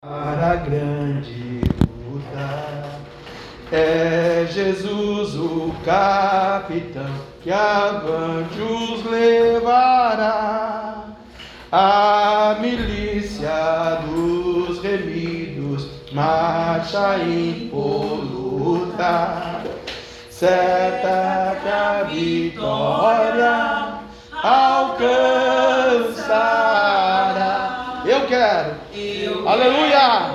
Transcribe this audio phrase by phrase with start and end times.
[0.00, 1.60] para a grande
[2.06, 2.84] luta.
[3.72, 7.10] É Jesus o capitão
[7.42, 11.04] que avante os levará.
[11.72, 19.02] A milícia dos remidos marcha impoluta.
[20.30, 23.98] Certa que a vitória
[24.44, 24.94] alcançará.
[28.06, 28.87] Eu quero.
[29.48, 30.34] Aleluia.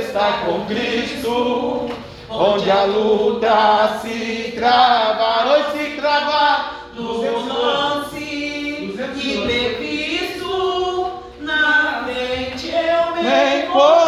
[0.00, 1.90] Estar com Cristo,
[2.30, 8.94] onde a luta se travar, oi se travar no lance
[9.36, 13.99] imprevisto, na frente eu me encontrar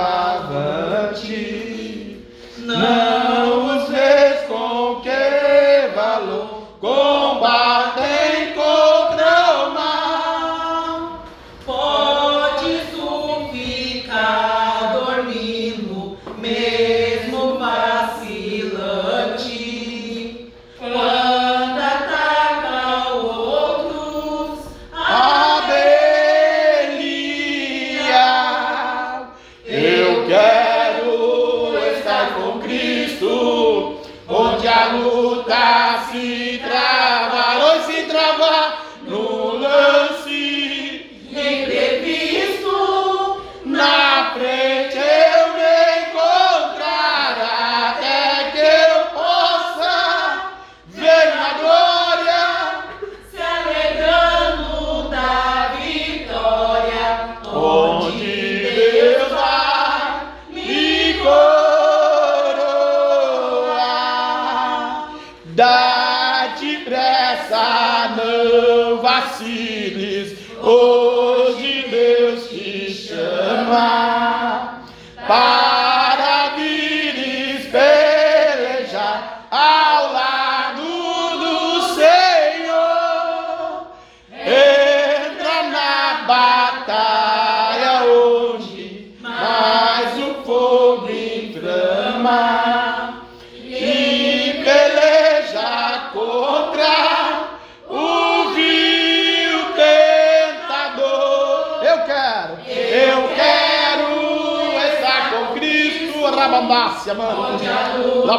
[0.00, 1.36] avante.
[2.58, 3.19] Não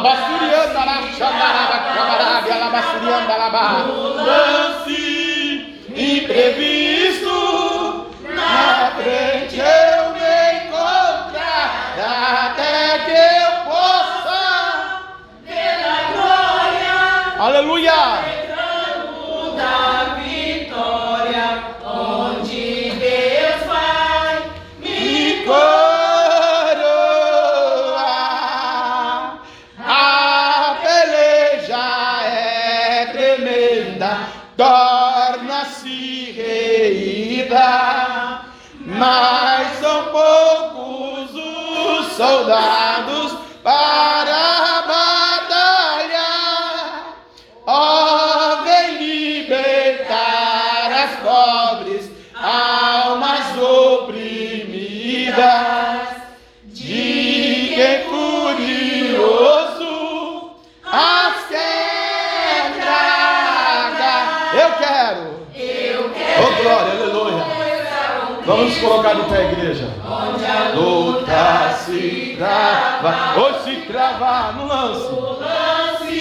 [0.02, 4.81] Labasurianda, Shandara, Kabara, Galabasurianda, Labaha.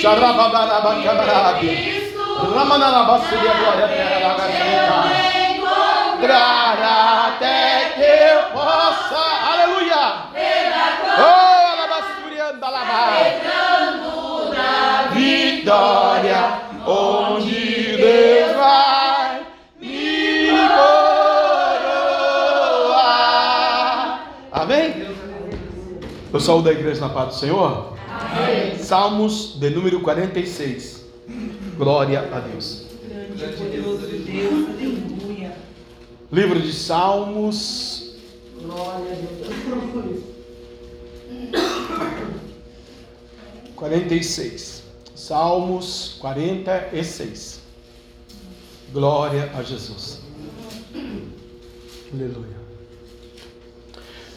[0.02, 1.68] Lance Xarababarabacabrabe.
[1.68, 2.22] Cristo
[2.56, 5.04] Ramanalabassuria, glória, terra, lagacinha.
[6.18, 6.78] Entrar
[7.28, 9.22] até que eu possa,
[9.52, 10.04] aleluia.
[11.18, 13.10] Oh, alabasturianda, alabá.
[15.12, 16.42] Vitória,
[16.88, 19.42] onde Deus vai
[19.80, 20.50] me
[22.88, 24.20] coroar.
[24.52, 24.86] Amém?
[26.34, 27.92] Eu saúdo a igreja na paz do Senhor.
[28.92, 31.06] Salmos de número 46.
[31.78, 32.88] Glória a Deus.
[33.38, 35.56] Grande poderoso Deus, aleluia.
[36.30, 38.16] Livro de Salmos,
[38.62, 39.16] Glória a
[39.96, 40.24] Deus.
[43.78, 44.84] 46.
[45.16, 47.62] Salmos 46.
[48.92, 50.20] Glória a Jesus.
[52.14, 52.60] Aleluia.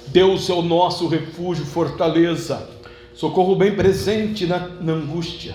[0.07, 2.74] Deus é o nosso refúgio, fortaleza,
[3.15, 5.55] socorro bem presente na, na angústia.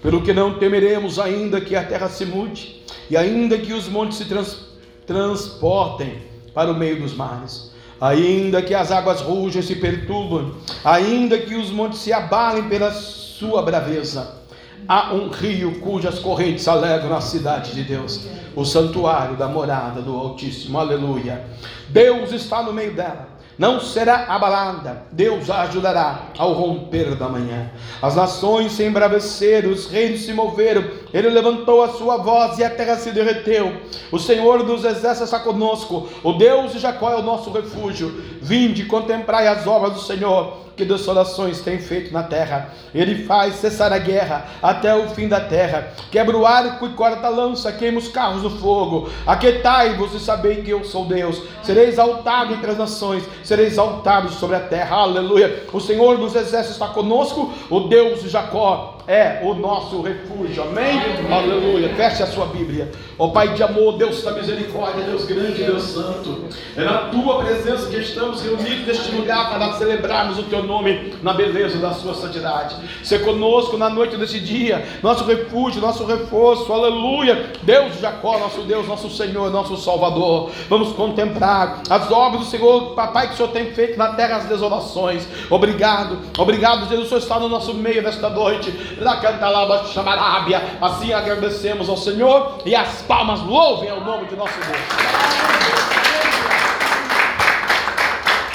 [0.00, 4.18] Pelo que não temeremos, ainda que a terra se mude, e ainda que os montes
[4.18, 4.66] se trans,
[5.06, 6.22] transportem
[6.54, 10.54] para o meio dos mares, ainda que as águas rujam e se perturbam,
[10.84, 14.42] ainda que os montes se abalem pela sua braveza
[14.88, 20.16] Há um rio cujas correntes alegram na cidade de Deus, o santuário da morada do
[20.16, 20.78] Altíssimo.
[20.78, 21.44] Aleluia.
[21.88, 23.28] Deus está no meio dela
[23.62, 27.70] não será abalada, Deus a ajudará ao romper da manhã.
[28.02, 32.70] As nações se embraveceram, os reinos se moveram, ele levantou a sua voz e a
[32.70, 33.72] terra se derreteu.
[34.10, 38.08] O Senhor dos exércitos está conosco, o Deus de Jacó é o nosso refúgio.
[38.40, 42.70] Vinde, contemplai as obras do Senhor que desolações tem feito na terra.
[42.94, 45.92] Ele faz cessar a guerra até o fim da terra.
[46.10, 49.08] Quebra o arco e corta a lança, queima os carros no fogo.
[49.26, 51.42] Aquetai-vos e sabei que eu sou Deus.
[51.62, 54.96] Serei exaltado entre as nações, serei exaltado sobre a terra.
[54.96, 55.64] Aleluia.
[55.72, 60.62] O Senhor dos exércitos está conosco, o Deus de Jacó é o nosso refúgio.
[60.62, 61.00] Amém?
[61.30, 61.94] Aleluia.
[61.94, 62.90] Feche a sua Bíblia.
[63.18, 66.44] Ó Pai de amor, Deus da misericórdia, Deus grande, Deus santo.
[66.76, 71.32] É na tua presença que estamos reunidos neste lugar para celebrarmos o teu nome na
[71.32, 72.76] beleza da sua santidade.
[73.02, 76.72] Ser conosco na noite desse dia, nosso refúgio, nosso reforço.
[76.72, 77.52] Aleluia.
[77.62, 80.50] Deus de Jacó, nosso Deus, nosso Senhor, nosso Salvador.
[80.68, 84.44] Vamos contemplar as obras do Senhor, papai, que o Senhor tem feito na terra as
[84.44, 85.26] desolações.
[85.50, 86.18] Obrigado.
[86.38, 88.91] Obrigado, Jesus, o Senhor está no nosso meio nesta noite
[90.80, 94.78] Assim agradecemos ao Senhor e as palmas louvem ao nome de nosso Deus.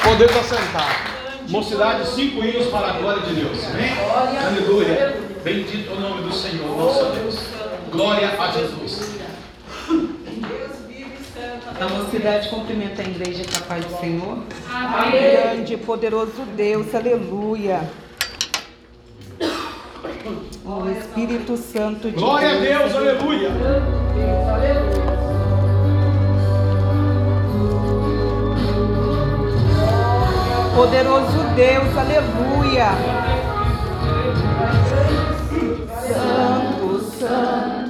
[0.04, 1.18] Podemos assentar.
[1.50, 3.58] Mocidade, cinco hinos para a glória de Deus.
[3.66, 3.92] Amém?
[4.46, 5.22] Aleluia.
[5.44, 7.40] Bendito o nome do Senhor, nosso Deus.
[7.92, 9.18] Glória a Jesus.
[11.80, 14.40] A mocidade cumprimenta a igreja capaz do Senhor.
[14.70, 15.12] Amém.
[15.12, 17.82] Grande e poderoso Deus, aleluia.
[20.66, 23.50] O Espírito Santo de Glória a Deus, aleluia.
[30.76, 32.90] Poderoso Deus, aleluia.
[36.08, 37.87] Santo, santo,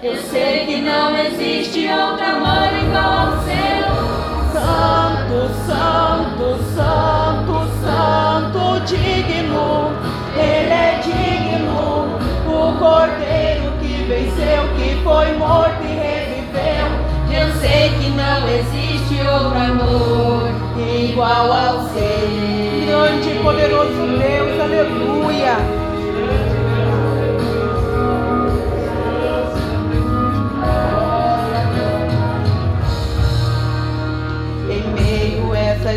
[0.00, 3.88] Eu sei que não existe outro amor igual ao seu.
[4.52, 9.90] Santo, santo, santo, santo, digno,
[10.36, 12.16] Ele é digno,
[12.46, 16.86] o Cordeiro que venceu, que foi morto e reviveu.
[17.32, 20.48] Eu sei que não existe outro amor
[20.78, 22.86] igual ao seu.
[22.86, 25.77] Grande e poderoso Deus, aleluia.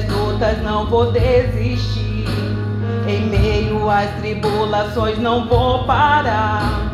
[0.09, 2.25] Lutas não vou desistir.
[3.07, 6.91] Em meio às tribulações não vou parar.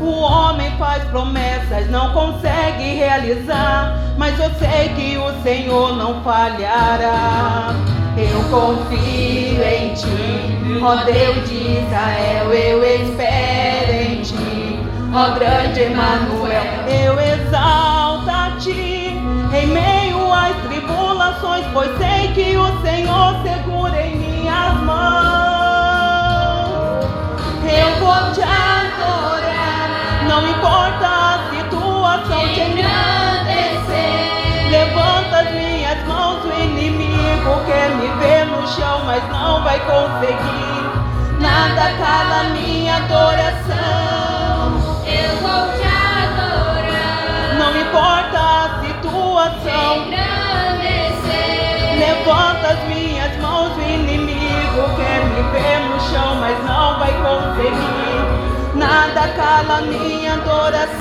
[0.00, 7.74] O homem faz promessas, não consegue realizar, mas eu sei que o Senhor não falhará.
[8.16, 14.80] Eu confio em ti, ó Deus de Israel, eu espero em ti,
[15.14, 19.16] ó grande Emanuel, eu exalto a ti
[19.52, 19.99] em meio
[21.40, 25.00] tribulações, pois sei que o Senhor segura em minhas mãos.
[27.64, 29.88] Eu vou te adorar,
[30.28, 34.00] não importa a situação, te engrandecer.
[34.70, 41.40] Levanta as minhas mãos, o inimigo quer me ver no chão, mas não vai conseguir.
[41.40, 44.80] Nada cala minha adoração.
[45.06, 47.54] Eu vou te adorar.
[47.58, 50.39] Não importa a situação.
[55.50, 58.50] Quer me ver no chão, mas não vai conseguir.
[58.74, 61.00] Nada cala minha adoração.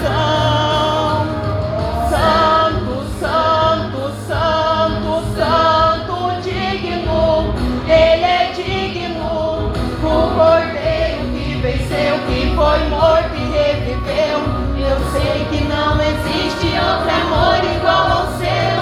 [2.10, 7.53] Santo, santo, santo, santo, digno,
[7.88, 9.72] Ele é digno.
[10.01, 14.39] O cordeiro que venceu, que foi morto e reviveu.
[14.77, 18.79] Eu sei que não existe outro amor igual ao seu.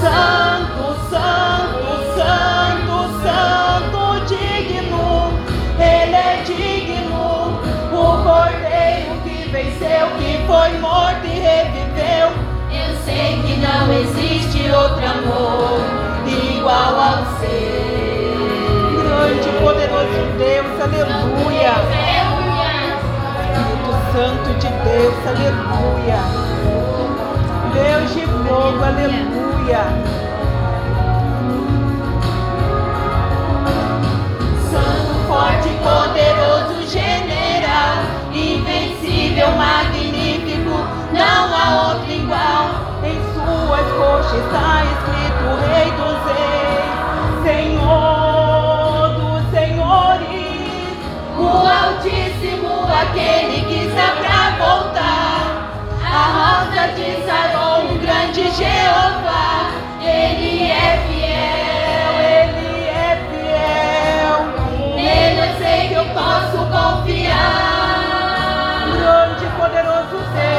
[0.00, 3.73] Santo, santo, santo, santo,
[9.54, 12.28] venceu, que foi morto e reviveu.
[12.72, 13.38] Eu sei
[13.92, 15.80] existe outro amor
[16.26, 18.34] igual ao seu.
[19.04, 21.74] Grande e poderoso Deus, aleluia.
[23.54, 26.20] Espírito Santo de Deus, aleluia.
[27.74, 29.84] Deus de fogo, aleluia.
[35.28, 37.96] Forte, poderoso, general,
[38.32, 39.03] invencível,
[39.42, 42.70] magnífico, não há outro igual.
[43.02, 50.54] Em suas coxas está escrito Rei dos Reis, Senhor dos Senhores.
[51.36, 55.42] O Altíssimo, aquele que está pra voltar.
[56.00, 62.12] A rosa de Saron, o grande Jeová, ele é fiel.
[62.22, 64.36] Ele é fiel.
[64.94, 67.63] Nele eu sei que eu posso confiar.
[69.64, 70.34] Poderoso Deus.
[70.34, 70.53] Deus,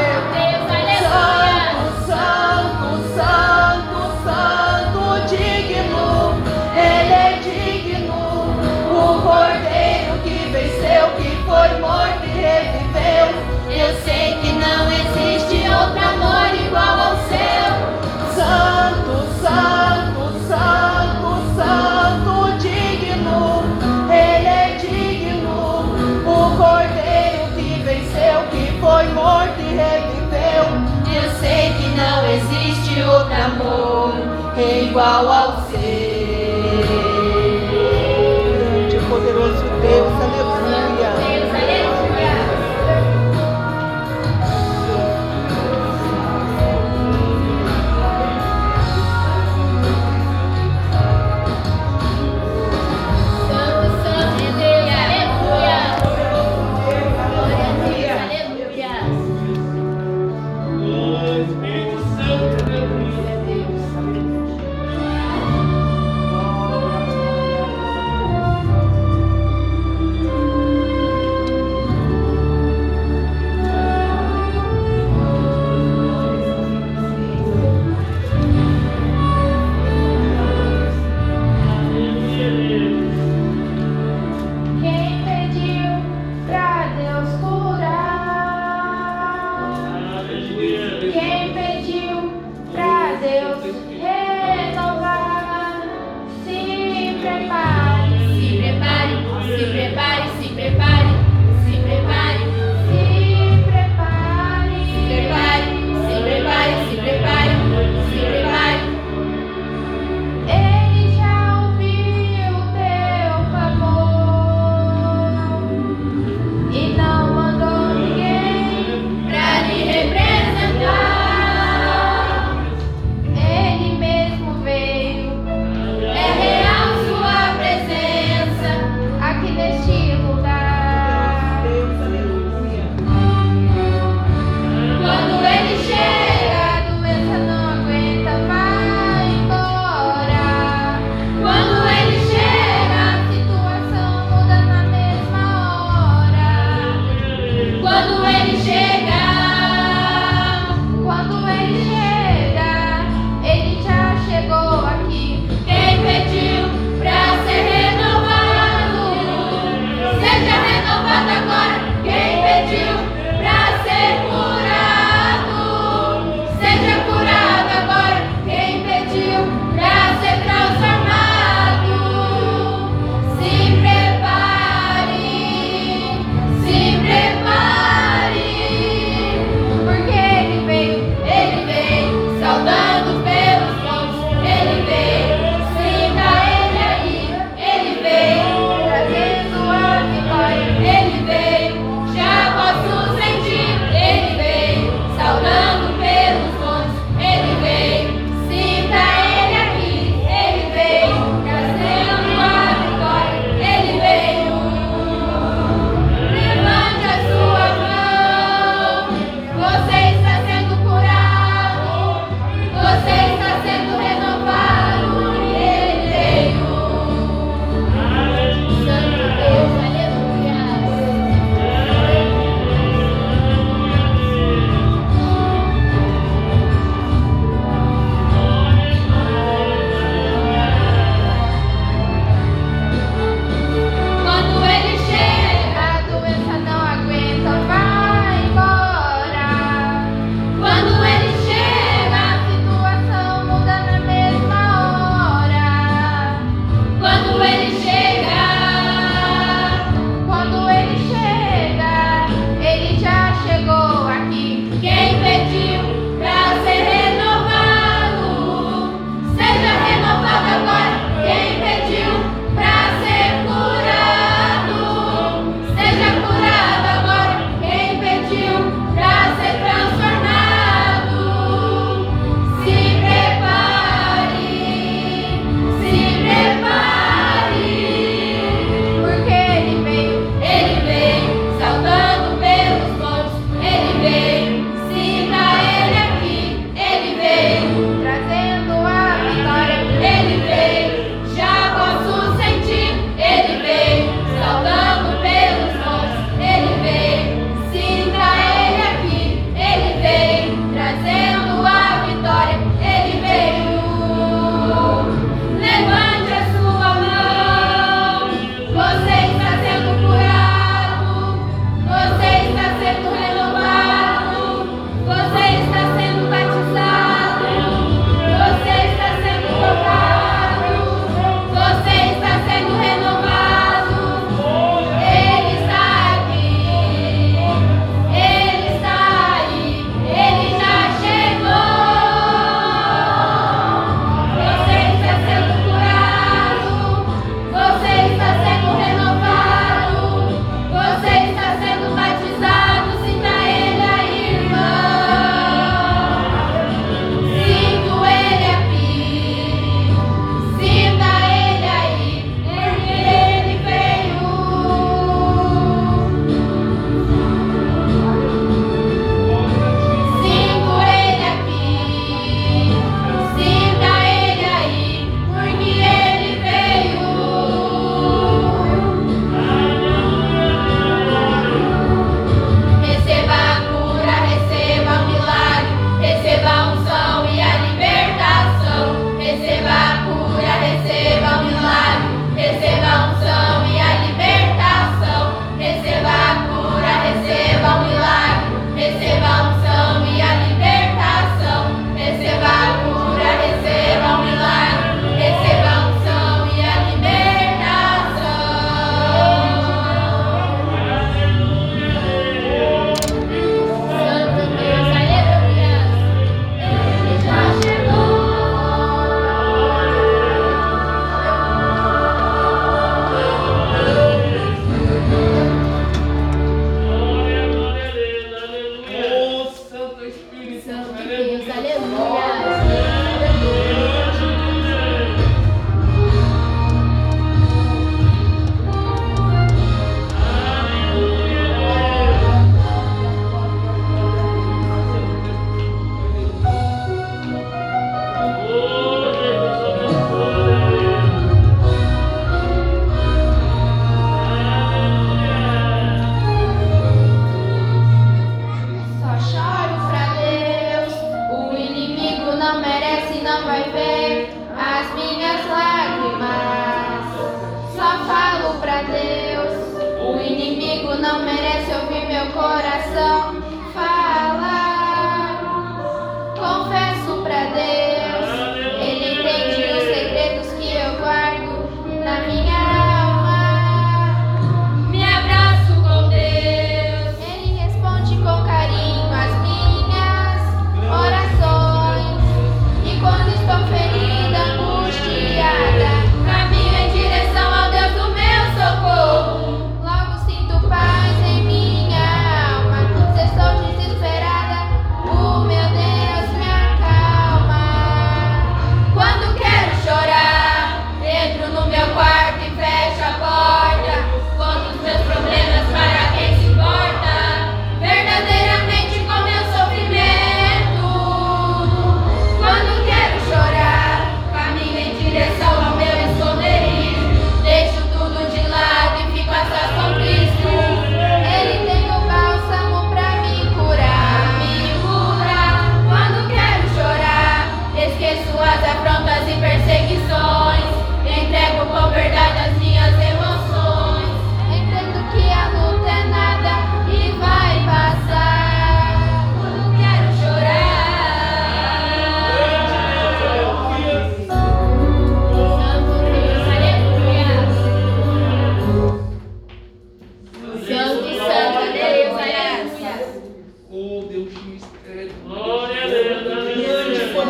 [34.96, 35.85] igual ao seu.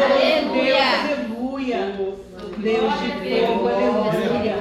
[0.02, 0.84] Aleluia.
[1.02, 1.80] Aleluia.
[2.58, 3.68] Deus de fogo.
[3.68, 4.56] Aleluia.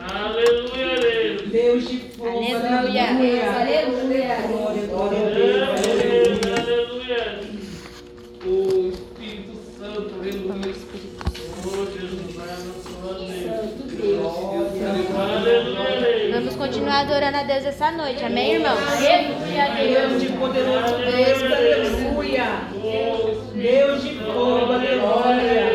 [0.00, 1.48] Aleluia.
[1.50, 2.28] Deus de fogo.
[2.28, 3.04] Aleluia.
[3.08, 4.36] Aleluia.
[4.48, 5.30] Glória, glória a
[6.60, 7.22] Aleluia.
[8.44, 8.48] O
[8.88, 10.14] Espírito Santo.
[10.20, 10.74] Aleluia.
[11.64, 12.68] Oh, Jesus, Santo
[15.20, 16.32] Aleluia.
[16.32, 18.24] Vamos continuar adorando a Deus essa noite.
[18.24, 18.78] Amém, irmãos?
[19.58, 22.62] Deus de poderoso Deus, aleluia.
[23.54, 25.67] Deus de fogo, aleluia.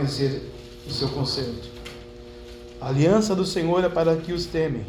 [0.00, 0.50] Conhecer
[0.86, 1.54] o seu conselho.
[2.80, 4.86] A aliança do Senhor é para que os temem,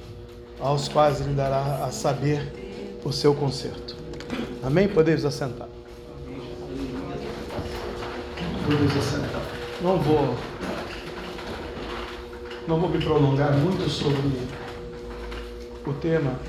[0.59, 3.95] aos quais ele dará a saber o seu conserto.
[4.63, 4.87] Amém?
[4.87, 5.67] Podemos assentar.
[8.65, 9.41] Podemos assentar.
[9.81, 10.37] Não vou,
[12.67, 14.21] não vou me prolongar muito sobre
[15.85, 16.39] o tema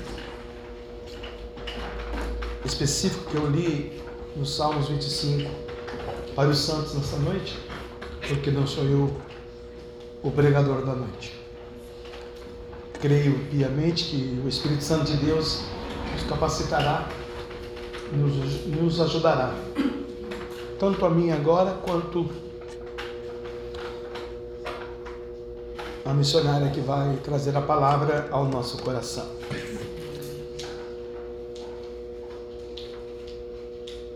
[2.63, 4.01] específico que eu li
[4.37, 5.51] no Salmos 25
[6.33, 7.59] para os santos nessa noite,
[8.33, 9.15] porque não sou eu
[10.23, 11.39] o pregador da noite.
[12.99, 15.63] Creio piamente que o Espírito Santo de Deus
[16.11, 17.07] nos capacitará,
[18.11, 19.53] nos, nos ajudará,
[20.79, 22.29] tanto a mim agora quanto
[26.05, 29.27] a missionária que vai trazer a palavra ao nosso coração.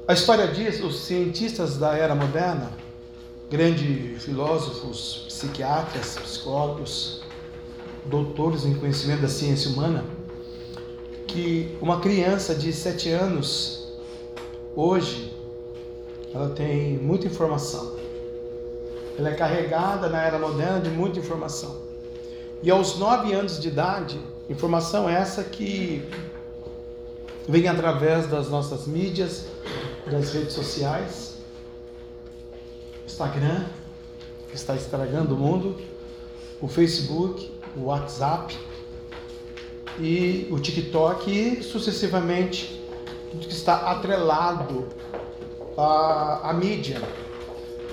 [0.07, 2.72] A história diz: os cientistas da era moderna,
[3.49, 7.21] grandes filósofos, psiquiatras, psicólogos,
[8.05, 10.03] doutores em conhecimento da ciência humana,
[11.25, 13.88] que uma criança de 7 anos,
[14.75, 15.34] hoje,
[16.34, 17.95] ela tem muita informação.
[19.17, 21.78] Ela é carregada na era moderna de muita informação.
[22.61, 24.19] E aos 9 anos de idade,
[24.49, 26.03] informação essa que
[27.47, 29.45] vem através das nossas mídias,
[30.11, 31.36] das redes sociais,
[33.05, 33.65] Instagram,
[34.49, 35.75] que está estragando o mundo,
[36.61, 38.57] o Facebook, o WhatsApp
[39.99, 42.81] e o TikTok e sucessivamente
[43.31, 44.87] tudo que está atrelado
[45.77, 47.01] à, à mídia.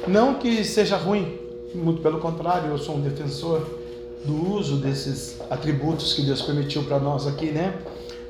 [0.06, 1.38] Não que seja ruim,
[1.74, 3.66] muito pelo contrário, eu sou um defensor
[4.24, 7.78] do uso desses atributos que Deus permitiu para nós aqui, né?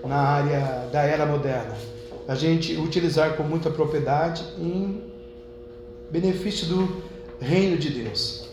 [0.04, 1.74] Na área da era moderna
[2.26, 5.02] a gente utilizar com muita propriedade em
[6.10, 7.02] benefício do
[7.44, 8.48] reino de Deus.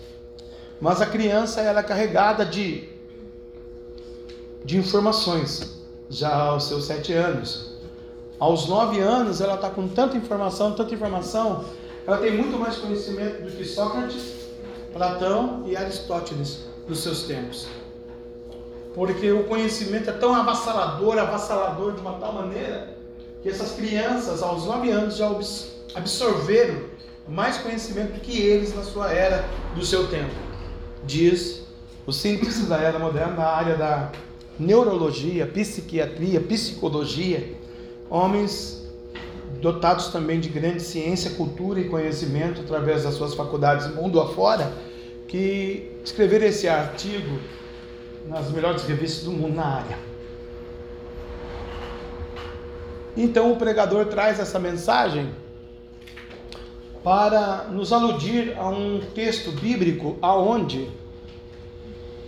[0.79, 2.89] Mas a criança ela é carregada de,
[4.65, 7.71] de informações já aos seus sete anos.
[8.39, 11.63] Aos nove anos ela está com tanta informação, tanta informação,
[12.05, 14.47] ela tem muito mais conhecimento do que Sócrates,
[14.91, 17.67] Platão e Aristóteles nos seus tempos.
[18.93, 22.97] Porque o conhecimento é tão avassalador, avassalador de uma tal maneira
[23.41, 25.31] que essas crianças, aos 9 anos, já
[25.95, 26.90] absorveram
[27.27, 29.45] mais conhecimento que eles na sua era
[29.75, 30.33] do seu tempo.
[31.05, 31.61] Diz
[32.05, 34.11] os cientistas da era moderna na área da
[34.59, 37.55] neurologia, psiquiatria, psicologia,
[38.09, 38.81] homens
[39.61, 44.73] dotados também de grande ciência, cultura e conhecimento através das suas faculdades mundo afora,
[45.27, 47.39] que escreveram esse artigo
[48.27, 49.97] nas melhores revistas do mundo na área.
[53.15, 55.29] Então o pregador traz essa mensagem
[57.03, 60.89] para nos aludir a um texto bíblico aonde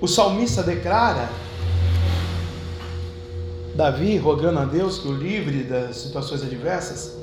[0.02, 1.30] o salmista declara
[3.76, 7.18] Davi rogando a Deus que o livre das situações adversas,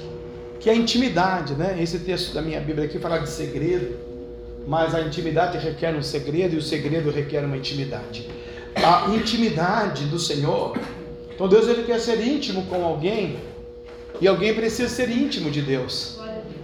[0.58, 1.76] que a intimidade, né?
[1.80, 3.96] Esse texto da minha Bíblia aqui fala de segredo,
[4.66, 8.28] mas a intimidade requer um segredo e o segredo requer uma intimidade.
[8.74, 10.76] A intimidade do Senhor.
[11.32, 13.38] Então Deus ele quer ser íntimo com alguém
[14.20, 16.19] e alguém precisa ser íntimo de Deus.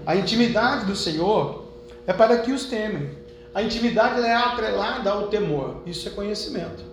[0.07, 1.65] A intimidade do Senhor
[2.07, 3.11] é para que os temem.
[3.53, 5.79] A intimidade é atrelada ao temor.
[5.85, 6.85] Isso é conhecimento.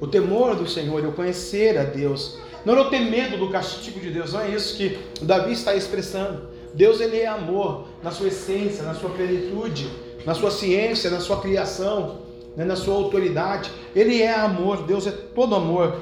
[0.00, 2.38] O temor do Senhor é o conhecer a Deus.
[2.64, 4.32] Não é ter medo do castigo de Deus.
[4.32, 6.48] Não é isso que Davi está expressando.
[6.74, 9.88] Deus ele é amor na sua essência, na sua plenitude,
[10.26, 12.18] na sua ciência, na sua criação,
[12.56, 13.70] né, na sua autoridade.
[13.94, 14.82] Ele é amor.
[14.82, 16.00] Deus é todo amor.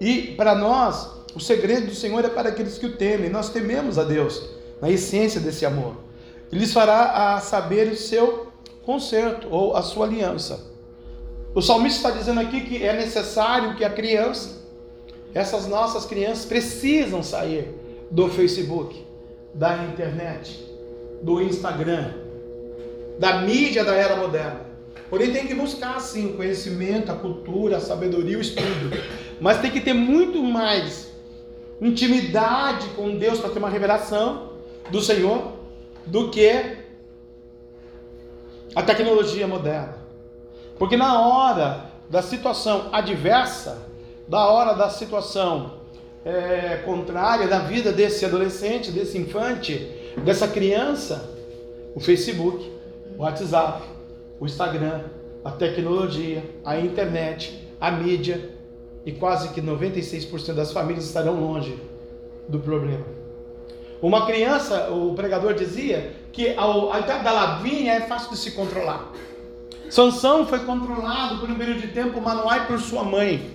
[0.00, 3.30] E para nós o segredo do Senhor é para aqueles que o temem.
[3.30, 5.96] Nós tememos a Deus na essência desse amor.
[6.50, 8.46] Ele lhes fará a saber o seu
[8.84, 10.60] conserto ou a sua aliança.
[11.54, 14.62] O salmista está dizendo aqui que é necessário que a criança,
[15.34, 17.74] essas nossas crianças, precisam sair
[18.10, 19.04] do Facebook,
[19.54, 20.64] da internet,
[21.22, 22.12] do Instagram,
[23.18, 24.66] da mídia da era moderna.
[25.08, 28.90] Porém, tem que buscar sim o conhecimento, a cultura, a sabedoria, o estudo.
[29.40, 31.12] Mas tem que ter muito mais
[31.80, 34.45] intimidade com Deus para ter uma revelação
[34.90, 35.52] do Senhor
[36.06, 36.76] do que
[38.74, 39.96] a tecnologia moderna.
[40.78, 43.86] Porque na hora da situação adversa,
[44.28, 45.74] da hora da situação
[46.24, 49.90] é, contrária da vida desse adolescente, desse infante,
[50.24, 51.30] dessa criança,
[51.94, 52.70] o Facebook,
[53.16, 53.82] o WhatsApp,
[54.38, 55.00] o Instagram,
[55.44, 58.50] a tecnologia, a internet, a mídia
[59.04, 61.78] e quase que 96% das famílias estarão longe
[62.48, 63.15] do problema.
[64.02, 69.10] Uma criança, o pregador dizia que a idade da lavinha é fácil de se controlar.
[69.88, 73.54] Sansão foi controlado por um período de tempo, Manoá e por sua mãe.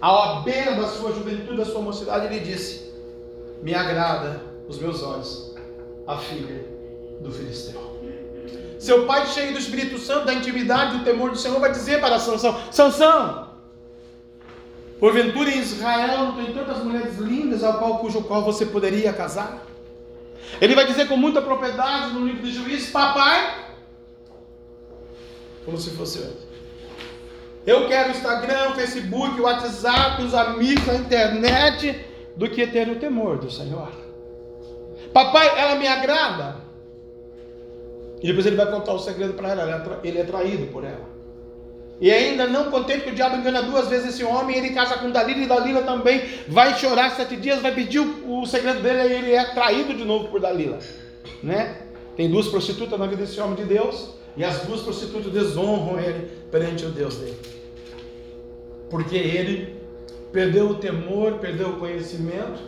[0.00, 2.92] Ao beira da sua juventude, da sua mocidade, ele disse:
[3.62, 5.54] Me agrada os meus olhos,
[6.06, 6.64] a filha
[7.20, 7.96] do filisteu.
[8.78, 12.18] Seu pai, cheio do Espírito Santo, da intimidade, do temor do Senhor, vai dizer para
[12.18, 13.45] Sansão: Sansão,
[14.98, 19.62] porventura em Israel não tem tantas mulheres lindas ao qual cujo qual você poderia casar?
[20.60, 23.66] Ele vai dizer com muita propriedade no livro de Juízes: Papai,
[25.64, 26.46] como se fosse antes.
[27.66, 33.50] Eu quero Instagram, Facebook, WhatsApp, os amigos, a internet, do que ter o temor do
[33.50, 33.90] Senhor.
[35.12, 36.56] Papai, ela me agrada.
[38.22, 40.00] E depois ele vai contar o segredo para ela.
[40.04, 41.15] Ele é traído por ela.
[42.00, 45.10] E ainda não contente que o diabo engana duas vezes esse homem, ele casa com
[45.10, 49.12] Dalila e Dalila também vai chorar sete dias, vai pedir o, o segredo dele e
[49.12, 50.78] ele é traído de novo por Dalila.
[51.42, 51.76] Né?
[52.16, 54.14] Tem duas prostitutas na vida desse homem de Deus.
[54.36, 57.36] E as duas prostitutas desonram ele perante o Deus dele.
[58.90, 59.76] Porque ele
[60.30, 62.60] perdeu o temor, perdeu o conhecimento.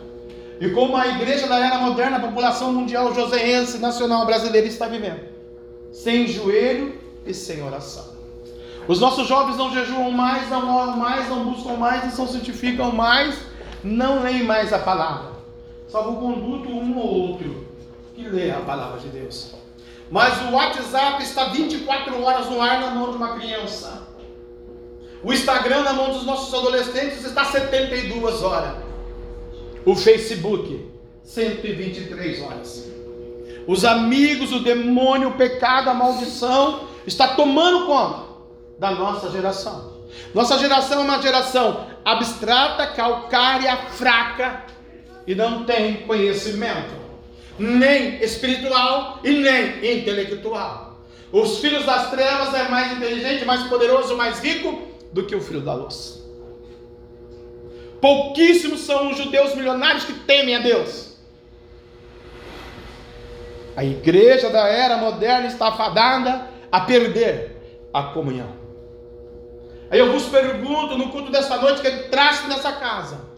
[0.59, 5.21] E como a igreja da era moderna, a população mundial joseense, nacional brasileira está vivendo.
[5.91, 8.08] Sem joelho e sem oração.
[8.89, 12.91] Os nossos jovens não jejuam mais, não oram mais, não buscam mais, não se santificam
[12.91, 13.37] mais,
[13.83, 15.33] não leem mais a palavra.
[15.87, 17.67] Salvo conduto um ou outro
[18.15, 19.53] que lê a palavra de Deus.
[20.09, 24.07] Mas o WhatsApp está 24 horas no ar na mão de uma criança.
[25.21, 28.73] O Instagram na mão dos nossos adolescentes está 72 horas.
[29.85, 30.89] O Facebook,
[31.23, 32.89] 123 horas.
[33.67, 38.28] Os amigos, o demônio, o pecado, a maldição está tomando conta
[38.79, 39.99] da nossa geração.
[40.33, 44.63] Nossa geração é uma geração abstrata, calcária, fraca
[45.27, 46.97] e não tem conhecimento
[47.59, 50.97] nem espiritual e nem intelectual.
[51.31, 55.61] Os filhos das trevas é mais inteligente, mais poderoso, mais rico do que o filho
[55.61, 56.23] da luz.
[58.01, 61.17] Pouquíssimos são os judeus milionários que temem a Deus.
[63.75, 68.58] A igreja da era moderna está fadada a perder a comunhão.
[69.91, 73.29] Aí eu vos pergunto no culto desta noite que entraste nessa casa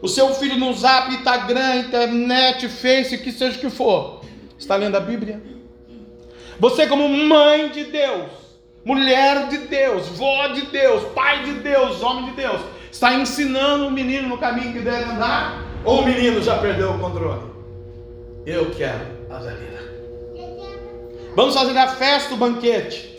[0.00, 4.20] o seu filho no zap, Instagram, internet, Face, que seja que for,
[4.58, 5.42] está lendo a Bíblia?
[6.58, 8.30] Você, como mãe de Deus,
[8.84, 13.90] mulher de Deus, vó de Deus, pai de Deus, homem de Deus, está ensinando o
[13.90, 15.62] menino no caminho que deve andar?
[15.84, 17.42] Ou o menino já perdeu o controle?
[18.44, 19.76] Eu quero a Dalila.
[21.34, 23.15] Vamos fazer a festa, o banquete.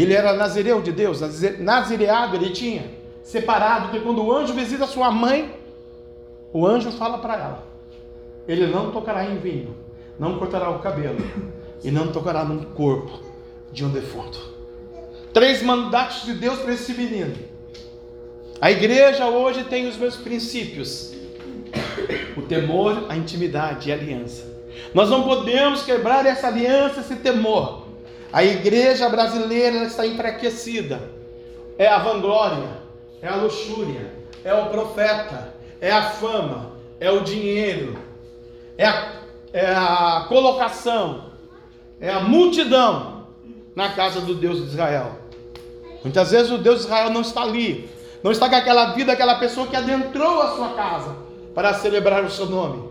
[0.00, 1.20] Ele era nazireu de Deus,
[1.58, 2.84] nazireado ele tinha
[3.24, 5.52] separado, que quando o anjo visita sua mãe,
[6.52, 7.66] o anjo fala para ela:
[8.46, 9.74] ele não tocará em vinho,
[10.16, 11.18] não cortará o cabelo
[11.82, 13.18] e não tocará no corpo
[13.72, 14.38] de um defunto.
[15.32, 17.34] Três mandatos de Deus para esse menino.
[18.60, 21.12] A igreja hoje tem os meus princípios:
[22.36, 24.44] o temor, a intimidade e a aliança.
[24.94, 27.87] Nós não podemos quebrar essa aliança, esse temor.
[28.32, 31.00] A igreja brasileira está enfraquecida.
[31.78, 32.68] É a vanglória,
[33.22, 34.12] é a luxúria,
[34.44, 37.96] é o profeta, é a fama, é o dinheiro,
[38.76, 39.12] é a,
[39.52, 41.32] é a colocação,
[42.00, 43.28] é a multidão
[43.74, 45.12] na casa do Deus de Israel.
[46.02, 47.88] Muitas vezes o Deus de Israel não está ali,
[48.22, 51.16] não está com aquela vida, aquela pessoa que adentrou a sua casa
[51.54, 52.88] para celebrar o seu nome.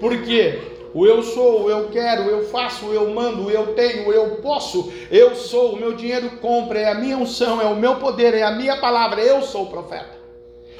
[0.00, 0.60] Por quê?
[0.94, 5.72] O eu sou, eu quero, eu faço, eu mando, eu tenho, eu posso, eu sou,
[5.72, 8.76] o meu dinheiro compra, é a minha unção, é o meu poder, é a minha
[8.76, 10.20] palavra, eu sou o profeta.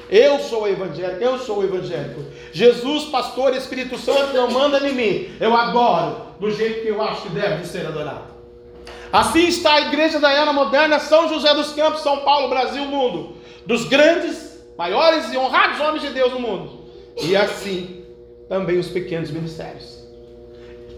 [0.09, 2.21] Eu sou o evangélico, eu sou o evangélico.
[2.51, 5.31] Jesus, pastor, Espírito Santo não manda em mim.
[5.39, 8.33] Eu adoro do jeito que eu acho que deve ser adorado.
[9.11, 13.37] Assim está a igreja da era moderna, São José dos Campos, São Paulo, Brasil, mundo.
[13.65, 16.85] Dos grandes, maiores e honrados homens de Deus no mundo.
[17.21, 18.03] E assim
[18.49, 19.92] também os pequenos ministérios.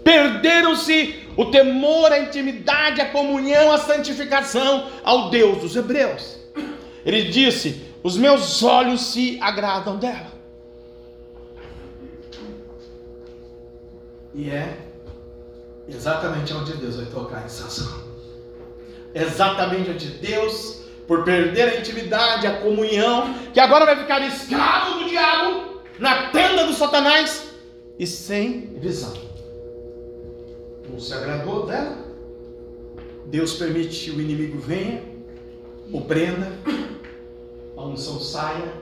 [0.06, 6.38] Perderam-se o temor, a intimidade, a comunhão, a santificação ao Deus dos Hebreus.
[7.04, 10.30] Ele disse: Os meus olhos se agradam dela.
[14.32, 14.76] E é
[15.88, 18.04] exatamente onde Deus vai tocar em Sansão.
[19.12, 25.08] Exatamente onde Deus por perder a intimidade, a comunhão, que agora vai ficar escravo do
[25.08, 27.48] diabo, na tenda do Satanás
[27.98, 29.25] e sem visão.
[30.96, 31.94] Não se agradou dela?
[33.26, 35.04] Deus permite que o inimigo venha,
[35.92, 36.50] o prenda,
[37.76, 38.72] a unção saia,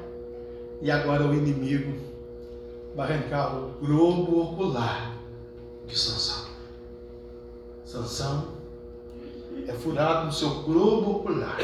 [0.80, 1.92] e agora o inimigo
[2.94, 5.18] vai arrancar o globo ocular
[5.88, 6.46] de Sansão.
[7.84, 8.46] Sansão
[9.66, 11.58] é furado no seu globo ocular.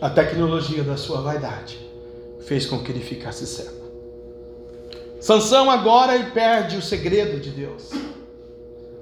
[0.00, 1.84] A tecnologia da sua vaidade
[2.42, 3.81] fez com que ele ficasse cego.
[5.22, 7.92] Sansão agora ele perde o segredo de Deus.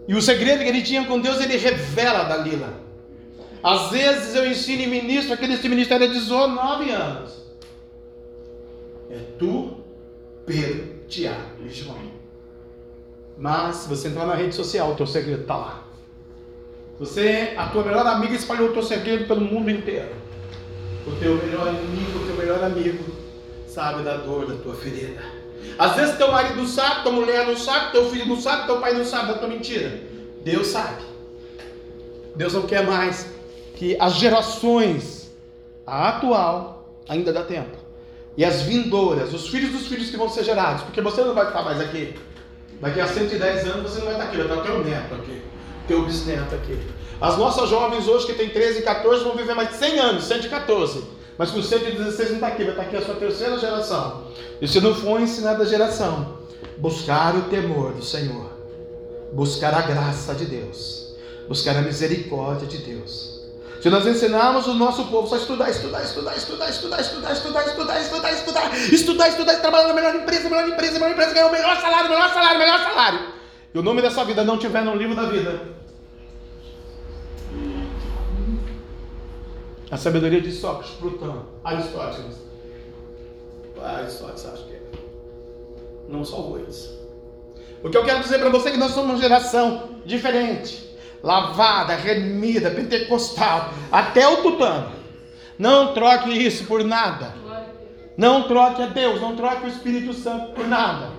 [0.07, 2.75] E o segredo que ele tinha com Deus, ele revela a Dalila.
[3.63, 7.43] Às vezes eu ensino e ministro, aquele ministério é 19 anos.
[9.11, 9.79] É tu,
[10.45, 11.97] Pedro, Tiago e João.
[13.39, 15.85] Mas se você entrar na rede social, o teu segredo está lá.
[16.99, 20.15] Você, a tua melhor amiga espalhou o teu segredo pelo mundo inteiro.
[21.07, 23.05] O teu melhor amigo, o teu melhor amigo
[23.67, 25.23] sabe da dor da tua ferida.
[25.81, 28.79] Às vezes teu marido não sabe, tua mulher não sabe, teu filho não sabe, teu
[28.81, 29.99] pai não sabe da tua mentira.
[30.45, 31.03] Deus sabe.
[32.37, 33.27] Deus não quer mais
[33.77, 35.31] que as gerações,
[35.87, 37.79] a atual, ainda dá tempo.
[38.37, 41.47] E as vindouras, os filhos dos filhos que vão ser gerados, porque você não vai
[41.47, 42.15] estar mais aqui.
[42.79, 45.43] Daqui a 110 anos você não vai estar aqui, vai estar o teu neto aqui,
[45.89, 46.79] teu bisneto aqui.
[47.19, 50.25] As nossas jovens hoje que têm 13 e 14 vão viver mais de 100 anos,
[50.25, 51.20] 114.
[51.41, 54.25] Mas com 116 não está aqui, vai estar aqui a sua terceira geração.
[54.61, 56.37] E se não for ensinada a geração,
[56.77, 58.45] buscar o temor do Senhor,
[59.33, 61.17] buscar a graça de Deus,
[61.49, 63.41] buscar a misericórdia de Deus.
[63.81, 68.01] Se nós ensinarmos o nosso povo só estudar, estudar, estudar, estudar, estudar, estudar, estudar, estudar,
[68.03, 71.81] estudar, estudar, estudar, estudar, trabalhar na melhor empresa, melhor empresa, melhor empresa, ganhar o melhor
[71.81, 73.21] salário, melhor salário, melhor salário.
[73.73, 75.59] E o nome dessa vida não tiver no livro da vida,
[79.91, 82.37] A sabedoria de Sócrates, Plutão, Aristóteles.
[83.83, 84.81] Aristóteles, acho que é.
[86.09, 87.01] Não salvou isso.
[87.83, 91.97] O que eu quero dizer para você é que nós somos uma geração diferente, lavada,
[91.97, 94.93] remida, pentecostal, até o tutano.
[95.59, 97.35] Não troque isso por nada.
[98.17, 101.11] Não troque a Deus, não troque o Espírito Santo por nada.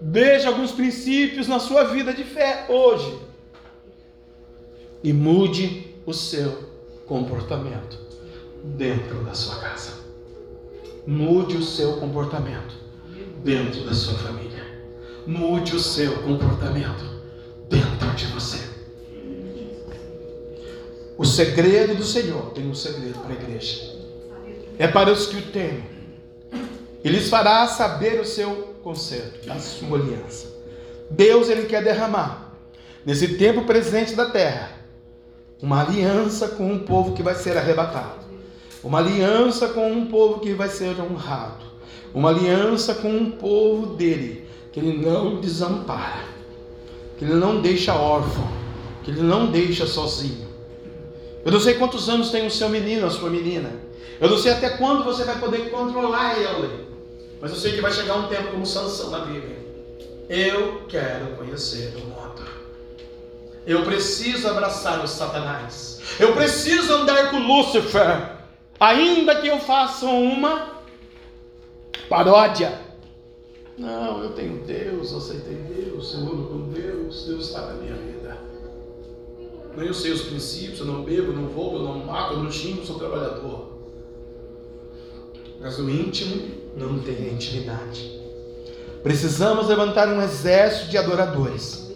[0.00, 3.18] Veja alguns princípios na sua vida de fé hoje.
[5.02, 6.71] E mude o seu
[7.12, 7.98] comportamento
[8.64, 9.92] dentro da sua casa.
[11.06, 12.74] Mude o seu comportamento
[13.44, 14.64] dentro da sua família.
[15.26, 17.04] Mude o seu comportamento
[17.68, 18.66] dentro de você.
[21.18, 23.92] O segredo do Senhor tem um segredo para a igreja.
[24.78, 25.84] É para os que o temem.
[27.04, 30.46] Ele lhes fará saber o seu conserto, a sua aliança.
[31.10, 32.54] Deus ele quer derramar
[33.04, 34.81] nesse tempo presente da terra
[35.62, 38.20] uma aliança com um povo que vai ser arrebatado,
[38.82, 41.64] uma aliança com um povo que vai ser honrado,
[42.12, 46.24] uma aliança com um povo dele que ele não desampara,
[47.16, 48.50] que ele não deixa órfão,
[49.04, 50.48] que ele não deixa sozinho.
[51.44, 53.70] Eu não sei quantos anos tem o seu menino, a sua menina.
[54.20, 56.86] Eu não sei até quando você vai poder controlar ele.
[57.40, 59.56] Mas eu sei que vai chegar um tempo como Sansão na Bíblia.
[60.28, 62.11] Eu quero conhecer o
[63.66, 66.00] eu preciso abraçar o Satanás.
[66.18, 68.38] Eu preciso andar com Lúcifer.
[68.78, 70.80] Ainda que eu faça uma
[72.08, 72.80] paródia.
[73.78, 77.94] Não, eu tenho Deus, eu aceitei Deus, eu ando com Deus, Deus está na minha
[77.94, 78.36] vida.
[79.76, 82.84] Eu sei os princípios, eu não bebo, não roubo, eu não mato, eu não xingo,
[82.84, 83.72] sou trabalhador.
[85.60, 88.20] Mas o íntimo não tem intimidade.
[89.02, 91.91] Precisamos levantar um exército de adoradores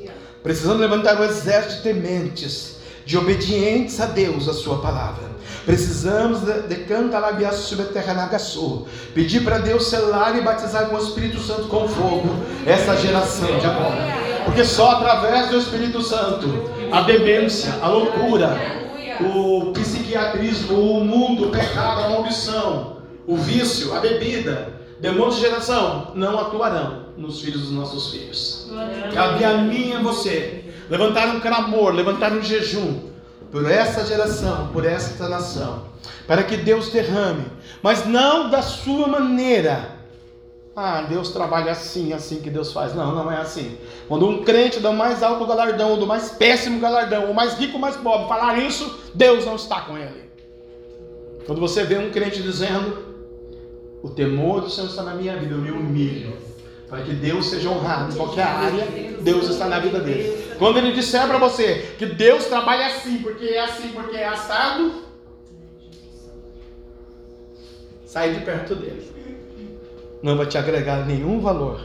[0.47, 5.25] Precisamos levantar um exército de tementes, de obedientes a Deus, a Sua palavra.
[5.65, 6.77] Precisamos de, de
[9.13, 12.29] pedir para Deus selar e batizar com o Espírito Santo com fogo
[12.65, 13.99] essa geração de agora.
[14.45, 16.47] Porque só através do Espírito Santo
[16.93, 18.57] a demência, a loucura,
[19.21, 26.13] o psiquiatrismo, o mundo, o pecado, a maldição, o vício, a bebida, demônios de geração
[26.15, 28.71] não atuarão nos filhos dos nossos filhos.
[29.13, 33.01] Cabe a mim e a você levantar um clamor, levantar um jejum
[33.51, 35.85] por essa geração, por esta nação,
[36.27, 37.47] para que Deus derrame,
[37.83, 39.97] mas não da sua maneira.
[40.79, 42.95] Ah, Deus trabalha assim, assim que Deus faz.
[42.95, 43.79] Não, não é assim.
[44.07, 47.75] Quando um crente do mais alto galardão, ou do mais péssimo galardão, ou mais rico,
[47.75, 50.27] ou mais pobre, falar isso, Deus não está com ele.
[51.47, 53.07] Quando você vê um crente dizendo,
[54.03, 56.46] o temor do Senhor está na minha vida, eu me humilho
[56.89, 58.87] para que Deus seja honrado em qualquer área,
[59.21, 60.55] Deus está na vida dele.
[60.59, 65.03] Quando ele disser para você que Deus trabalha assim, porque é assim, porque é assado,
[68.07, 69.11] sai de perto dele.
[70.23, 71.81] Não vai te agregar nenhum valor.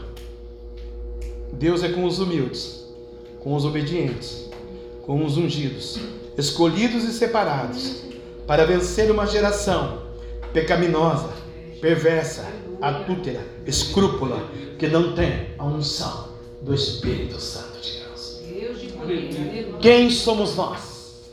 [1.52, 2.86] Deus é com os humildes,
[3.40, 4.48] com os obedientes,
[5.02, 5.98] com os ungidos,
[6.38, 8.04] escolhidos e separados,
[8.46, 10.02] para vencer uma geração
[10.52, 11.28] pecaminosa,
[11.80, 12.46] perversa,
[12.82, 14.42] adúltera, escrúpula,
[14.78, 16.28] que não tem a unção
[16.60, 18.42] do Espírito Santo de Deus.
[19.80, 21.30] Quem somos nós?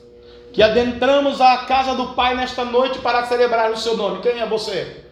[0.53, 4.21] Que adentramos a casa do Pai nesta noite para celebrar o seu nome.
[4.21, 5.03] Quem é você?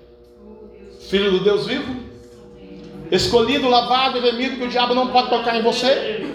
[1.10, 1.96] Filho do Deus vivo?
[3.12, 6.28] Escolhido, lavado e remido, que o diabo não pode tocar em você?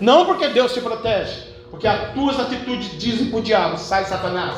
[0.00, 4.54] Não porque Deus te protege, porque as tuas atitudes dizem para o diabo: sai, Satanás,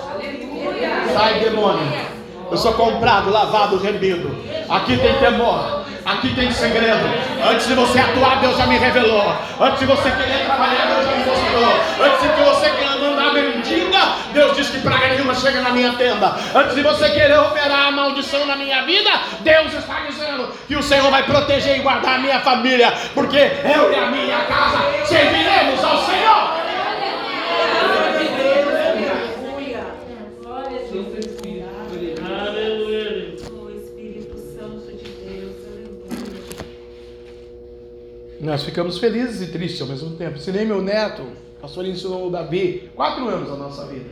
[1.14, 2.16] sai, demônio.
[2.50, 4.36] Eu sou comprado, lavado, remido.
[4.68, 5.84] Aqui tem temor.
[6.04, 7.04] Aqui tem segredo.
[7.50, 9.34] Antes de você atuar, Deus já me revelou.
[9.60, 12.06] Antes de você querer trabalhar, Deus já me mostrou.
[12.06, 13.98] Antes de você querer mandar mendiga,
[14.32, 16.36] Deus diz que praga nenhuma chega na minha tenda.
[16.54, 20.82] Antes de você querer operar a maldição na minha vida, Deus está dizendo que o
[20.82, 22.92] Senhor vai proteger e guardar a minha família.
[23.12, 26.65] Porque eu e a minha casa serviremos ao Senhor.
[38.46, 40.38] Nós ficamos felizes e tristes ao mesmo tempo.
[40.38, 44.08] Se nem meu neto, o pastor ensinou o Davi, quatro anos da nossa vida.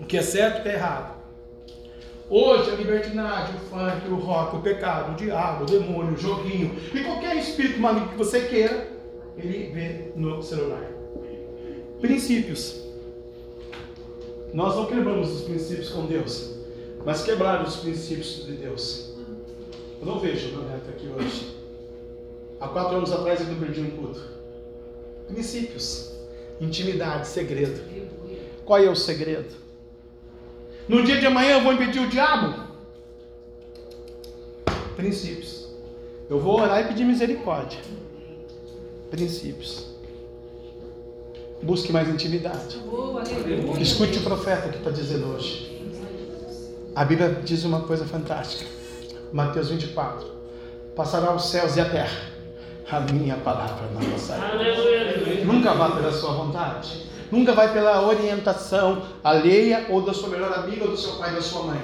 [0.00, 1.16] O que é certo e o é errado.
[2.28, 6.74] Hoje a libertinagem, o funk, o rock, o pecado, o diabo, o demônio, o joguinho
[6.92, 8.88] e qualquer espírito maligno que você queira,
[9.36, 10.90] ele vê no celular.
[12.00, 12.82] Princípios.
[14.52, 16.52] Nós não quebramos os princípios com Deus,
[17.06, 19.12] mas quebraram os princípios de Deus.
[20.00, 21.57] Eu não vejo meu neto aqui hoje.
[22.60, 24.20] Há quatro anos atrás ele não perdi um culto.
[25.28, 26.12] Princípios,
[26.60, 27.80] intimidade, segredo.
[28.64, 29.54] Qual é o segredo?
[30.88, 32.68] No dia de amanhã eu vou impedir o diabo?
[34.96, 35.68] Princípios.
[36.28, 37.78] Eu vou orar e pedir misericórdia.
[39.10, 39.86] Princípios.
[41.62, 42.80] Busque mais intimidade.
[43.80, 45.68] Escute o profeta que está dizendo hoje.
[46.94, 48.68] A Bíblia diz uma coisa fantástica.
[49.32, 50.26] Mateus 24.
[50.96, 52.37] Passará os céus e a terra.
[52.90, 54.52] A minha palavra não passará.
[54.52, 55.44] Aleluia.
[55.44, 57.06] Nunca vá pela sua vontade.
[57.30, 61.36] Nunca vai pela orientação alheia ou da sua melhor amiga ou do seu pai ou
[61.36, 61.80] da sua mãe.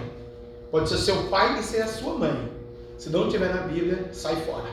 [0.71, 2.51] Pode ser seu pai e ser a sua mãe.
[2.97, 4.65] Se não tiver na Bíblia, sai fora.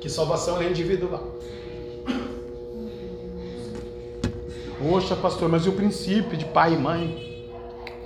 [0.00, 1.34] Que salvação é individual.
[4.78, 7.50] Poxa, pastor, mas e o princípio de pai e mãe?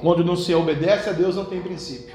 [0.01, 2.15] Quando não se obedece a Deus, não tem princípio.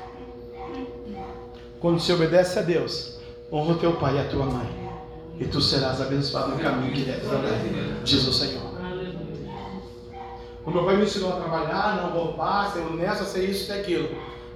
[1.79, 3.19] Quando se obedece a Deus,
[3.53, 4.67] honra teu pai e a tua mãe,
[5.39, 8.73] e tu serás abençoado no caminho que deves andar, diz o Senhor.
[10.65, 14.09] O meu pai me ensinou a trabalhar, não roubar, ser honesto, ser isso e aquilo.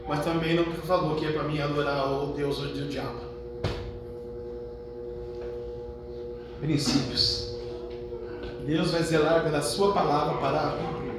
[0.08, 3.20] Mas também não falou que é para mim adorar o Deus ou o diabo.
[6.62, 7.58] Princípios.
[8.66, 11.12] Deus vai zelar pela sua palavra para cumprir.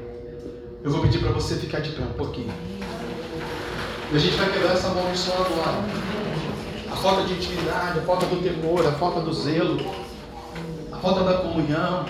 [0.83, 2.53] Eu vou pedir para você ficar de pé um pouquinho.
[4.11, 6.08] E a gente vai quebrar essa maldição agora.
[6.91, 9.79] A falta de intimidade, a falta do temor, a falta do zelo,
[10.93, 12.07] a falta da comunhão.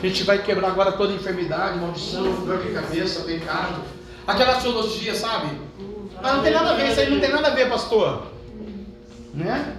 [0.00, 3.82] A gente vai quebrar agora toda enfermidade, maldição, dor de cabeça, pecado.
[4.26, 5.48] Aquela teologia, sabe?
[6.22, 8.22] Ah, não tem nada a ver, isso aí não tem nada a ver, pastor.
[9.34, 9.76] Né?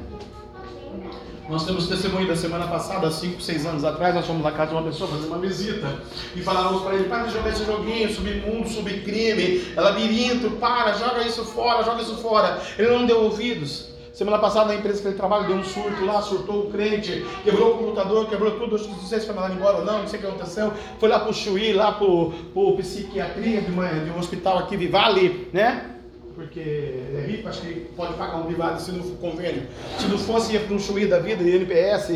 [1.50, 4.76] Nós temos testemunho da semana passada, 5, 6 anos atrás, nós fomos na casa de
[4.76, 6.00] uma pessoa fazer uma visita
[6.36, 11.44] e falávamos para ele, para de jogar esse joguinho, submundo, subcrime, labirinto, para, joga isso
[11.44, 12.62] fora, joga isso fora.
[12.78, 13.90] Ele não deu ouvidos.
[14.14, 17.74] Semana passada na empresa que ele trabalha deu um surto lá, surtou o crente, quebrou
[17.74, 20.22] o computador, quebrou tudo, não sei se foi mandado embora ou não, não sei o
[20.22, 20.72] que aconteceu.
[21.00, 25.50] Foi lá pro Chuí, lá pro, pro psiquiatria de, uma, de um hospital aqui, Vivale,
[25.52, 25.99] né?
[26.40, 29.68] Porque é rico, acho que pode pagar um Vivale se não for convênio.
[30.00, 32.08] Se não fosse, ia para um Chuí da vida, INPS,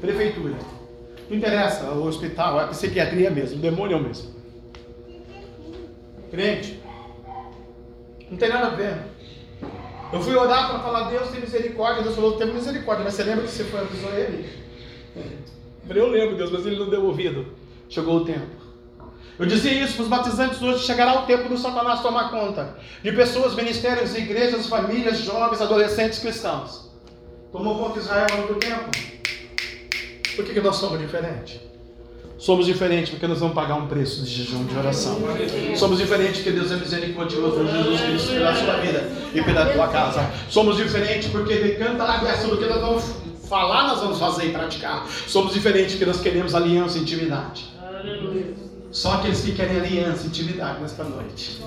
[0.00, 0.54] prefeitura.
[1.28, 4.34] Não interessa, o hospital, é a psiquiatria mesmo, o demônio é o mesmo.
[6.30, 6.80] Crente,
[8.30, 8.96] não tem nada a ver.
[10.10, 12.02] Eu fui orar para falar, Deus tem misericórdia.
[12.02, 13.04] Deus falou, tem misericórdia.
[13.04, 14.48] Mas você lembra que você foi avisou ele?
[15.14, 15.22] Eu
[15.86, 17.44] falei, eu lembro, Deus, mas ele não deu ouvido.
[17.90, 18.65] Chegou o tempo.
[19.38, 23.12] Eu dizia isso para os batizantes hoje: chegará o tempo do Satanás tomar conta de
[23.12, 26.90] pessoas, ministérios, igrejas, famílias, jovens, adolescentes cristãos.
[27.52, 28.90] Tomou conta de Israel há muito tempo.
[30.34, 31.60] Por que, que nós somos diferentes?
[32.38, 35.18] Somos diferentes porque nós vamos pagar um preço de jejum de oração.
[35.74, 39.88] Somos diferentes porque Deus é misericordioso por Jesus Cristo pela sua vida e pela tua
[39.88, 40.30] casa.
[40.50, 43.04] Somos diferentes porque Ele canta lá dessa do que nós vamos
[43.48, 45.06] falar, nós vamos fazer e praticar.
[45.26, 47.64] Somos diferentes porque nós queremos aliança e intimidade.
[47.82, 48.65] Aleluia.
[48.96, 51.60] Só aqueles que querem aliança intimidade nesta noite.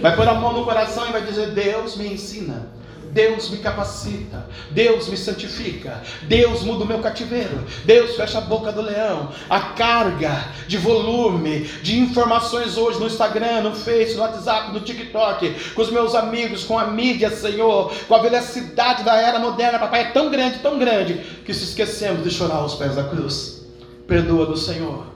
[0.00, 2.66] Vai pôr a mão no coração e vai dizer: Deus me ensina.
[3.10, 8.72] Deus me capacita, Deus me santifica, Deus muda o meu cativeiro, Deus fecha a boca
[8.72, 9.28] do leão.
[9.50, 15.74] A carga de volume de informações hoje no Instagram, no Face, no WhatsApp, no TikTok,
[15.74, 20.04] com os meus amigos, com a mídia, Senhor, com a velocidade da era moderna, papai,
[20.04, 23.66] é tão grande, tão grande, que se esquecemos de chorar aos pés da cruz.
[24.06, 25.11] Perdoa do Senhor.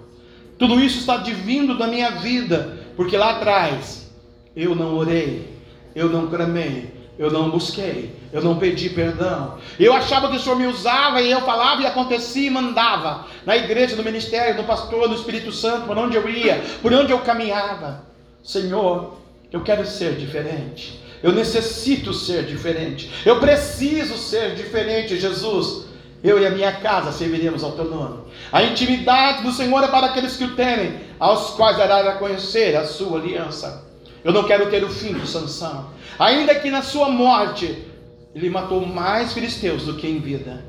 [0.58, 4.10] Tudo isso está divindo da minha vida, porque lá atrás
[4.54, 5.54] eu não orei,
[5.94, 9.58] eu não clamei, eu não busquei, eu não pedi perdão.
[9.78, 13.26] Eu achava que o Senhor me usava e eu falava e acontecia e mandava.
[13.44, 17.12] Na igreja, no ministério, no pastor, no Espírito Santo, por onde eu ia, por onde
[17.12, 18.04] eu caminhava.
[18.42, 19.18] Senhor,
[19.52, 21.00] eu quero ser diferente.
[21.22, 23.10] Eu necessito ser diferente.
[23.24, 25.85] Eu preciso ser diferente, Jesus.
[26.26, 28.18] Eu e a minha casa serviremos ao teu nome.
[28.50, 32.74] A intimidade do Senhor é para aqueles que o temem, aos quais dará a conhecer
[32.74, 33.84] a sua aliança.
[34.24, 35.88] Eu não quero ter o fim de Sansão.
[36.18, 37.86] Ainda que na sua morte
[38.34, 40.64] ele matou mais filisteus do que em vida.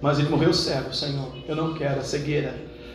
[0.00, 1.28] Mas ele morreu cego, Senhor.
[1.48, 2.54] Eu não quero a cegueira.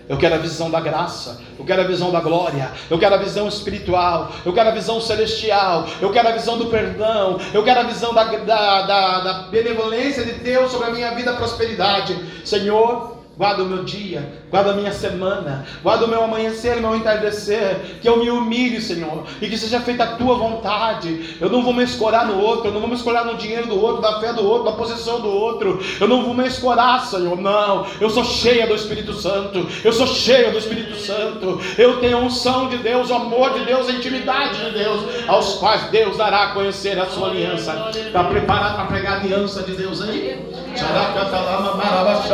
[0.09, 3.17] Eu quero a visão da graça, eu quero a visão da glória, eu quero a
[3.19, 7.81] visão espiritual, eu quero a visão celestial, eu quero a visão do perdão, eu quero
[7.81, 12.17] a visão da, da, da, da benevolência de Deus sobre a minha vida, prosperidade.
[12.43, 16.95] Senhor, guarda o meu dia, guarda a minha semana, guarda o meu amanhecer e meu
[16.95, 21.37] entardecer, que eu me humilhe, Senhor, e que seja feita a tua vontade.
[21.39, 23.79] Eu não vou me escorar no outro, eu não vou me escorar no dinheiro do
[23.79, 27.39] outro, na fé do outro, na posição do outro, eu não vou me escorar, Senhor,
[27.39, 27.85] não.
[27.99, 32.21] Eu sou cheia do Espírito Santo, eu sou cheia do Espírito Santo, eu tenho a
[32.21, 36.43] unção de Deus, o amor de Deus, a intimidade de Deus, aos quais Deus dará
[36.43, 37.91] a conhecer a sua aliança.
[37.95, 40.39] Está preparado para pregar a aliança de Deus aí?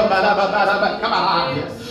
[0.10, 1.85] Baraba, camarada.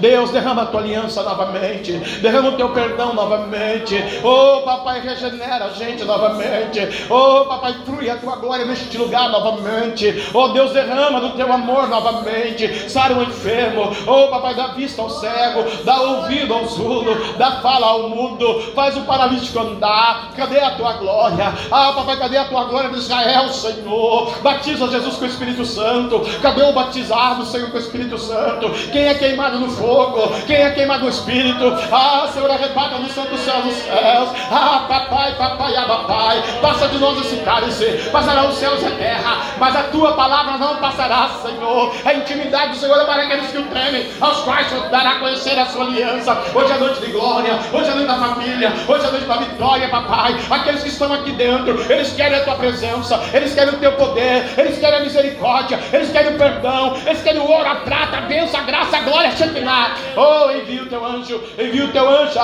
[0.00, 1.92] Deus, derrama a tua aliança novamente.
[1.92, 4.02] Derrama o teu perdão novamente.
[4.22, 7.06] Oh, papai, regenera a gente novamente.
[7.10, 10.30] Oh, papai, flui a tua glória neste lugar novamente.
[10.32, 12.88] Oh, Deus, derrama do teu amor novamente.
[12.88, 13.90] Sara o enfermo.
[14.06, 18.96] Oh, papai, dá vista ao cego, dá ouvido ao surdo, dá fala ao mudo, faz
[18.96, 20.30] o paralítico andar.
[20.36, 21.52] Cadê a tua glória?
[21.70, 24.38] Ah, papai, cadê a tua glória de Israel, Senhor?
[24.42, 26.20] Batiza Jesus com o Espírito Santo.
[26.40, 28.70] Cadê o batizado, Senhor, com o Espírito Santo?
[28.92, 30.32] Quem é queimado no fogo?
[30.46, 31.64] Quem é queimado no Espírito?
[31.90, 34.28] Ah, Senhor, arrebata no santo céu dos céus.
[34.50, 38.90] Ah, papai, papai, ah, papai, passa de nós esse cálice, passará os céus e a
[38.90, 41.94] terra, mas a tua palavra não passará, Senhor.
[42.04, 45.58] A intimidade do Senhor é para aqueles que o temem, aos quais dará a conhecer
[45.58, 46.36] a sua aliança.
[46.54, 49.88] Hoje é noite de glória, hoje é noite da família, hoje é noite da vitória,
[49.88, 50.36] papai.
[50.50, 54.52] Aqueles que estão aqui dentro, eles querem a tua presença, eles querem o teu poder,
[54.58, 58.20] eles querem a misericórdia, eles querem o perdão, eles querem o ouro, a prata, a
[58.22, 59.94] bênção, a graça, a glória, Shekinah.
[60.16, 62.38] Oh, envia o teu anjo, envia o teu anjo.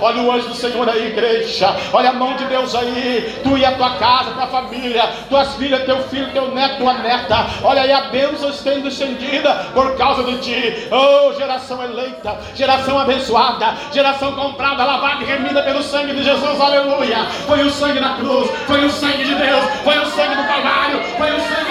[0.00, 1.74] Olha o anjo do Senhor aí, igreja.
[1.92, 5.84] Olha a mão de Deus aí, tu e a tua casa, tua família, tuas filhas,
[5.84, 7.46] teu filho, teu neto, tua neta.
[7.62, 10.88] Olha aí a bênção sendo descendida por causa de ti.
[10.90, 17.26] Oh, geração eleita, geração abençoada, geração comprada, lavada e remida pelo sangue de Jesus, aleluia.
[17.46, 21.00] Foi o sangue da cruz, foi o sangue de Deus, foi o sangue do Calvário,
[21.16, 21.66] foi o sangue.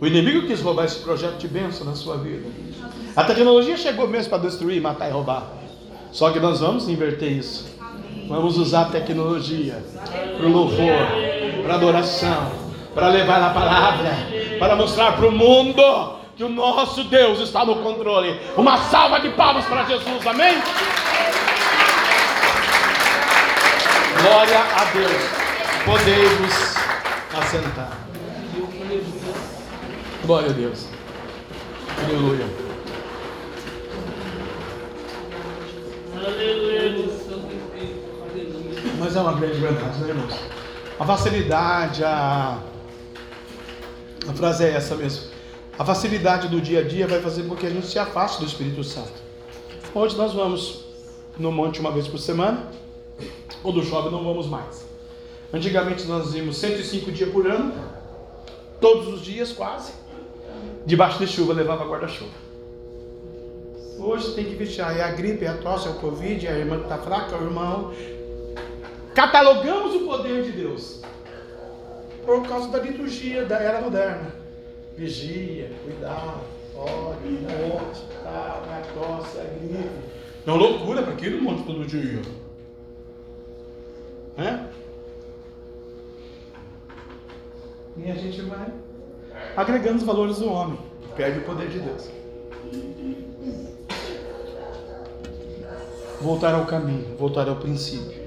[0.00, 2.46] O inimigo quis roubar esse projeto de bênção na sua vida.
[3.16, 5.44] A tecnologia chegou mesmo para destruir, matar e roubar.
[6.10, 7.74] Só que nós vamos inverter isso.
[8.28, 9.84] Vamos usar a tecnologia
[10.36, 11.06] para o louvor,
[11.62, 12.52] para adoração,
[12.94, 14.10] para levar a palavra,
[14.58, 15.82] para mostrar para o mundo
[16.36, 18.40] que o nosso Deus está no controle.
[18.56, 20.54] Uma salva de palmas para Jesus, amém?
[24.22, 25.22] Glória a Deus.
[25.84, 26.76] Podemos
[27.38, 27.92] assentar.
[30.24, 30.88] Glória a Deus.
[32.02, 32.44] Aleluia.
[32.44, 32.64] Aleluia.
[38.98, 40.34] Mas é uma grande verdade, né, irmãos?
[40.98, 42.58] A facilidade, a.
[44.26, 45.30] A frase é essa mesmo.
[45.78, 48.46] A facilidade do dia a dia vai fazer com que a gente se afaste do
[48.46, 49.12] Espírito Santo.
[49.94, 50.84] Hoje nós vamos
[51.38, 52.68] no monte uma vez por semana.
[53.62, 54.86] Quando chove não vamos mais.
[55.52, 57.74] Antigamente nós íamos 105 dias por ano,
[58.80, 59.92] todos os dias quase.
[60.86, 62.43] debaixo de chuva levava guarda-chuva.
[63.98, 64.82] Hoje tem que vestir.
[64.82, 67.92] Aí a gripe, a tosse, é o Covid, a irmã que está fraca, o irmão.
[69.14, 71.00] Catalogamos o poder de Deus.
[72.24, 74.34] Por causa da liturgia da era moderna.
[74.96, 76.40] Vigia, cuidado,
[76.76, 77.38] ore,
[77.70, 79.90] morte, tal, a tosse, a gripe.
[80.46, 82.20] É uma loucura para aquele monte todo dia.
[84.36, 84.68] Né?
[87.96, 88.72] E a gente vai
[89.56, 90.78] agregando os valores do homem.
[91.16, 92.10] Perde o poder de Deus.
[96.24, 98.18] Voltar ao caminho, voltar ao princípio.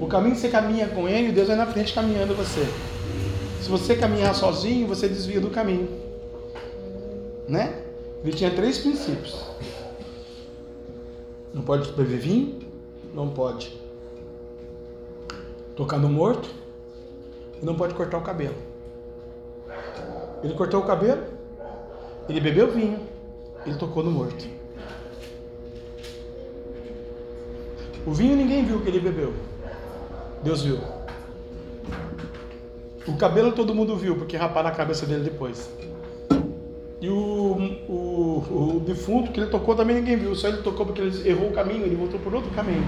[0.00, 2.66] O caminho que você caminha com ele, Deus vai na frente caminhando você.
[3.62, 5.88] Se você caminhar sozinho, você desvia do caminho.
[7.46, 7.84] Né?
[8.24, 9.40] Ele tinha três princípios.
[11.54, 12.58] Não pode beber vinho,
[13.14, 13.72] não pode
[15.76, 16.48] tocar no morto
[17.62, 18.56] e não pode cortar o cabelo.
[20.42, 21.22] Ele cortou o cabelo,
[22.28, 22.98] ele bebeu vinho,
[23.64, 24.61] ele tocou no morto.
[28.06, 29.32] O vinho ninguém viu que ele bebeu.
[30.42, 30.78] Deus viu.
[33.06, 35.70] O cabelo todo mundo viu, porque raparam a cabeça dele depois.
[37.00, 37.56] E o,
[37.88, 41.48] o, o defunto que ele tocou também ninguém viu, só ele tocou porque ele errou
[41.48, 42.84] o caminho, ele voltou por outro caminho.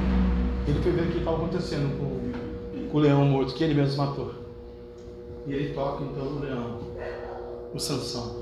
[0.66, 3.96] Ele foi ver o que estava acontecendo com, com o leão morto, que ele mesmo
[3.96, 4.32] matou.
[5.46, 6.78] E ele toca então no leão,
[7.74, 8.36] o Sansão.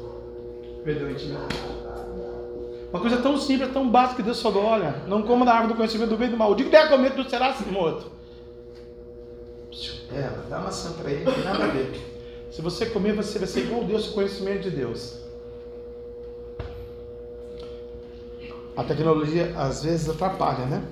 [0.85, 1.82] Perdeu a intimidade.
[2.93, 5.77] Uma coisa tão simples, tão básica que Deus falou: olha, não coma da árvore do
[5.77, 6.53] conhecimento do bem e do mal.
[6.53, 8.11] O dia que der a comer, tu será assim morto.
[10.13, 12.13] É, dá maçã para ele, não tem nada a ver.
[12.51, 15.23] Se você comer, você vai ser igual Deus, o conhecimento de Deus.
[18.77, 20.85] A tecnologia às vezes atrapalha, né?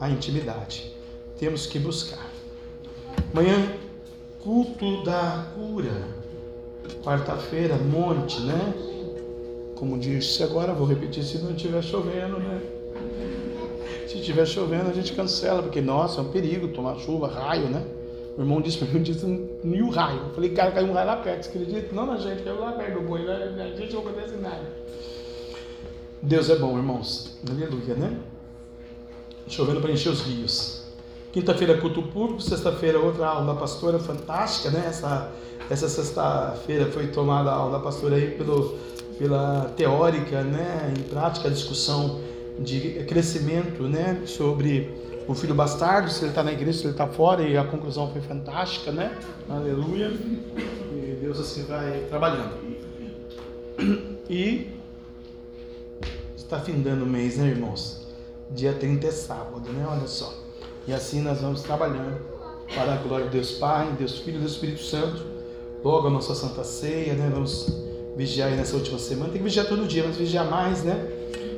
[0.00, 0.92] A intimidade.
[1.38, 2.26] Temos que buscar.
[3.32, 3.72] Amanhã,
[4.42, 6.08] culto da cura.
[7.04, 8.74] Quarta-feira, monte, né?
[9.84, 12.58] Como disse agora, vou repetir se não estiver chovendo, né?
[14.08, 17.84] Se estiver chovendo, a gente cancela, porque nossa, é um perigo tomar chuva, raio, né?
[18.34, 19.26] O irmão disse para mim, disse,
[19.62, 20.20] e o raio?
[20.28, 21.94] Eu falei, cara, caiu um raio lá perto, você acredita?
[21.94, 24.62] Não na gente, caiu lá perto do boi, a gente não acontece nada.
[26.22, 27.38] Deus é bom, irmãos.
[27.46, 28.16] Aleluia, né?
[29.46, 30.86] Chovendo para encher os rios.
[31.30, 32.40] Quinta-feira, culto público.
[32.40, 34.86] Sexta-feira, outra aula da pastora fantástica, né?
[34.88, 35.30] Essa,
[35.68, 38.78] essa sexta-feira foi tomada a aula da pastora aí pelo,
[39.18, 40.92] pela teórica, né?
[40.96, 42.20] Em prática, a discussão
[42.58, 44.22] de crescimento, né?
[44.26, 47.64] Sobre o filho bastardo, se ele está na igreja, se ele está fora, e a
[47.64, 49.16] conclusão foi fantástica, né?
[49.48, 50.08] Aleluia.
[50.08, 52.52] E Deus assim vai trabalhando.
[54.28, 54.68] E
[56.36, 58.06] está findando o mês, né, irmãos?
[58.50, 59.86] Dia 30 é sábado, né?
[59.88, 60.32] Olha só.
[60.86, 62.18] E assim nós vamos trabalhando
[62.74, 65.24] para a glória de Deus Pai, Deus Filho e Deus Espírito Santo.
[65.82, 67.30] Logo a nossa Santa Ceia, né?
[67.32, 67.83] Vamos
[68.16, 69.30] vigiar nessa última semana.
[69.30, 71.06] Tem que vigiar todo dia, mas vigiar mais, né?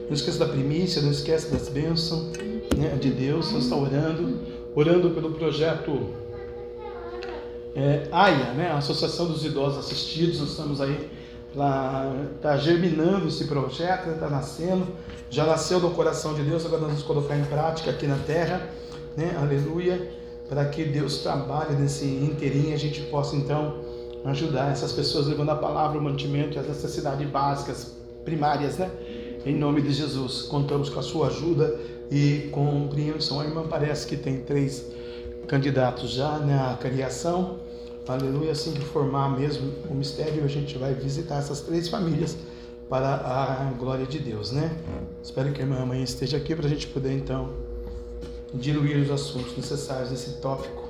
[0.06, 2.30] Não esqueça da primícia, não esqueça das bênçãos
[2.76, 3.48] né, de Deus.
[3.48, 4.38] Você está orando,
[4.74, 6.10] orando pelo projeto
[7.74, 8.70] é, AIA, né?
[8.72, 10.40] Associação dos Idosos Assistidos.
[10.40, 11.10] Nós estamos aí
[11.54, 14.86] lá, está germinando esse projeto, está nascendo,
[15.30, 18.68] já nasceu do coração de Deus, agora nós vamos colocar em prática aqui na terra,
[19.16, 19.36] né?
[19.40, 20.10] Aleluia,
[20.48, 23.80] para que Deus trabalhe nesse inteirinho e a gente possa então
[24.30, 27.92] ajudar essas pessoas levando a palavra, o mantimento e as necessidades básicas,
[28.24, 28.90] primárias, né?
[29.44, 31.78] Em nome de Jesus, contamos com a sua ajuda
[32.10, 33.40] e compreensão.
[33.40, 34.84] A irmã parece que tem três
[35.46, 37.58] candidatos já na né, criação.
[38.08, 42.36] Aleluia, assim que formar mesmo o mistério, a gente vai visitar essas três famílias
[42.88, 44.70] para a glória de Deus, né?
[45.22, 47.50] Espero que a irmã amanhã esteja aqui para a gente poder então
[48.54, 50.85] diluir os assuntos necessários nesse tópico.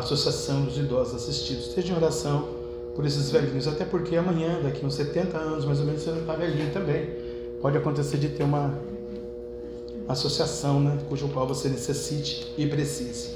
[0.00, 1.68] Associação dos Idosos Assistidos.
[1.68, 2.48] Esteja em oração
[2.94, 6.20] por esses velhinhos, até porque amanhã, daqui uns 70 anos mais ou menos, você vai
[6.20, 7.26] estar velhinho também
[7.60, 8.78] pode acontecer de ter uma
[10.08, 13.30] associação, né, cujo qual você necessite e precise,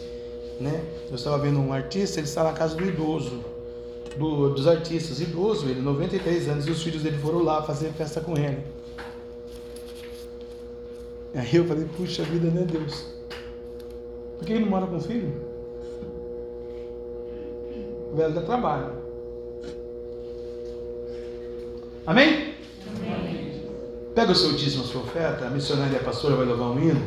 [0.61, 0.85] né?
[1.09, 3.41] Eu estava vendo um artista, ele está na casa do idoso,
[4.17, 8.21] do, dos artistas, idoso, ele 93 anos e os filhos dele foram lá fazer festa
[8.21, 8.63] com ele.
[11.35, 13.07] Aí eu falei, puxa vida, né, Deus?
[14.39, 15.50] Por que ele não mora com o filho?
[18.11, 18.93] O velho dá trabalho.
[22.07, 22.55] Amém?
[24.15, 26.81] Pega o seu dízimo, a sua oferta, a missionária e a pastora vai levar um
[26.81, 27.01] hino,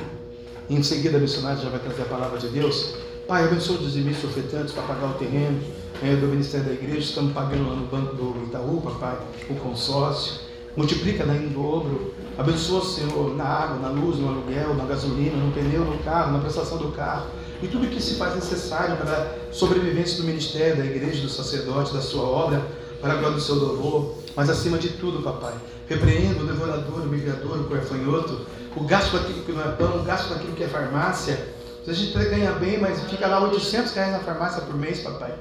[0.69, 2.95] em seguida a missionária já vai trazer a palavra de Deus.
[3.27, 5.61] Pai, abençoa os dizimistas ofertantes para pagar o terreno
[6.01, 9.17] é, do ministério da igreja, estamos pagando lá no banco do Itaú, papai,
[9.49, 10.41] o consórcio.
[10.75, 12.13] Multiplica em dobro.
[12.37, 16.39] Abençoa, Senhor, na água, na luz, no aluguel, na gasolina, no pneu, no carro, na
[16.39, 17.27] prestação do carro.
[17.63, 21.93] E tudo que se faz necessário para a sobrevivência do ministério, da igreja, do sacerdote,
[21.93, 22.61] da sua obra
[22.99, 24.15] para a glória do seu louvor.
[24.35, 25.53] Mas acima de tudo, papai,
[25.87, 28.41] repreenda o devorador, o migrador, o corfanhoto,
[28.75, 31.53] o gasto com aquilo que não é pão, o gasto com aquilo que é farmácia.
[31.87, 35.33] A gente ganha bem, mas fica lá 800 reais na farmácia por mês, papai.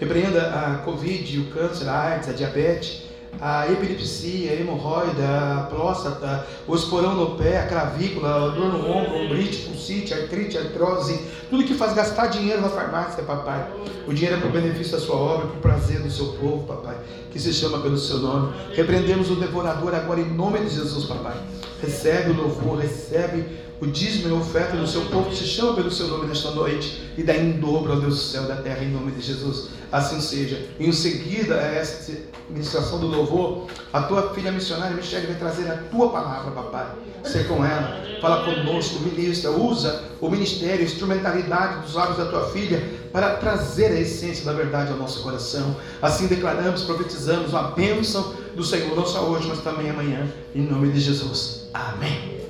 [0.00, 3.02] Repreenda a Covid, o câncer, a AIDS, a diabetes,
[3.40, 8.90] a epilepsia, a hemorroida, a próstata, o esporão no pé, a cravícula, a dor no
[8.90, 11.20] ombro, ombrite, pulsite, artrite, artrose,
[11.50, 13.70] tudo que faz gastar dinheiro na farmácia, papai.
[14.06, 16.66] O dinheiro é para o benefício da sua obra, para o prazer do seu povo,
[16.66, 16.96] papai,
[17.30, 18.54] que se chama pelo seu nome.
[18.74, 21.36] Repreendemos o devorador agora em nome de Jesus, papai.
[21.82, 23.44] Recebe o louvor, recebe
[23.80, 26.50] o dízimo e a oferta do seu povo que se chama pelo seu nome nesta
[26.52, 29.20] noite e dá em dobro ao Deus do céu e da terra em nome de
[29.20, 29.68] Jesus.
[29.92, 30.66] Assim seja.
[30.80, 32.12] Em seguida a esta
[32.48, 36.86] ministração do louvor, a tua filha missionária Michelle vai trazer a tua palavra, papai.
[37.24, 42.48] Ser com ela, fala conosco, ministra, usa o ministério, a instrumentalidade dos lábios da tua
[42.50, 42.82] filha
[43.12, 45.76] para trazer a essência da verdade ao nosso coração.
[46.00, 50.92] Assim declaramos, profetizamos a bênção do Senhor, não só hoje, mas também amanhã, em nome
[50.92, 51.68] de Jesus.
[51.74, 52.40] Amém.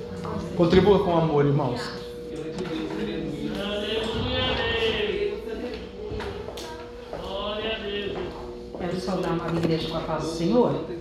[0.55, 1.96] Contribua com amor, irmãos.
[9.07, 10.85] Saudar uma igreja com a paz do Senhor.
[10.85, 10.97] Deus.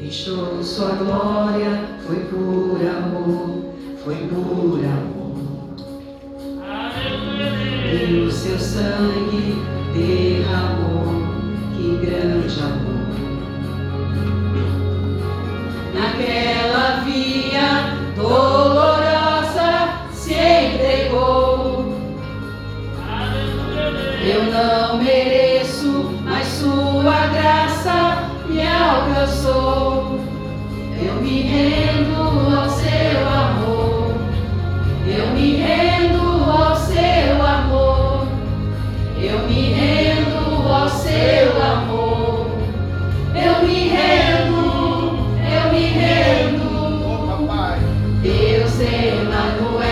[0.00, 5.11] Deixou sua glória, foi por amor, foi por amor.
[8.42, 9.62] Seu sangue
[9.94, 11.22] derramou,
[11.76, 13.06] que grande amor.
[15.94, 21.94] Naquela via dolorosa se entregou.
[24.26, 30.18] Eu não mereço, mas sua graça me alcançou.
[31.00, 32.01] Eu me rendo
[48.82, 49.91] Deus Emanuel,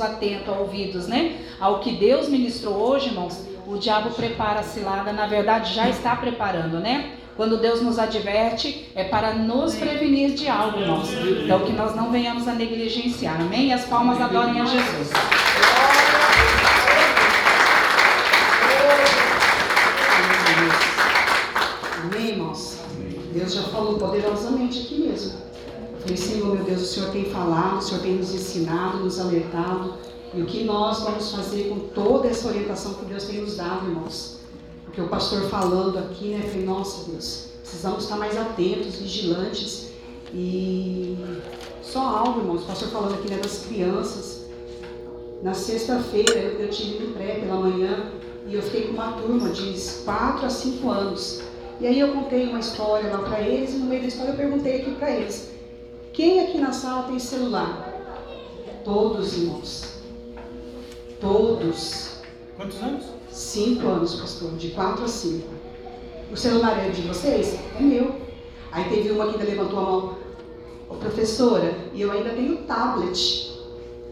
[0.00, 5.26] atento ouvidos, né, ao que Deus ministrou hoje, irmãos, o diabo prepara a cilada, na
[5.26, 7.12] verdade já está preparando, né?
[7.36, 11.08] Quando Deus nos adverte, é para nos prevenir de algo, irmãos.
[11.44, 13.40] Então, que nós não venhamos a negligenciar.
[13.40, 13.68] Amém?
[13.68, 15.10] E as palmas adorem a Jesus.
[26.90, 29.94] Senhor, tem falado, o Senhor tem nos ensinado, nos alertado.
[30.34, 33.86] E o que nós vamos fazer com toda essa orientação que Deus tem nos dado,
[33.86, 34.40] irmãos?
[34.84, 39.90] Porque o pastor falando aqui, né, falei, nossa Deus, precisamos estar mais atentos, vigilantes.
[40.34, 41.16] E
[41.80, 44.46] só algo, irmãos, o pastor falando aqui né, das crianças.
[45.42, 48.12] Na sexta-feira eu, eu tive no pré pela manhã
[48.46, 51.40] e eu fiquei com uma turma de 4 a 5 anos.
[51.80, 54.36] E aí eu contei uma história lá para eles e no meio da história eu
[54.36, 55.49] perguntei aqui para eles:
[56.20, 57.94] quem aqui na sala tem celular?
[58.84, 60.02] Todos, irmãos.
[61.18, 62.10] Todos.
[62.58, 63.06] Quantos anos?
[63.30, 65.48] Cinco anos, pastor, de quatro a cinco.
[66.30, 67.58] O celular é de vocês?
[67.74, 68.16] É meu.
[68.70, 70.18] Aí teve uma que ainda levantou a mão.
[70.90, 73.58] Ô, professora, e eu ainda tenho tablet.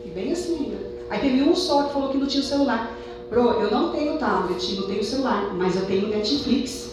[0.03, 0.79] E bem assim ainda.
[1.11, 2.91] Aí teve um só que falou que não tinha o celular.
[3.29, 6.88] Pro, eu não tenho tablet, não tenho celular, mas eu tenho Netflix.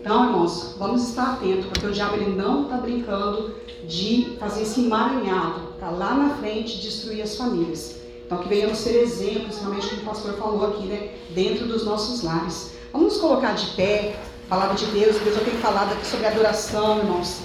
[0.00, 3.54] Então, irmãos, vamos estar atentos, porque o diabo ele não está brincando
[3.86, 7.96] de fazer esse emaranhado, tá lá na frente destruir as famílias.
[8.24, 11.14] Então, que venhamos ser exemplos, realmente, como o pastor falou aqui, né?
[11.34, 12.72] Dentro dos nossos lares.
[12.92, 14.16] Vamos nos colocar de pé,
[14.48, 15.16] palavra de Deus.
[15.18, 17.40] Deus já tem falado aqui sobre adoração, irmãos.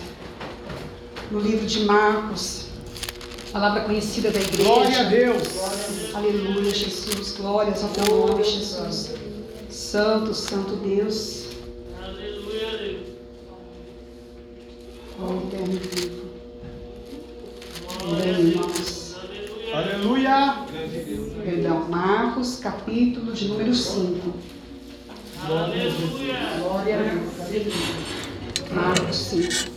[1.31, 2.67] No livro de Marcos,
[3.51, 4.63] palavra conhecida da igreja.
[4.63, 6.13] Glória a Deus.
[6.13, 7.35] Aleluia, Jesus.
[7.37, 9.11] Glórias ao teu nome, Jesus.
[9.69, 11.45] Santo, santo Deus.
[12.03, 13.07] Aleluia, Deus.
[15.19, 16.25] Ó eterno e vivo.
[18.03, 19.15] Amém, irmãos.
[19.73, 20.65] Aleluia.
[21.43, 24.33] Perdão, Marcos, capítulo de número 5.
[25.43, 26.37] Aleluia.
[26.59, 27.73] Glória a Deus.
[28.71, 29.71] Marcos 5.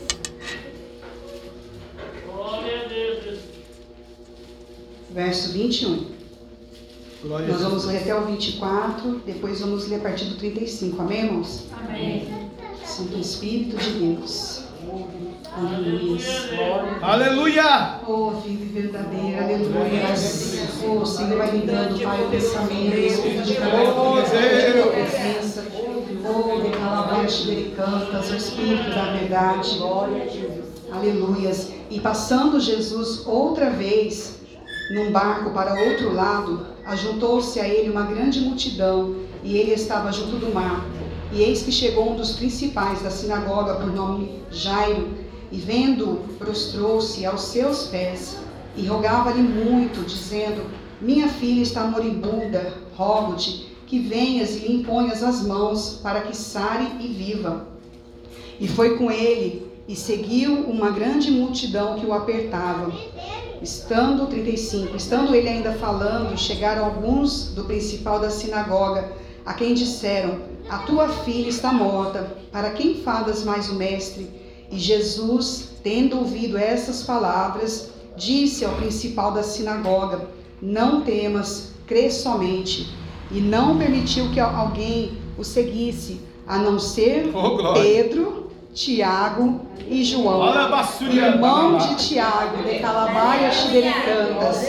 [2.27, 3.39] Glória a Deus.
[5.11, 6.07] Verso 21.
[7.23, 11.01] Glória a Nós vamos ler até o 24, depois vamos ler a partir do 35.
[11.01, 11.67] Amém, irmãos?
[11.73, 12.29] Amém.
[12.85, 14.68] Santo Espírito de Deus.
[15.57, 16.99] Aleluia.
[17.03, 18.01] Aleluia.
[18.07, 20.15] Oh, vive verdadeira, aleluia.
[20.87, 24.15] Oh, o Senhor vai me dando, Pai, o pensamento, o Espírito de cada Oh, um,
[24.15, 24.29] Deus.
[24.29, 25.65] presença.
[26.25, 29.79] Oh, de calabash, de cantas, o Espírito da verdade.
[30.93, 31.71] Aleluias.
[31.91, 34.39] E passando Jesus outra vez
[34.95, 40.37] num barco para outro lado, ajuntou-se a ele uma grande multidão, e ele estava junto
[40.37, 40.85] do mar.
[41.33, 45.09] E eis que chegou um dos principais da sinagoga, por nome Jairo,
[45.53, 48.39] e vendo, prostrou-se aos seus pés
[48.77, 50.63] e rogava-lhe muito, dizendo:
[51.01, 56.87] Minha filha está moribunda, rogo-te que venhas e lhe imponhas as mãos para que sare
[57.01, 57.67] e viva.
[58.61, 62.93] E foi com ele e seguiu uma grande multidão que o apertava.
[63.63, 69.11] Estando 35, estando ele ainda falando, chegaram alguns do principal da sinagoga,
[69.45, 70.39] a quem disseram:
[70.69, 72.37] A tua filha está morta.
[72.53, 74.29] Para quem falas mais o mestre?
[74.71, 80.29] E Jesus, tendo ouvido essas palavras, disse ao principal da sinagoga:
[80.61, 82.95] Não temas, crê somente.
[83.31, 87.73] E não permitiu que alguém o seguisse, a não ser Oh.
[87.75, 90.41] Pedro, Tiago e João,
[91.03, 94.69] irmão de Tiago, de Calabaia Xidericantas.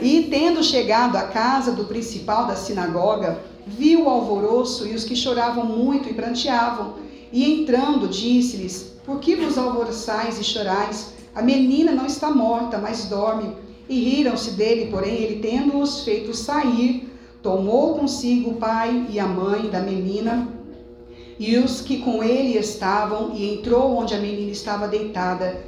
[0.00, 3.38] E tendo chegado à casa do principal da sinagoga,
[3.78, 6.94] viu o alvoroço e os que choravam muito e pranteavam.
[7.32, 11.14] E entrando, disse-lhes: Por que vos alvoroçais e chorais?
[11.34, 13.54] A menina não está morta, mas dorme.
[13.88, 19.68] E riram-se dele, porém, ele, tendo-os feito sair, tomou consigo o pai e a mãe
[19.68, 20.60] da menina
[21.40, 25.58] e os que com ele estavam, e entrou onde a menina estava deitada,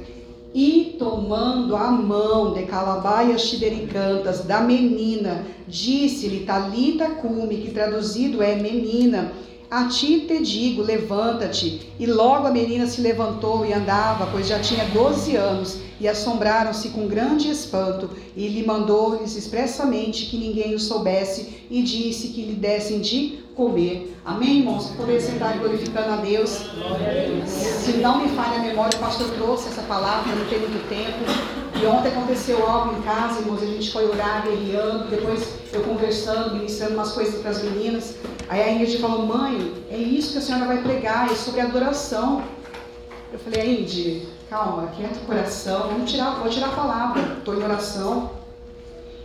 [0.53, 8.55] e tomando a mão de Calabaia Xidericantas da menina, disse-lhe Talita Cume, que traduzido é
[8.55, 9.31] menina,
[9.71, 11.81] a ti te digo, levanta-te.
[11.99, 16.89] E logo a menina se levantou e andava, pois já tinha doze anos, e assombraram-se
[16.89, 18.07] com grande espanto.
[18.37, 24.15] E lhe mandou-lhes expressamente que ninguém o soubesse, e disse que lhe dessem de comer.
[24.25, 24.87] Amém, irmãos?
[24.91, 26.69] Poder sentar glorificando a Deus.
[27.47, 31.19] Se não me falha a memória, o pastor trouxe essa palavra, não tem muito tempo.
[31.81, 36.55] E ontem aconteceu algo em casa, irmãos, a gente foi orar, guerreando, depois eu conversando,
[36.55, 38.15] ministrando umas coisas para as meninas.
[38.47, 42.43] Aí a Ingrid falou, mãe, é isso que a senhora vai pregar, é sobre adoração.
[43.31, 47.63] Eu falei, Ingrid, calma, quieta o coração, vamos tirar, vou tirar a palavra, estou em
[47.63, 48.31] oração.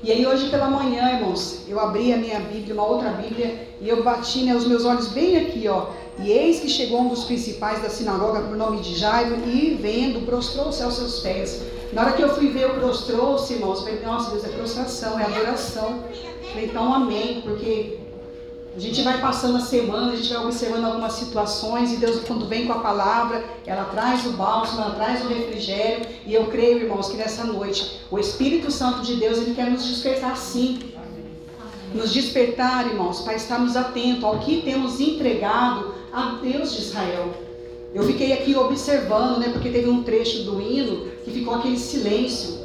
[0.00, 3.88] E aí hoje pela manhã, irmãos, eu abri a minha Bíblia, uma outra Bíblia, e
[3.88, 5.86] eu bati né, os meus olhos bem aqui, ó.
[6.20, 10.24] E eis que chegou um dos principais da sinagoga por nome de Jairo, e vendo,
[10.24, 11.62] prostrou-se aos seus pés.
[11.92, 15.18] Na hora que eu fui ver o prostrou-se, irmãos, eu falei, nossa Deus, é prostração,
[15.18, 16.04] é adoração.
[16.12, 17.98] Eu falei, então amém, porque
[18.78, 22.46] a gente vai passando a semana, a gente vai observando algumas situações e Deus, quando
[22.46, 26.06] vem com a palavra, ela traz o bálsamo, ela traz o refrigério.
[26.24, 29.84] E eu creio, irmãos, que nessa noite o Espírito Santo de Deus ele quer nos
[29.84, 30.78] despertar sim.
[31.92, 37.34] Nos despertar, irmãos, para estarmos atentos ao que temos entregado a Deus de Israel.
[37.92, 42.58] Eu fiquei aqui observando, né, porque teve um trecho do hino que ficou aquele silêncio.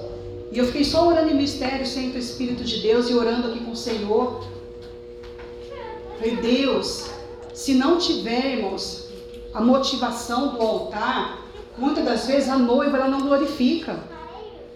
[0.51, 3.61] E eu fiquei só orando em mistério, sem o Espírito de Deus e orando aqui
[3.61, 4.52] com o Senhor.
[6.23, 7.09] Falei, Deus,
[7.53, 9.09] se não tivermos
[9.53, 11.39] a motivação do altar,
[11.77, 13.99] muitas das vezes a noiva ela não glorifica.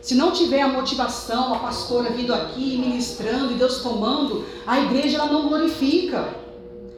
[0.01, 5.19] Se não tiver a motivação, a pastora vindo aqui ministrando e Deus tomando, a igreja
[5.19, 6.27] ela não glorifica.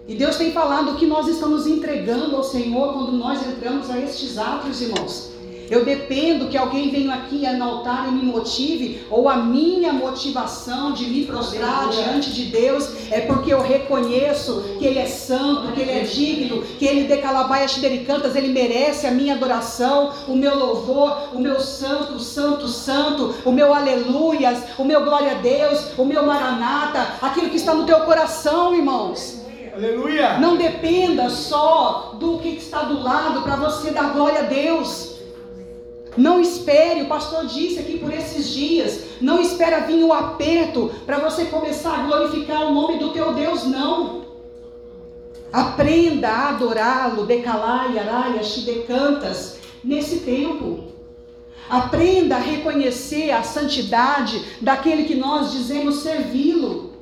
[0.07, 4.35] E Deus tem falado que nós estamos entregando ao Senhor quando nós entramos a estes
[4.39, 5.31] atos, irmãos.
[5.70, 10.94] Eu dependo que alguém venha aqui no altar e me motive, ou a minha motivação
[10.94, 15.82] de me prostrar diante de Deus é porque eu reconheço que Ele é santo, que
[15.82, 20.58] Ele é digno, que Ele de calabaias cantas, Ele merece a minha adoração, o meu
[20.58, 26.06] louvor, o meu santo, santo, santo, o meu aleluias, o meu glória a Deus, o
[26.06, 29.40] meu maranata, aquilo que está no teu coração, irmãos.
[29.74, 30.40] Aleluia!
[30.40, 35.09] Não dependa só do que está do lado para você dar glória a Deus.
[36.20, 41.18] Não espere, o pastor disse aqui por esses dias, não espera vir o aperto para
[41.18, 44.26] você começar a glorificar o nome do teu Deus, não.
[45.52, 50.90] Aprenda a adorá-lo, decalai, araia, chidecantas, nesse tempo.
[51.70, 56.96] Aprenda a reconhecer a santidade daquele que nós dizemos servi-lo.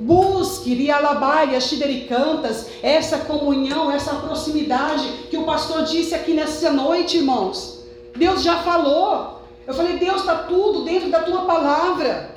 [0.00, 7.79] Busque, rialabai, xidericantas, essa comunhão, essa proximidade que o pastor disse aqui nessa noite, irmãos.
[8.16, 9.40] Deus já falou.
[9.66, 12.34] Eu falei, Deus está tudo dentro da tua palavra.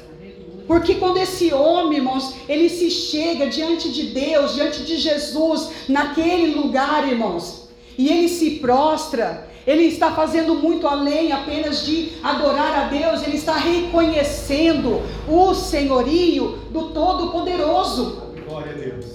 [0.67, 6.55] Porque quando esse homem, irmãos, ele se chega diante de Deus, diante de Jesus, naquele
[6.55, 7.67] lugar, irmãos,
[7.97, 13.37] e ele se prostra, ele está fazendo muito além apenas de adorar a Deus, ele
[13.37, 18.21] está reconhecendo o senhorio do Todo-Poderoso.
[18.47, 19.05] Glória a Deus.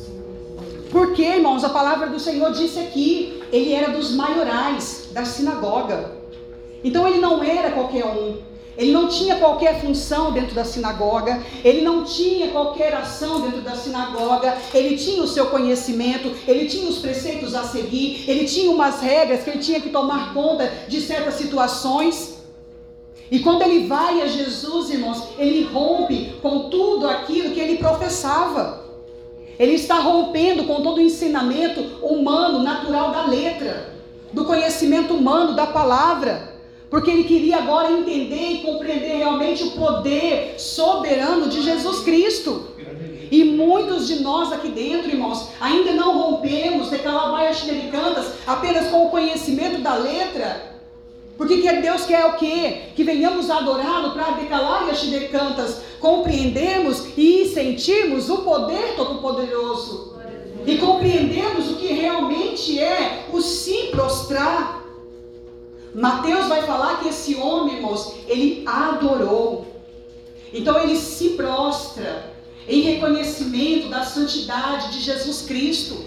[0.90, 6.17] Porque, irmãos, a palavra do Senhor disse aqui, ele era dos maiorais da sinagoga.
[6.82, 8.48] Então ele não era qualquer um.
[8.78, 13.74] Ele não tinha qualquer função dentro da sinagoga, ele não tinha qualquer ação dentro da
[13.74, 19.00] sinagoga, ele tinha o seu conhecimento, ele tinha os preceitos a seguir, ele tinha umas
[19.00, 22.38] regras que ele tinha que tomar conta de certas situações.
[23.28, 28.86] E quando ele vai a Jesus, irmãos, ele rompe com tudo aquilo que ele professava.
[29.58, 33.92] Ele está rompendo com todo o ensinamento humano, natural da letra,
[34.32, 36.47] do conhecimento humano da palavra
[36.90, 42.68] porque ele queria agora entender e compreender realmente o poder soberano de Jesus Cristo.
[43.30, 47.60] E muitos de nós aqui dentro, irmãos, ainda não rompemos de calabaias
[47.90, 50.78] cantas apenas com o conhecimento da letra.
[51.36, 52.84] Porque que Deus quer o quê?
[52.96, 54.90] Que venhamos adorá-lo para decalar e
[55.28, 60.16] cantas, compreendemos e sentirmos o poder todo-poderoso.
[60.66, 64.87] E compreendemos o que realmente é o se prostrar
[65.98, 69.66] Mateus vai falar que esse homem, irmãos, ele adorou.
[70.52, 72.32] Então ele se prostra
[72.68, 76.04] em reconhecimento da santidade de Jesus Cristo.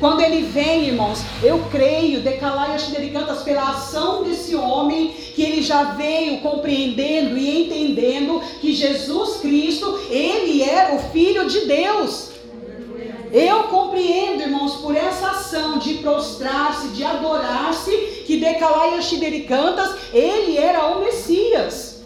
[0.00, 5.62] Quando ele vem, irmãos, eu creio, decalai as cantas pela ação desse homem, que ele
[5.62, 12.33] já veio compreendendo e entendendo que Jesus Cristo, ele era o Filho de Deus.
[13.34, 17.90] Eu compreendo, irmãos, por essa ação de prostrar-se, de adorar-se,
[18.24, 19.00] que Decalai
[19.48, 22.04] Cantas, ele era o Messias.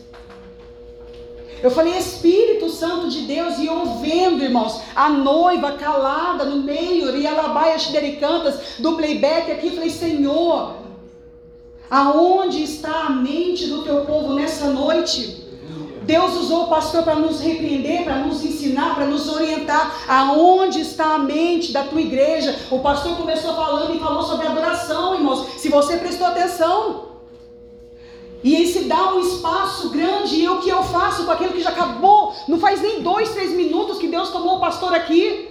[1.62, 7.26] Eu falei, Espírito Santo de Deus, e ouvindo, irmãos, a noiva calada no meio, e
[7.26, 7.76] Alabai
[8.18, 10.76] Cantas, do playback aqui, falei, Senhor,
[11.90, 15.46] aonde está a mente do teu povo nessa noite?
[16.09, 21.16] Deus usou o pastor para nos repreender, para nos ensinar, para nos orientar aonde está
[21.16, 22.59] a mente da tua igreja.
[22.70, 25.47] O pastor começou falando e falou sobre adoração, irmãos.
[25.59, 27.09] Se você prestou atenção.
[28.43, 31.70] E se dá um espaço grande, e o que eu faço com aquilo que já
[31.70, 32.32] acabou?
[32.48, 35.51] Não faz nem dois, três minutos que Deus tomou o pastor aqui.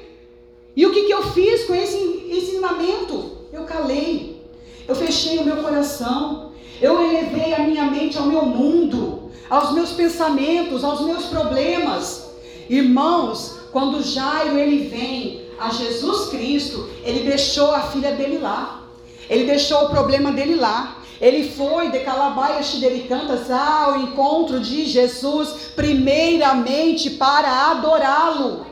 [0.75, 1.97] E o que, que eu fiz com esse
[2.31, 3.13] ensinamento?
[3.53, 4.41] Eu calei,
[4.87, 6.51] eu fechei o meu coração,
[6.81, 12.27] eu elevei a minha mente ao meu mundo, aos meus pensamentos, aos meus problemas.
[12.69, 18.83] Irmãos, quando Jairo ele vem a Jesus Cristo, ele deixou a filha dele lá.
[19.29, 20.97] Ele deixou o problema dele lá.
[21.19, 28.67] Ele foi de Calabaia Xidericantas ao encontro de Jesus, primeiramente para adorá-lo,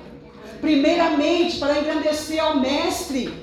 [0.62, 3.34] primeiramente para engrandecer ao Mestre.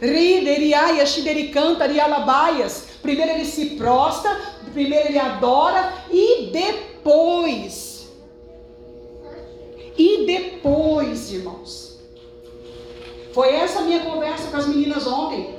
[0.00, 2.84] Rideriaia Xidericantar e Alabaias.
[3.00, 4.38] Primeiro ele se prostra,
[4.72, 8.08] primeiro ele adora e depois.
[9.96, 11.98] E depois, irmãos.
[13.32, 15.54] Foi essa minha conversa com as meninas ontem.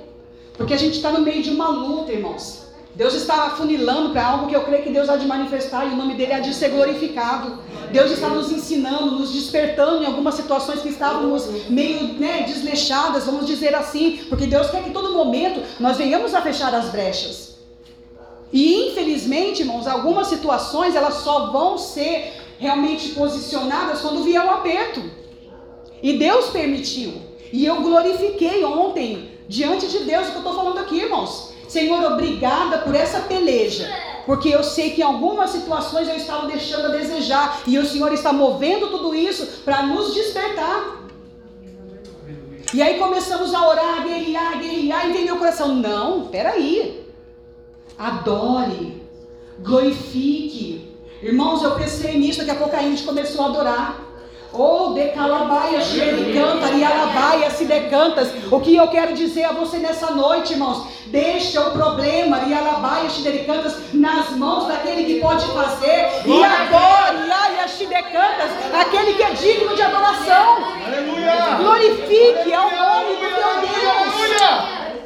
[0.55, 2.63] Porque a gente está no meio de uma luta, irmãos.
[2.95, 5.95] Deus está afunilando para algo que eu creio que Deus há de manifestar e o
[5.95, 7.57] nome dele há de ser glorificado.
[7.91, 13.47] Deus está nos ensinando, nos despertando em algumas situações que estávamos meio né, desleixadas, vamos
[13.47, 17.52] dizer assim, porque Deus quer que todo momento nós venhamos a fechar as brechas.
[18.53, 25.03] E infelizmente, irmãos, algumas situações elas só vão ser realmente posicionadas quando vier o aperto.
[26.03, 27.13] E Deus permitiu.
[27.51, 31.51] E eu glorifiquei ontem diante de Deus o que eu estou falando aqui, irmãos.
[31.67, 33.89] Senhor, obrigada por essa peleja.
[34.25, 37.63] Porque eu sei que em algumas situações eu estava deixando a desejar.
[37.65, 41.03] E o Senhor está movendo tudo isso para nos despertar.
[42.73, 45.75] E aí começamos a orar, a guerrear, a guerrear, e vem meu coração.
[45.75, 47.02] Não, peraí.
[47.97, 49.01] Adore.
[49.59, 50.93] Glorifique.
[51.21, 53.99] Irmãos, eu pensei nisso, daqui a pouco a gente começou a adorar.
[54.55, 58.29] Oh, decalabaia, xericanta, rialabaia, se decantas.
[58.51, 60.85] O que eu quero dizer a você nessa noite, irmãos?
[61.07, 66.07] Deixa o problema, rialabaia, xidericantas, nas mãos daquele que pode fazer.
[66.25, 70.57] E agora, riaia, xidecantas, aquele que é digno de adoração.
[70.85, 71.55] Aleluia!
[71.57, 73.53] Glorifique ao nome do teu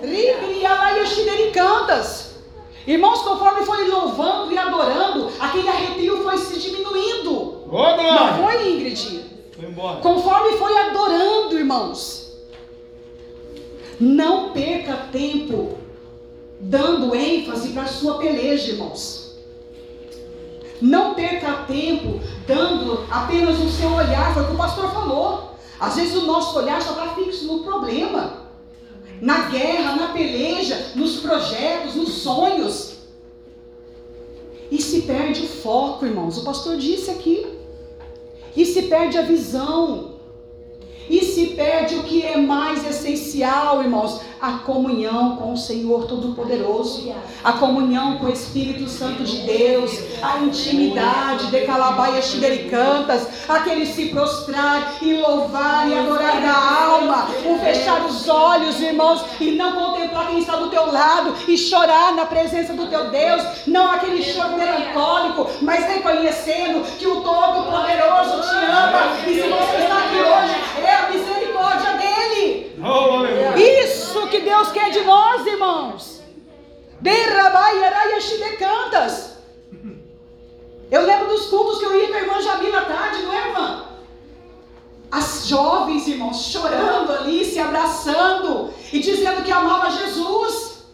[0.03, 0.57] Deus.
[0.57, 2.26] Rialaia, xidericantas.
[2.88, 7.64] Irmãos, conforme foi louvando e adorando, aquele arrepio foi se diminuindo.
[8.38, 9.26] Não foi, Ingrid?
[9.51, 9.99] Foi embora.
[9.99, 12.38] Conforme foi adorando, irmãos.
[13.99, 15.77] Não perca tempo
[16.61, 19.35] dando ênfase para a sua peleja, irmãos.
[20.81, 25.57] Não perca tempo dando apenas o seu olhar, foi o que o pastor falou.
[25.77, 28.46] Às vezes o nosso olhar só está fixo no problema,
[29.22, 32.98] na guerra, na peleja, nos projetos, nos sonhos.
[34.69, 36.38] E se perde o foco, irmãos.
[36.38, 37.45] O pastor disse aqui.
[38.56, 40.16] E se perde a visão.
[41.09, 47.11] E se perde o que é mais essencial, irmãos, a comunhão com o Senhor Todo-Poderoso,
[47.43, 54.07] a comunhão com o Espírito Santo de Deus, a intimidade de Calabaia Xidericantas, aquele se
[54.09, 60.27] prostrar e louvar e adorar da alma, o fechar os olhos, irmãos, e não contemplar
[60.27, 64.57] quem está do teu lado e chorar na presença do teu Deus, não aquele choro
[64.57, 71.09] melancólico, mas reconhecendo que o Todo-Poderoso te ama, e se você está aqui hoje, a
[71.09, 72.75] misericórdia dele.
[72.81, 73.57] Oh!
[73.57, 76.21] Isso que Deus quer de nós, irmãos.
[78.57, 79.37] cantas.
[80.89, 83.47] Eu lembro dos cultos que eu ia com a irmã Jamila à tarde, não é,
[83.49, 83.85] irmã?
[85.11, 90.85] As jovens, irmãos, chorando ali, se abraçando e dizendo que amava Jesus.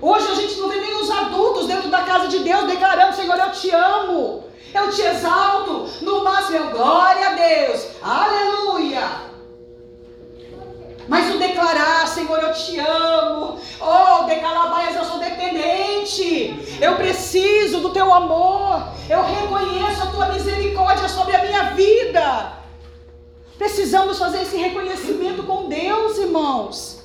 [0.00, 3.38] Hoje a gente não vê nem os adultos dentro da casa de Deus declarando: Senhor,
[3.38, 4.44] eu te amo,
[4.78, 5.88] eu te exalto.
[6.02, 9.34] No máximo, eu, glória a Deus, aleluia.
[11.06, 13.58] Mas o declarar, Senhor, eu te amo.
[13.80, 16.78] Oh, decalabaias, eu sou dependente.
[16.80, 18.88] Eu preciso do teu amor.
[19.08, 22.54] Eu reconheço a tua misericórdia sobre a minha vida.
[23.58, 27.03] Precisamos fazer esse reconhecimento com Deus, irmãos.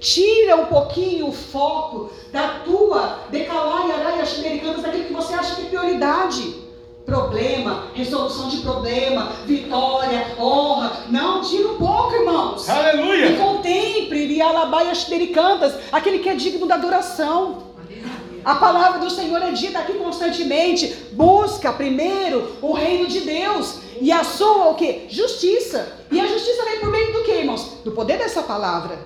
[0.00, 5.62] Tira um pouquinho o foco da tua decalaia, araia, americanas, daquilo que você acha que
[5.62, 6.60] é prioridade
[7.04, 11.04] problema, resolução de problema, vitória, honra.
[11.08, 12.68] Não, tira um pouco, irmãos.
[12.68, 13.32] Aleluia!
[13.32, 17.70] E contemple, Rialabaias Dericantas, aquele que é digno da adoração.
[18.42, 20.86] A palavra do Senhor é dita aqui constantemente.
[21.12, 23.80] Busca primeiro o reino de Deus.
[24.00, 25.06] E a sua o que?
[25.10, 25.92] Justiça.
[26.10, 27.80] E a justiça vem por meio do que, irmãos?
[27.84, 28.98] Do poder dessa palavra.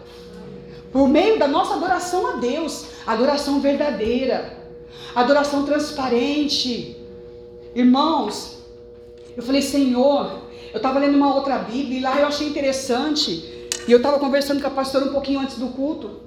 [0.94, 2.86] Por meio da nossa adoração a Deus.
[3.04, 4.64] Adoração verdadeira
[5.14, 6.96] Adoração transparente.
[7.74, 8.58] Irmãos,
[9.36, 10.42] eu falei, Senhor,
[10.72, 13.68] eu estava lendo uma outra Bíblia e lá eu achei interessante.
[13.86, 16.20] E eu estava conversando com a pastora um pouquinho antes do culto.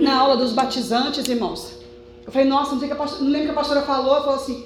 [0.00, 1.78] Na aula dos batizantes, irmãos.
[2.26, 4.64] Eu falei, nossa, não, pastora, não lembro que a pastora falou, falou assim,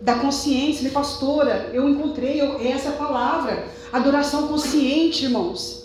[0.00, 5.83] da consciência, né, pastora, eu encontrei eu, essa palavra, adoração consciente, irmãos.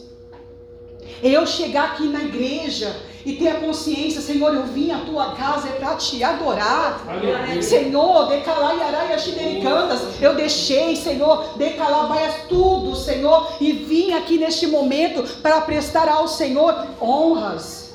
[1.21, 5.33] É eu chegar aqui na igreja e ter a consciência, Senhor, eu vim à tua
[5.33, 7.03] casa é para te adorar.
[7.07, 7.61] Aleluia.
[7.61, 9.17] Senhor, decalai araia
[9.61, 16.27] cantas, eu deixei, Senhor, decalabaias tudo, Senhor, e vim aqui neste momento para prestar ao
[16.27, 17.93] Senhor honras,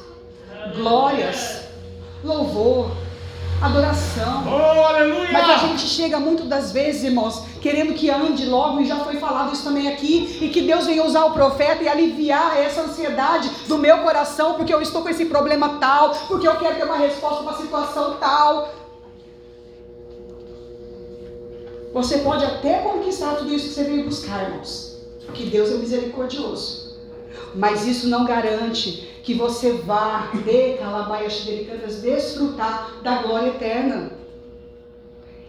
[0.74, 1.60] glórias,
[2.22, 3.03] louvor
[3.64, 4.44] adoração.
[4.46, 5.32] Oh, aleluia!
[5.32, 9.16] Mas a gente chega muito das vezes, irmãos, querendo que ande logo, e já foi
[9.16, 13.48] falado isso também aqui, e que Deus venha usar o profeta e aliviar essa ansiedade
[13.66, 16.98] do meu coração, porque eu estou com esse problema tal, porque eu quero ter uma
[16.98, 18.68] resposta para uma situação tal.
[21.94, 26.84] Você pode até conquistar tudo isso que você veio buscar, irmãos, porque Deus é misericordioso.
[27.55, 31.47] Mas isso não garante que você vá de Calabaias
[32.02, 34.12] desfrutar da glória eterna.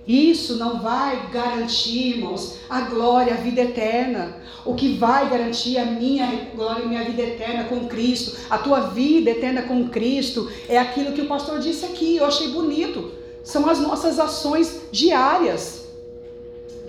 [0.07, 4.37] Isso não vai garantir, irmãos, a glória, a vida eterna.
[4.63, 8.81] O que vai garantir a minha glória e minha vida eterna com Cristo, a tua
[8.81, 13.11] vida eterna com Cristo, é aquilo que o pastor disse aqui, eu achei bonito.
[13.43, 15.84] São as nossas ações diárias.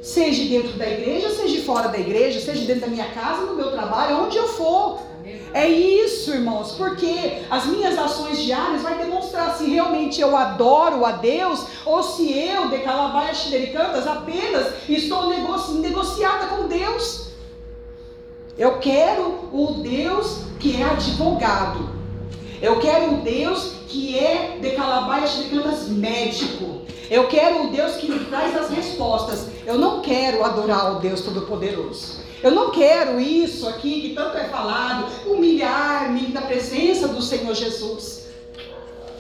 [0.07, 3.73] Seja dentro da igreja, seja fora da igreja, seja dentro da minha casa, no meu
[3.73, 5.01] trabalho, onde eu for.
[5.53, 11.11] É isso, irmãos, porque as minhas ações diárias vai demonstrar se realmente eu adoro a
[11.11, 13.33] Deus ou se eu, de Calabaia
[13.73, 17.33] Cantas, apenas estou negoci negociada com Deus.
[18.57, 21.91] Eu quero o Deus que é advogado.
[22.63, 26.87] Eu quero o Deus que é de Calabaia Cantas médico.
[27.11, 29.56] Eu quero o Deus que me traz as respostas.
[29.67, 32.21] Eu não quero adorar o Deus Todo-Poderoso.
[32.41, 38.29] Eu não quero isso aqui que tanto é falado, humilhar-me na presença do Senhor Jesus.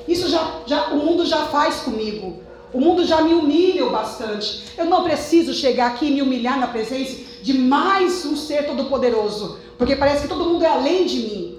[0.06, 2.40] Isso já, já, o mundo já faz comigo.
[2.72, 4.62] O mundo já me humilha bastante.
[4.78, 9.58] Eu não preciso chegar aqui e me humilhar na presença de mais um ser todo-poderoso,
[9.76, 11.58] porque parece que todo mundo é além de mim.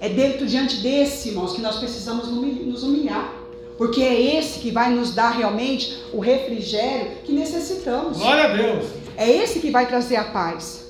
[0.00, 3.43] É dentro diante desse, irmãos, que nós precisamos nos humilhar.
[3.76, 8.18] Porque é esse que vai nos dar realmente o refrigério que necessitamos.
[8.18, 8.86] Glória a Deus.
[9.16, 10.84] É esse que vai trazer a paz.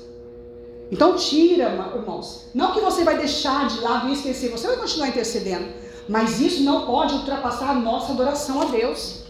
[0.91, 2.47] Então tira, irmãos.
[2.53, 5.65] Não que você vai deixar de lado e esquecer, você vai continuar intercedendo.
[6.07, 9.23] Mas isso não pode ultrapassar a nossa adoração a Deus.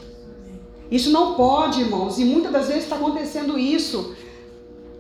[0.92, 2.20] Isso não pode, irmãos.
[2.20, 4.16] E muitas das vezes está acontecendo isso.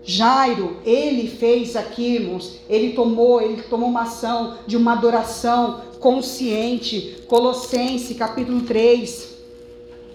[0.05, 7.23] Jairo, ele fez aqui, irmãos, ele tomou, ele tomou uma ação de uma adoração consciente.
[7.27, 9.33] Colossenses, capítulo 3.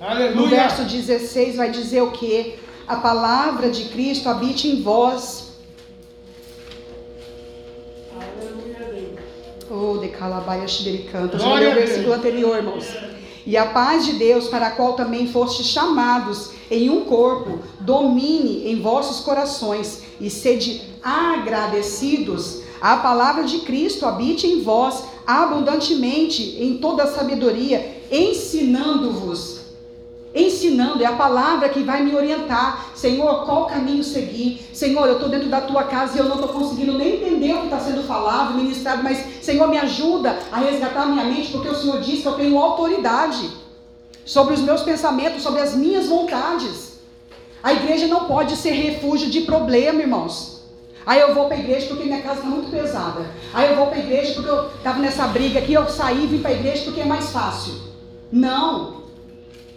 [0.00, 0.34] Aleluia.
[0.36, 2.54] No verso 16 vai dizer o que?
[2.86, 5.50] A palavra de Cristo habite em vós
[9.72, 11.40] Oh, de calabaias delicantas.
[11.44, 12.86] Olha o versículo anterior, irmãos.
[13.46, 18.70] E a paz de Deus, para a qual também fostes chamados em um corpo, domine
[18.70, 22.62] em vossos corações e sede agradecidos.
[22.80, 29.59] A palavra de Cristo habite em vós abundantemente em toda a sabedoria, ensinando-vos
[30.34, 32.90] ensinando, é a palavra que vai me orientar.
[32.94, 34.68] Senhor, qual caminho seguir?
[34.72, 37.58] Senhor, eu estou dentro da tua casa e eu não estou conseguindo nem entender o
[37.60, 41.68] que está sendo falado, ministrado, mas Senhor, me ajuda a resgatar a minha mente, porque
[41.68, 43.50] o Senhor diz que eu tenho autoridade
[44.24, 47.00] sobre os meus pensamentos, sobre as minhas vontades.
[47.62, 50.60] A igreja não pode ser refúgio de problema, irmãos.
[51.04, 53.26] Aí eu vou para a igreja porque minha casa está muito pesada.
[53.52, 56.26] Aí eu vou para a igreja porque eu estava nessa briga aqui, eu saí e
[56.26, 57.74] vim para a igreja porque é mais fácil.
[58.30, 58.99] Não.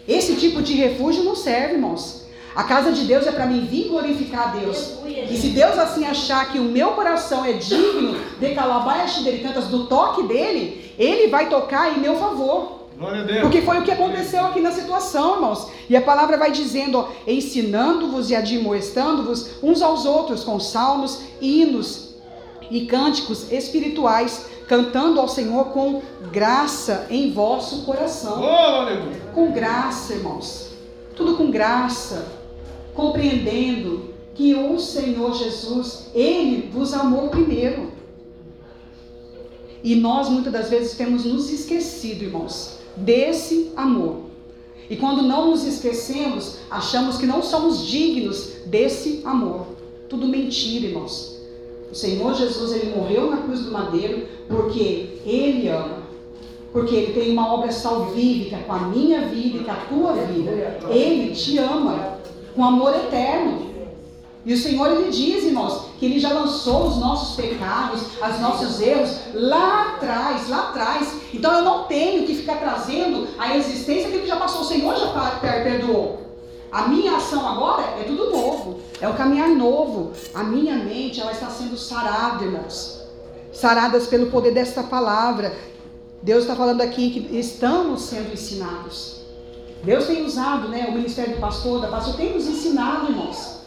[0.07, 2.23] Esse tipo de refúgio não serve, irmãos.
[2.55, 4.93] A casa de Deus é para mim vir glorificar a Deus.
[5.05, 9.87] E se Deus assim achar que o meu coração é digno de calabaias cantas do
[9.87, 12.83] toque dele, ele vai tocar em meu favor.
[13.41, 15.67] Porque foi o que aconteceu aqui na situação, irmãos.
[15.89, 22.15] E a palavra vai dizendo, ensinando-vos e admoestando-vos uns aos outros com salmos, hinos
[22.69, 26.01] e cânticos espirituais, cantando ao Senhor com
[26.31, 28.41] graça em vosso coração.
[28.41, 30.71] Oh, com graça, irmãos.
[31.15, 32.27] Tudo com graça,
[32.93, 37.91] compreendendo que o Senhor Jesus, ele vos amou primeiro.
[39.83, 44.23] E nós muitas das vezes temos nos esquecido, irmãos, desse amor.
[44.89, 49.67] E quando não nos esquecemos, achamos que não somos dignos desse amor.
[50.09, 51.41] Tudo mentira, irmãos.
[51.91, 56.02] O Senhor Jesus, ele morreu na cruz do madeiro porque ele ama.
[56.73, 60.79] Porque Ele tem uma obra salvífica com a minha vida e com a tua vida.
[60.89, 62.17] Ele te ama
[62.55, 63.71] com amor eterno.
[64.45, 68.81] E o Senhor ele diz, irmãos, que ele já lançou os nossos pecados, os nossos
[68.81, 71.13] erros lá atrás, lá atrás.
[71.33, 74.61] Então eu não tenho que ficar trazendo a existência que já passou.
[74.61, 75.07] O Senhor já
[75.39, 76.19] perdoou.
[76.69, 78.81] A minha ação agora é tudo novo.
[78.99, 80.11] É o caminhar novo.
[80.33, 83.01] A minha mente ela está sendo sarada, irmãos.
[83.53, 85.55] Saradas pelo poder desta palavra.
[86.23, 89.23] Deus está falando aqui que estamos sendo ensinados.
[89.83, 93.59] Deus tem usado, né, o ministério do pastor, da pastor, tem nos ensinado, irmãos.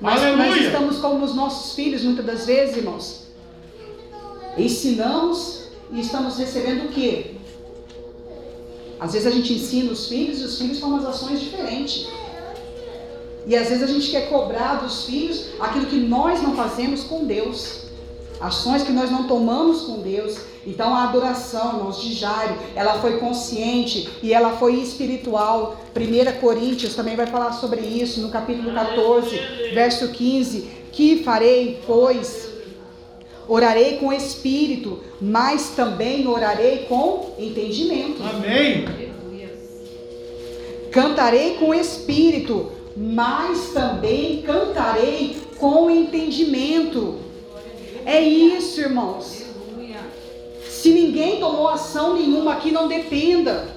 [0.00, 3.28] Mas nós estamos como os nossos filhos, muitas das vezes, irmãos.
[4.58, 7.36] Ensinamos e estamos recebendo o quê?
[8.98, 12.08] Às vezes a gente ensina os filhos e os filhos tomam as ações diferentes.
[13.46, 17.24] E às vezes a gente quer cobrar dos filhos aquilo que nós não fazemos com
[17.24, 17.79] Deus.
[18.40, 20.38] Ações que nós não tomamos com Deus.
[20.66, 25.78] Então a adoração, irmãos, de Jairo, ela foi consciente e ela foi espiritual.
[25.94, 29.36] 1 Coríntios também vai falar sobre isso, no capítulo 14,
[29.74, 30.68] verso 15.
[30.90, 32.48] Que farei, pois?
[33.46, 38.22] Orarei com espírito, mas também orarei com entendimento.
[38.22, 38.84] Amém.
[40.90, 47.29] Cantarei com espírito, mas também cantarei com entendimento.
[48.10, 49.44] É isso, irmãos.
[50.68, 53.68] Se ninguém tomou ação nenhuma aqui, não dependa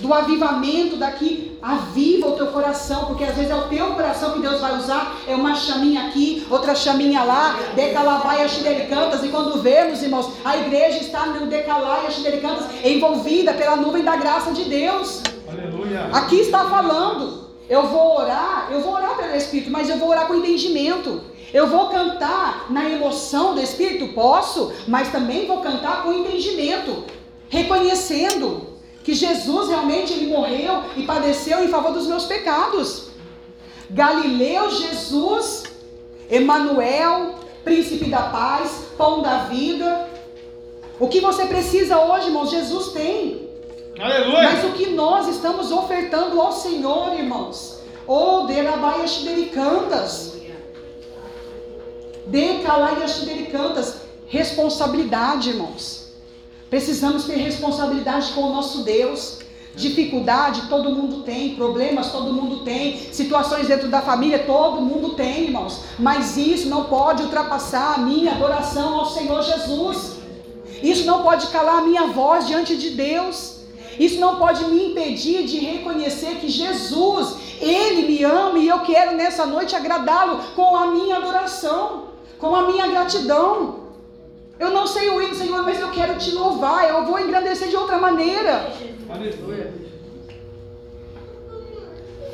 [0.00, 1.56] do avivamento daqui.
[1.62, 5.20] Aviva o teu coração, porque às vezes é o teu coração que Deus vai usar.
[5.28, 9.22] É uma chaminha aqui, outra chaminha lá, decalabaia xidericantas.
[9.22, 14.50] E quando vemos, irmãos, a igreja está no decalaia xidericantas, envolvida pela nuvem da graça
[14.50, 15.22] de Deus.
[15.48, 16.08] Aleluia.
[16.12, 17.49] Aqui está falando.
[17.70, 21.22] Eu vou orar, eu vou orar pelo Espírito, mas eu vou orar com entendimento.
[21.54, 24.12] Eu vou cantar na emoção do Espírito?
[24.12, 27.04] Posso, mas também vou cantar com entendimento,
[27.48, 28.70] reconhecendo
[29.04, 33.10] que Jesus realmente ele morreu e padeceu em favor dos meus pecados.
[33.88, 35.62] Galileu, Jesus,
[36.28, 40.08] Emanuel, príncipe da paz, pão da vida.
[40.98, 43.49] O que você precisa hoje, irmãos, Jesus tem.
[44.00, 44.42] Aleluia.
[44.42, 47.80] Mas o que nós estamos ofertando ao Senhor, irmãos?
[48.06, 50.32] Oh, derabaias delicantas.
[52.26, 53.96] Decalaias delicantas.
[54.26, 56.12] Responsabilidade, irmãos.
[56.70, 59.40] Precisamos ter responsabilidade com o nosso Deus.
[59.74, 65.44] Dificuldade todo mundo tem, problemas todo mundo tem, situações dentro da família todo mundo tem,
[65.44, 65.82] irmãos.
[65.98, 70.16] Mas isso não pode ultrapassar a minha adoração ao Senhor Jesus.
[70.82, 73.59] Isso não pode calar a minha voz diante de Deus.
[74.00, 79.14] Isso não pode me impedir de reconhecer que Jesus, Ele me ama e eu quero
[79.14, 82.04] nessa noite agradá-lo com a minha adoração,
[82.38, 83.90] com a minha gratidão.
[84.58, 87.76] Eu não sei o hino, Senhor, mas eu quero te louvar, eu vou engrandecer de
[87.76, 88.72] outra maneira.
[89.06, 89.90] Aleluia.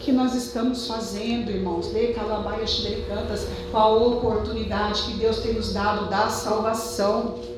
[0.02, 5.72] que nós estamos fazendo, irmãos, de calabaias cantas, com a oportunidade que Deus tem nos
[5.72, 7.55] dado da salvação.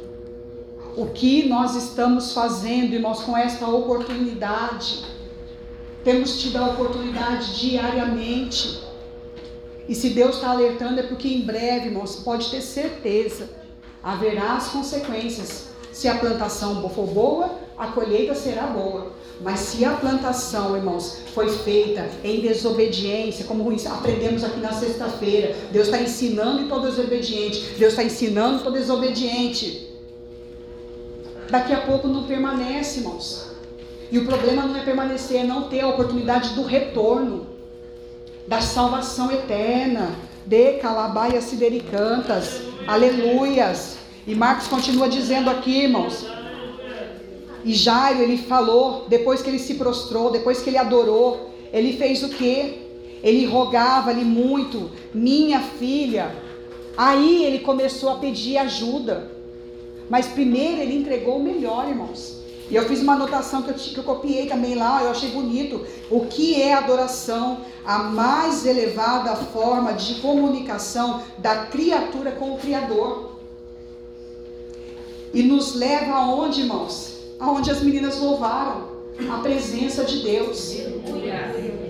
[0.98, 5.04] O que nós estamos fazendo, irmãos, com esta oportunidade?
[6.02, 8.80] Temos tido a oportunidade diariamente.
[9.88, 13.48] E se Deus está alertando, é porque em breve, irmãos, pode ter certeza,
[14.02, 15.68] haverá as consequências.
[15.92, 17.48] Se a plantação for boa,
[17.78, 19.12] a colheita será boa.
[19.40, 25.86] Mas se a plantação, irmãos, foi feita em desobediência, como aprendemos aqui na sexta-feira, Deus
[25.86, 29.87] está ensinando e todo desobediente, Deus está ensinando todo desobediente
[31.50, 33.48] daqui a pouco não permanece, irmãos.
[34.10, 37.46] E o problema não é permanecer, é não ter a oportunidade do retorno,
[38.46, 40.10] da salvação eterna.
[40.46, 43.98] De calabaias sidericantas, aleluias.
[44.26, 46.26] E Marcos continua dizendo aqui, irmãos.
[47.62, 52.22] E Jairo, ele falou, depois que ele se prostrou, depois que ele adorou, ele fez
[52.22, 52.78] o quê?
[53.22, 56.34] Ele rogava-lhe muito, minha filha.
[56.96, 59.37] Aí ele começou a pedir ajuda.
[60.08, 62.38] Mas primeiro ele entregou o melhor, irmãos.
[62.70, 65.86] E eu fiz uma anotação que eu, que eu copiei também lá, eu achei bonito.
[66.10, 67.60] O que é adoração?
[67.84, 73.38] A mais elevada forma de comunicação da criatura com o Criador.
[75.32, 77.18] E nos leva aonde, irmãos?
[77.40, 78.88] Aonde as meninas louvaram
[79.30, 80.76] a presença de Deus.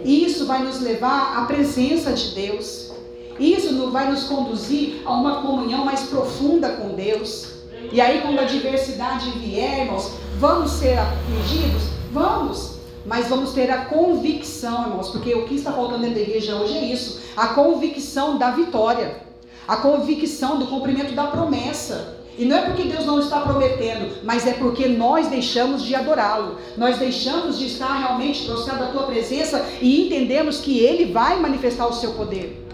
[0.05, 2.93] Isso vai nos levar à presença de Deus.
[3.39, 7.58] Isso vai nos conduzir a uma comunhão mais profunda com Deus.
[7.93, 11.85] E aí, quando a diversidade vier, irmãos, vamos ser afligidos?
[12.13, 12.79] Vamos.
[13.07, 16.77] Mas vamos ter a convicção, irmãos, porque o que está faltando dentro da igreja hoje
[16.77, 19.23] é isso: a convicção da vitória,
[19.67, 22.17] a convicção do cumprimento da promessa.
[22.37, 26.57] E não é porque Deus não está prometendo, mas é porque nós deixamos de adorá-lo.
[26.77, 31.89] Nós deixamos de estar realmente prostrado à tua presença e entendemos que ele vai manifestar
[31.89, 32.65] o seu poder.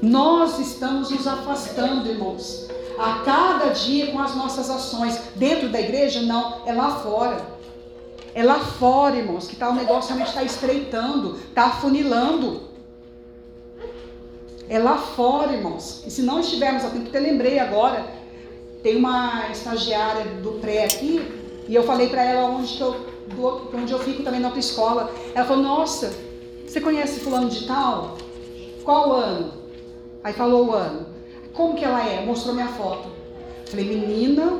[0.00, 2.71] Nós estamos nos afastando, irmãos.
[2.98, 5.18] A cada dia com as nossas ações.
[5.34, 7.52] Dentro da igreja, não, é lá fora.
[8.34, 12.62] É lá fora, irmãos, que tá, o negócio realmente está estreitando, está afunilando.
[14.68, 16.02] É lá fora, irmãos.
[16.06, 18.06] E se não estivermos atentos, até lembrei agora,
[18.82, 21.20] tem uma estagiária do pré aqui,
[21.68, 22.92] e eu falei para ela onde, eu,
[23.28, 25.12] do, onde eu fico também na outra escola.
[25.34, 26.12] Ela falou, nossa,
[26.66, 28.16] você conhece fulano de tal?
[28.82, 29.52] Qual ano?
[30.24, 31.11] Aí falou o ano.
[31.54, 32.24] Como que ela é?
[32.24, 33.08] Mostrou minha foto.
[33.66, 34.52] Falei, menina,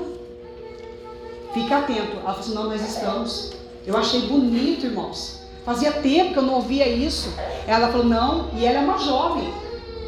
[1.54, 2.12] fica atento.
[2.12, 3.52] Ela falou assim, não, nós estamos.
[3.86, 5.40] Eu achei bonito, irmãos.
[5.64, 7.32] Fazia tempo que eu não ouvia isso.
[7.66, 9.52] Ela falou, não, e ela é uma jovem.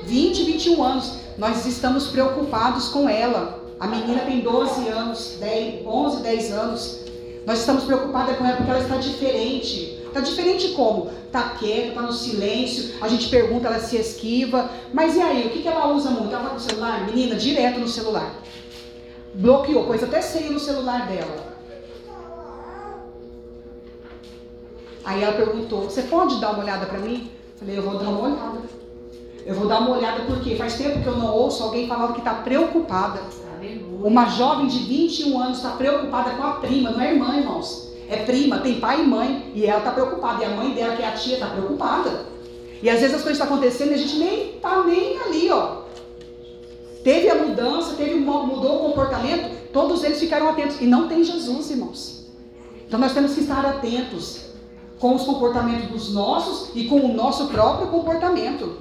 [0.05, 1.19] 20, 21 anos.
[1.39, 3.63] Nós estamos preocupados com ela.
[3.81, 7.01] A menina tem 12 anos, 10, 11, 10 anos.
[7.47, 9.94] Nós estamos preocupados com ela porque ela está diferente.
[10.15, 11.11] Está diferente como?
[11.27, 12.95] Está quieta, está no silêncio.
[13.01, 14.71] A gente pergunta, ela se esquiva.
[14.93, 16.33] Mas e aí, o que, que ela usa muito?
[16.33, 17.05] Ela está com o celular?
[17.05, 18.33] Menina, direto no celular.
[19.35, 21.53] Bloqueou, pôs até senha no celular dela.
[25.05, 27.29] Aí ela perguntou: Você pode dar uma olhada para mim?
[27.57, 28.59] Falei: Eu vou dar uma olhada.
[29.45, 32.21] Eu vou dar uma olhada porque faz tempo que eu não ouço alguém falando que
[32.21, 33.21] está preocupada.
[34.01, 37.84] Uma jovem de 21 anos está preocupada com a prima, não é irmã, irmãos.
[38.09, 40.43] É prima, tem pai e mãe, e ela está preocupada.
[40.43, 42.27] E a mãe dela, que é a tia, está preocupada.
[42.83, 45.85] E às vezes as coisas estão acontecendo e a gente nem está nem ali, ó.
[47.03, 50.81] Teve a mudança, teve mudou o comportamento, todos eles ficaram atentos.
[50.81, 52.27] E não tem Jesus, irmãos.
[52.87, 54.47] Então nós temos que estar atentos
[54.99, 58.79] com os comportamentos dos nossos e com o nosso próprio comportamento.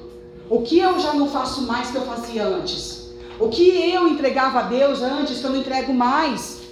[0.50, 3.10] O que eu já não faço mais que eu fazia antes?
[3.40, 6.63] O que eu entregava a Deus antes que eu não entrego mais?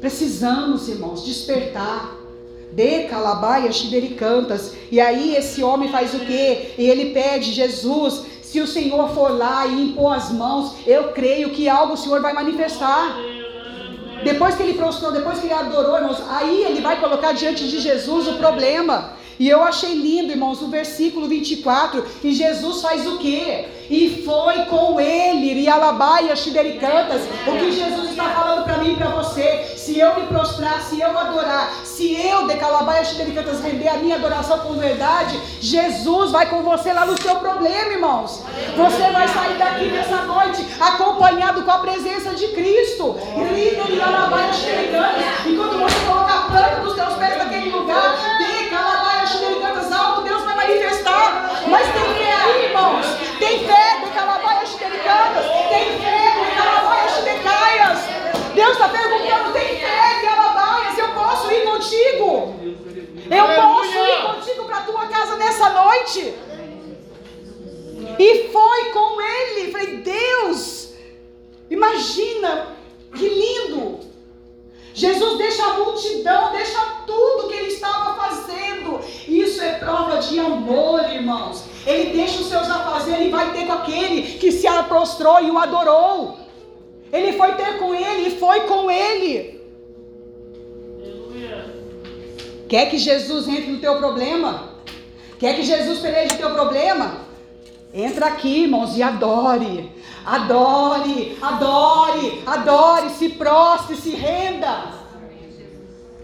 [0.00, 2.18] Precisamos, irmãos, despertar.
[2.72, 4.74] De calabaia xibericantas.
[4.92, 6.72] E aí esse homem faz o quê?
[6.78, 11.50] E ele pede, Jesus, se o Senhor for lá e impor as mãos, eu creio
[11.50, 13.16] que algo o Senhor vai manifestar.
[14.22, 17.80] Depois que ele prostrou, depois que ele adorou, irmãos, aí ele vai colocar diante de
[17.80, 19.12] Jesus o problema.
[19.40, 23.66] E eu achei lindo, irmãos, o versículo 24, que Jesus faz o quê?
[23.88, 27.22] E foi com ele, e alabaia xidericantas.
[27.46, 29.64] O que Jesus está falando para mim e para você?
[29.78, 34.16] Se eu me prostrar, se eu adorar, se eu de calabaia xidericantas render a minha
[34.16, 38.42] adoração com verdade, Jesus vai com você lá no seu problema, irmãos.
[38.76, 43.16] Você vai sair daqui nessa noite acompanhado com a presença de Cristo.
[43.54, 45.46] Líder e alabaia xidericantas.
[45.46, 48.50] E quando você colocar planta dos teus pés naquele lugar, de
[50.70, 51.64] manifestar.
[51.68, 53.06] Mas tem fé irmãos.
[53.38, 55.46] Tem fé de calabaias xidericantas.
[55.68, 57.98] Tem fé de calabaias xidecaias.
[58.54, 60.98] Deus está perguntando, tem fé de alabaias?
[60.98, 62.54] Eu posso ir contigo?
[63.30, 66.34] Eu posso ir contigo para a tua casa nessa noite?
[68.18, 69.72] E foi com ele.
[69.72, 70.94] Falei, Deus,
[71.70, 72.76] imagina
[73.14, 74.09] que lindo.
[74.92, 79.00] Jesus deixa a multidão, deixa tudo que ele estava fazendo.
[79.28, 81.64] Isso é prova de amor, irmãos.
[81.86, 85.58] Ele deixa os seus afazeres e vai ter com aquele que se prostrou e o
[85.58, 86.38] adorou.
[87.12, 89.60] Ele foi ter com ele e foi com ele.
[92.68, 94.70] Quer que Jesus entre no teu problema?
[95.38, 97.29] Quer que Jesus peleje o teu problema?
[97.92, 99.90] Entra aqui, irmãos, e adore.
[100.24, 105.00] Adore, adore, adore, se prostre, se renda.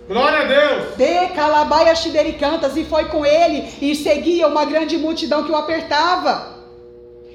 [0.06, 0.96] Glória a Deus.
[0.96, 6.54] De Calabaia Xidericantas e foi com ele e seguia uma grande multidão que o apertava.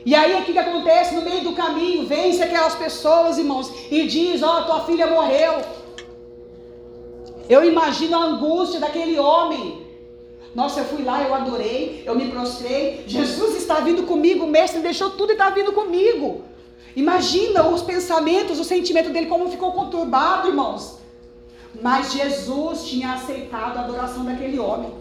[0.06, 2.08] E aí o que, que acontece no meio do caminho?
[2.08, 5.62] Vence aquelas pessoas, irmãos, e diz: Ó, oh, tua filha morreu.
[7.50, 9.91] Eu imagino a angústia daquele homem.
[10.54, 13.04] Nossa, eu fui lá, eu adorei, eu me prostrei.
[13.08, 16.44] Jesus está vindo comigo, o mestre deixou tudo e está vindo comigo.
[16.96, 20.98] Imagina os pensamentos, o sentimento dele, como ficou conturbado, irmãos.
[21.82, 24.92] Mas Jesus tinha aceitado a adoração daquele homem.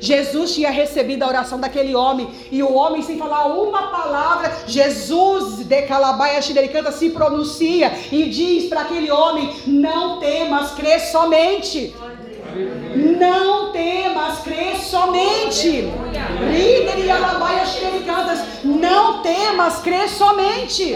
[0.00, 2.28] Jesus tinha recebido a oração daquele homem.
[2.50, 8.68] E o homem, sem falar uma palavra, Jesus de Calabaia Xericanta se pronuncia e diz
[8.68, 11.94] para aquele homem: Não temas, crê somente.
[12.54, 15.92] Não temas, crê somente.
[16.52, 18.40] Líder e alabaia xidericantas.
[18.62, 20.94] Não temas, crê somente.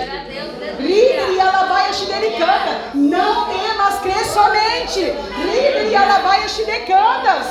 [0.78, 2.94] Líder e alabaia xidericantas.
[2.94, 5.00] Não temas, crê somente.
[5.00, 7.46] Líder e alabaia xidericantas.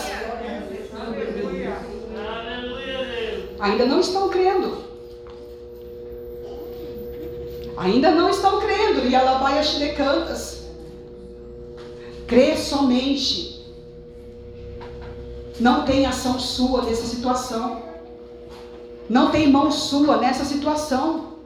[3.60, 4.78] Ainda não estão crendo.
[7.76, 9.06] Ainda não estão crendo.
[9.06, 9.64] E alabaia
[9.96, 10.66] cantas.
[12.26, 13.57] Crê somente.
[15.60, 17.82] Não tem ação sua nessa situação.
[19.10, 21.38] Não tem mão sua nessa situação.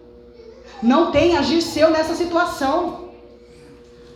[0.81, 3.11] Não tem agir seu nessa situação.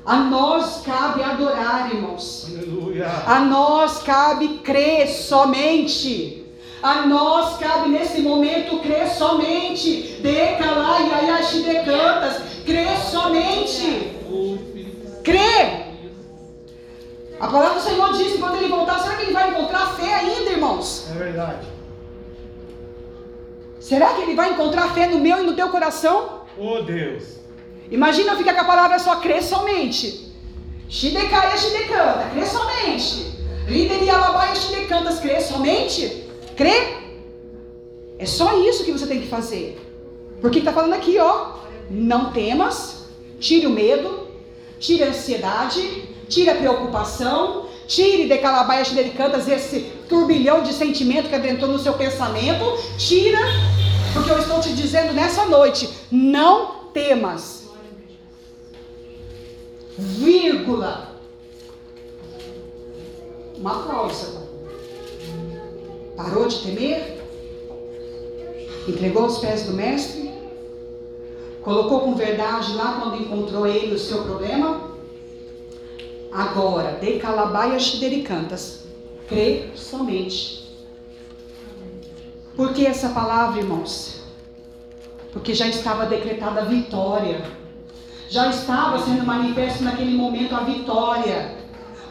[0.06, 2.48] A nós cabe adorar, irmãos.
[2.50, 3.08] Aleluia.
[3.26, 6.46] A nós cabe crer somente.
[6.84, 10.20] A nós cabe nesse momento crer somente.
[10.22, 12.42] Decalai, ayashi decantas.
[12.66, 14.12] Crer somente.
[15.24, 15.85] Crer.
[17.40, 20.14] A palavra do Senhor diz que quando ele voltar, será que ele vai encontrar fé
[20.16, 21.08] ainda, irmãos?
[21.12, 21.68] É verdade.
[23.80, 26.42] Será que ele vai encontrar fé no meu e no teu coração?
[26.58, 27.36] Oh Deus.
[27.92, 30.34] Imagina ficar com a palavra só crer somente.
[30.88, 33.36] Shidekaya shidekanta, crer somente.
[33.68, 36.26] Rideri alabaia shidekantas, crer somente.
[36.56, 37.04] Crer.
[38.18, 39.80] É só isso que você tem que fazer.
[40.40, 41.56] Porque está falando aqui, ó.
[41.90, 43.08] Não temas,
[43.40, 44.28] tire o medo,
[44.80, 51.36] tire a ansiedade, tire a preocupação, tire de calabaias delicantas esse turbilhão de sentimento que
[51.36, 52.66] adentrou no seu pensamento,
[52.98, 53.40] tira,
[54.14, 57.66] porque eu estou te dizendo nessa noite, não temas.
[59.98, 61.16] Vírgula.
[63.58, 64.46] Uma pausa.
[66.16, 67.24] Parou de temer?
[68.88, 70.32] Entregou aos pés do mestre?
[71.64, 74.95] Colocou com verdade lá quando encontrou ele o seu problema?
[76.36, 78.84] Agora, de calabaias xidericantas,
[79.30, 80.70] crê somente.
[82.58, 84.22] Por que essa palavra, irmãos?
[85.32, 87.42] Porque já estava decretada a vitória.
[88.28, 91.56] Já estava sendo manifesto naquele momento a vitória.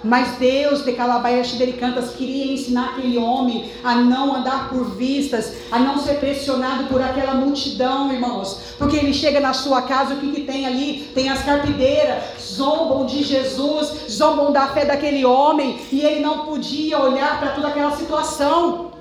[0.02, 5.78] Mas Deus de Calabaias Xidericantas queria ensinar aquele homem a não andar por vistas, a
[5.78, 8.60] não ser pressionado por aquela multidão, irmãos.
[8.78, 11.08] Porque ele chega na sua casa, o que, que tem ali?
[11.14, 16.98] Tem as carpideiras, zombam de Jesus, zombam da fé daquele homem, e ele não podia
[16.98, 18.92] olhar para toda aquela situação.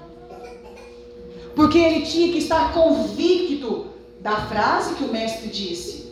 [1.56, 3.88] Porque ele tinha que estar convicto
[4.20, 6.12] da frase que o mestre disse: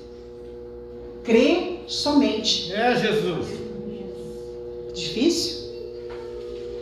[1.24, 2.74] crê somente.
[2.74, 3.48] É Jesus.
[4.94, 5.62] Difícil?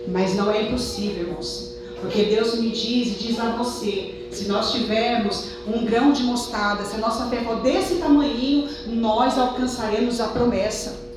[0.07, 1.77] Mas não é impossível, irmãos.
[2.01, 6.83] Porque Deus me diz e diz a você: se nós tivermos um grão de mostarda,
[6.83, 11.09] se a nossa fé for desse tamanho, nós alcançaremos a promessa.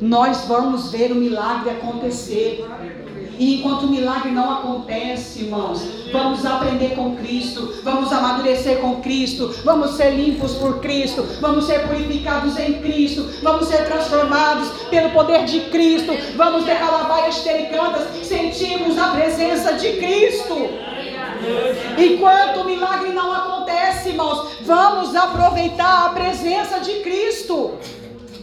[0.00, 2.64] Nós vamos ver o milagre acontecer.
[3.38, 5.80] E enquanto o milagre não acontece, irmãos,
[6.12, 11.88] vamos aprender com Cristo, vamos amadurecer com Cristo, vamos ser limpos por Cristo, vamos ser
[11.88, 18.98] purificados em Cristo, vamos ser transformados pelo poder de Cristo, vamos ter calabaias tericantas, sentimos
[18.98, 20.54] a presença de Cristo.
[21.98, 27.78] Enquanto o milagre não acontece, irmãos, vamos aproveitar a presença de Cristo.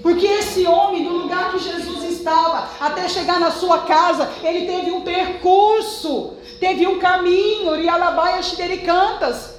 [0.02, 4.92] Porque esse homem, do lugar que Jesus estava, até chegar na sua casa, ele teve
[4.92, 9.58] um percurso, teve um caminho, Rialabaia Xidericantas.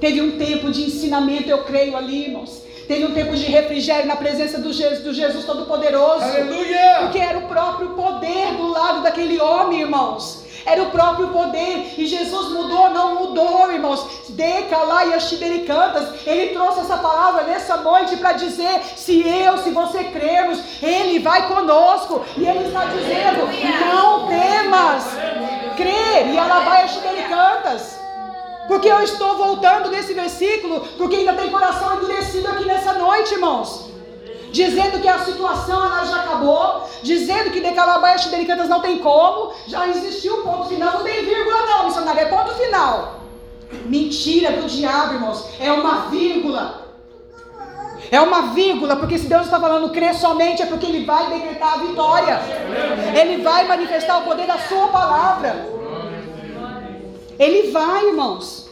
[0.00, 2.62] Teve um tempo de ensinamento, eu creio ali, irmãos.
[2.88, 6.24] Teve um tempo de refrigério na presença do Jesus, do Jesus Todo-Poderoso.
[6.24, 6.98] Aleluia!
[7.00, 10.41] Porque era o próprio poder do lado daquele homem, irmãos.
[10.64, 11.94] Era o próprio poder.
[11.98, 14.06] E Jesus mudou, não mudou, irmãos.
[14.30, 15.30] Decalai as
[15.66, 16.26] cantas.
[16.26, 21.48] Ele trouxe essa palavra nessa noite para dizer: se eu, se você cremos, Ele vai
[21.48, 22.24] conosco.
[22.36, 23.48] E Ele está dizendo:
[23.86, 25.04] não temas.
[25.76, 26.32] Crê.
[26.32, 26.96] E ela vai as
[27.28, 28.00] cantas.
[28.68, 33.91] Porque eu estou voltando nesse versículo, porque ainda tem coração endurecido aqui nessa noite, irmãos
[34.52, 39.88] dizendo que a situação ela já acabou, dizendo que Decalabaia Delicantas não tem como, já
[39.88, 43.20] existiu ponto final, não tem vírgula não, missionário, é ponto final.
[43.86, 46.82] Mentira do diabo, irmãos, é uma vírgula.
[48.10, 51.72] É uma vírgula, porque se Deus está falando crer somente é porque Ele vai decretar
[51.72, 52.40] a vitória.
[53.18, 55.66] Ele vai manifestar o poder da sua palavra.
[57.38, 58.70] Ele vai, irmãos.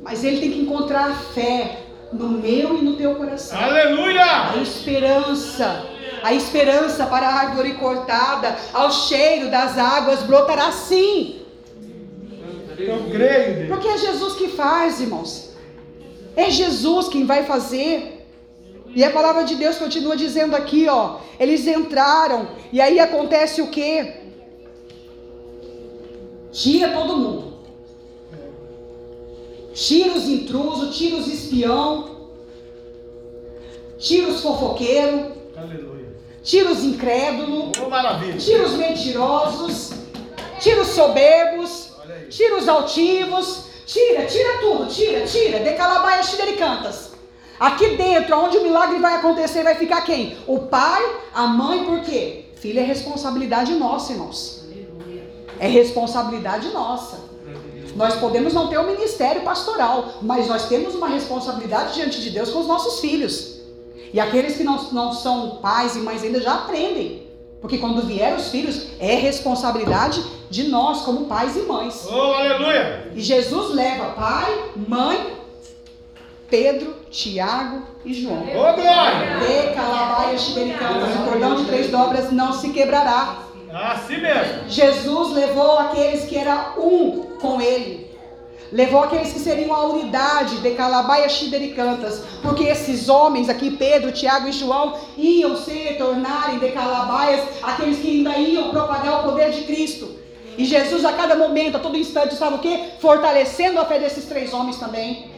[0.00, 1.81] Mas ele tem que encontrar fé
[2.12, 3.58] no meu e no teu coração.
[3.58, 4.50] Aleluia!
[4.52, 5.86] A esperança,
[6.22, 11.40] a esperança para a árvore cortada, ao cheiro das águas brotará sim.
[12.78, 13.68] Eu creio.
[13.68, 15.52] Porque é Jesus que faz, irmãos.
[16.36, 18.26] É Jesus quem vai fazer.
[18.94, 23.68] E a palavra de Deus continua dizendo aqui, ó, eles entraram e aí acontece o
[23.68, 24.14] quê?
[26.52, 27.51] Tira todo mundo.
[29.74, 32.28] Tira os intrusos, tira os espião,
[33.98, 35.32] tira os fofoqueiros,
[36.42, 39.92] tira os incrédulos, oh, tira os mentirosos,
[40.60, 41.92] tira os soberbos,
[42.28, 47.12] tira os altivos, tira, tira tudo, tira, tira, de calabaias cantas.
[47.58, 50.36] Aqui dentro, onde o milagre vai acontecer, vai ficar quem?
[50.46, 52.46] O pai, a mãe, por quê?
[52.56, 54.64] Filho é responsabilidade nossa, irmãos.
[55.58, 57.31] É responsabilidade nossa.
[57.96, 62.50] Nós podemos não ter um ministério pastoral, mas nós temos uma responsabilidade diante de Deus
[62.50, 63.60] com os nossos filhos.
[64.12, 67.26] E aqueles que não, não são pais e mães ainda já aprendem.
[67.60, 72.06] Porque quando vier os filhos, é responsabilidade de nós, como pais e mães.
[72.10, 73.10] Oh, aleluia!
[73.14, 75.34] E Jesus leva pai, mãe,
[76.50, 78.42] Pedro, Tiago e João.
[78.48, 79.38] Oh, glória!
[79.38, 83.44] De calabaia xibericanas, o cordão de três dobras não se quebrará.
[83.72, 84.68] Assim mesmo.
[84.68, 88.10] Jesus levou aqueles que eram um com ele.
[88.72, 94.48] Levou aqueles que seriam a unidade de Calabaia Xibericantas, porque esses homens aqui, Pedro, Tiago
[94.48, 99.64] e João, iam se tornarem de Calabaias, aqueles que ainda iam propagar o poder de
[99.64, 100.16] Cristo.
[100.56, 102.92] E Jesus a cada momento, a todo instante, estava o quê?
[102.98, 105.30] Fortalecendo a fé desses três homens também.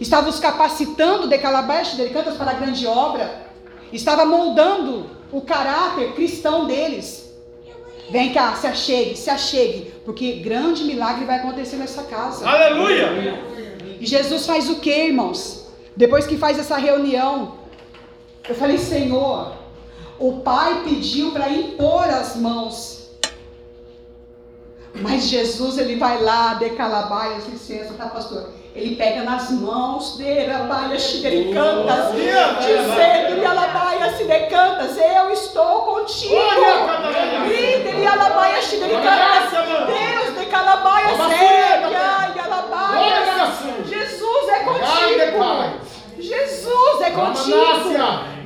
[0.00, 3.46] Estava os capacitando de Calabaias Xibericantas para a grande obra.
[3.92, 7.21] Estava moldando o caráter cristão deles.
[8.12, 12.46] Vem cá, se achegue, se achegue, porque grande milagre vai acontecer nessa casa.
[12.46, 13.06] Aleluia!
[13.98, 15.66] E Jesus faz o que, irmãos?
[15.96, 17.56] Depois que faz essa reunião,
[18.46, 19.54] eu falei, Senhor,
[20.18, 23.08] o pai pediu para impor as mãos.
[24.94, 28.52] Mas Jesus, ele vai lá, de calabaias, licença, tá, pastor?
[28.74, 36.34] Ele pega nas mãos de Rabaia Xidericantas, dizendo, e Alabaia Xidericantas, eu estou contigo.
[37.46, 39.50] Líder e Alabaia Xidericantas,
[39.86, 43.52] Deus de Calabaia Séria, Alabaia.
[43.84, 44.82] Jesus é contigo.
[46.18, 47.56] Jesus é contigo.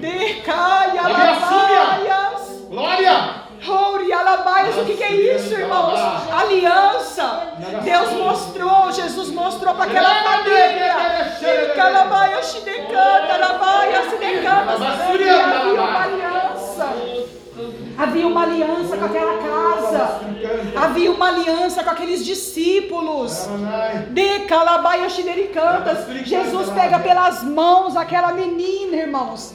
[0.01, 2.66] De Caia Alabaias.
[2.69, 3.45] Glória!
[3.68, 5.98] Ouri, alabaias, o que, que é isso, irmãos?
[6.32, 7.55] Aliança.
[7.82, 10.94] Deus mostrou, Jesus mostrou para aquela família.
[11.74, 14.72] Calabaia, xidecanta, alabaia, xidecanta.
[14.72, 16.86] Havia uma aliança.
[17.98, 20.20] Havia uma aliança com aquela casa.
[20.76, 23.48] Havia uma aliança com aqueles discípulos.
[24.10, 26.06] De Calabaia Xidericantas.
[26.24, 29.55] Jesus pega pelas mãos aquela menina, irmãos.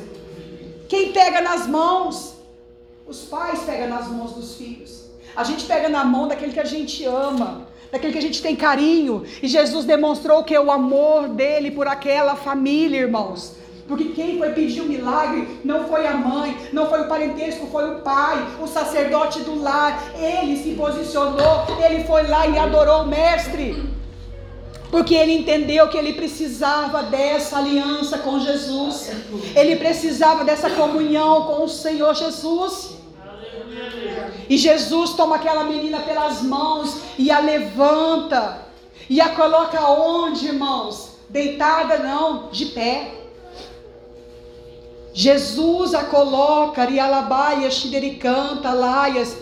[0.90, 2.41] Quem pega nas mãos?
[3.08, 5.06] Os pais pegam nas mãos dos filhos.
[5.36, 8.56] A gente pega na mão daquele que a gente ama, daquele que a gente tem
[8.56, 9.24] carinho.
[9.42, 13.56] E Jesus demonstrou que é o amor dele por aquela família, irmãos.
[13.88, 17.96] Porque quem foi pedir o milagre não foi a mãe, não foi o parentesco, foi
[17.96, 20.02] o pai, o sacerdote do lar.
[20.16, 23.91] Ele se posicionou, ele foi lá e adorou o mestre.
[24.92, 29.10] Porque ele entendeu que ele precisava dessa aliança com Jesus.
[29.56, 32.98] Ele precisava dessa comunhão com o Senhor Jesus.
[34.50, 38.66] E Jesus toma aquela menina pelas mãos e a levanta.
[39.10, 41.12] E a coloca onde, irmãos?
[41.30, 43.14] Deitada não, de pé.
[45.14, 49.38] Jesus a coloca, Rialabaia, Xidericanta, Laias,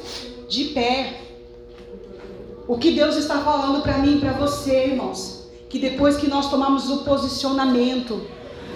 [0.47, 1.21] de pé.
[2.67, 5.38] O que Deus está falando para mim e para você, irmãos?
[5.69, 8.25] Que depois que nós tomamos o posicionamento,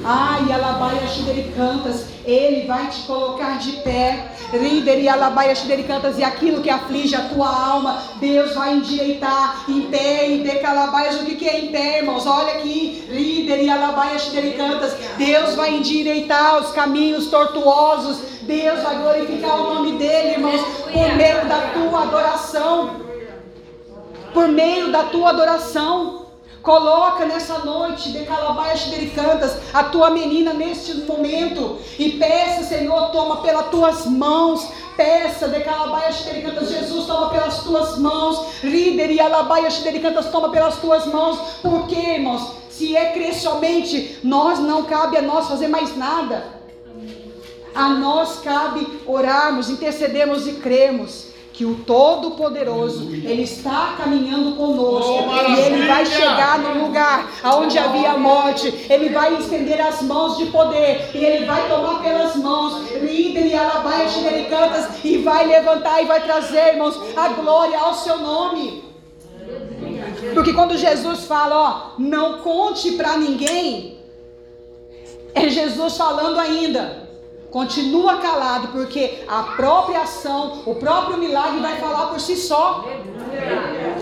[0.05, 1.91] ai, Alabaia, Xidericanta,
[2.23, 4.31] Ele vai te colocar de pé.
[4.53, 9.81] Líder e Alabaia, Xidericanta, e aquilo que aflige a tua alma, Deus vai endireitar em
[9.83, 11.15] pé, em decalabaias.
[11.19, 12.27] O que, que é em pé, irmãos?
[12.27, 18.33] Olha aqui, líder e Alabaia, Xidericanta, Deus vai endireitar os caminhos tortuosos.
[18.43, 20.61] Deus vai glorificar o nome dele, irmãos,
[20.91, 23.01] por meio da tua adoração.
[24.31, 26.22] Por meio da tua adoração.
[26.63, 33.41] Coloca nessa noite de calabaias delicantas a tua menina neste momento e peça, Senhor, toma
[33.41, 34.69] pelas tuas mãos.
[34.95, 38.63] Peça de calabaias delicantas, Jesus, toma pelas tuas mãos.
[38.63, 41.37] Líder e alabaias delicantas, toma pelas tuas mãos.
[41.61, 46.45] Porque, irmãos, se é crer somente, nós não cabe a nós fazer mais nada.
[47.75, 55.23] A nós cabe orarmos, intercedermos e cremos que o Todo-Poderoso, Ele está caminhando conosco.
[55.29, 60.37] Oh, e Ele vai chegar no lugar onde havia morte, Ele vai estender as mãos
[60.37, 61.11] de poder.
[61.13, 63.23] E Ele vai tomar pelas mãos, e
[65.03, 68.83] e vai levantar e vai trazer, irmãos, a glória ao seu nome.
[70.33, 73.99] Porque quando Jesus fala, ó, não conte para ninguém,
[75.35, 77.02] é Jesus falando ainda.
[77.53, 82.83] Continua calado, porque a própria ação, o próprio milagre vai falar por si só.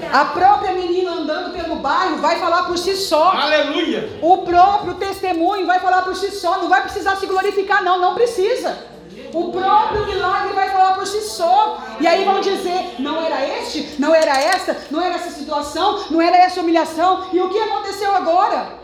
[0.09, 3.31] A própria menina andando pelo bairro vai falar por si só.
[3.31, 4.19] Aleluia!
[4.21, 6.59] O próprio testemunho vai falar por si só.
[6.59, 8.85] Não vai precisar se glorificar, não, não precisa.
[9.33, 11.83] O próprio milagre vai falar por si só.
[11.99, 16.21] E aí vão dizer: não era este, não era essa, não era essa situação, não
[16.21, 17.25] era essa humilhação.
[17.33, 18.79] E o que aconteceu agora?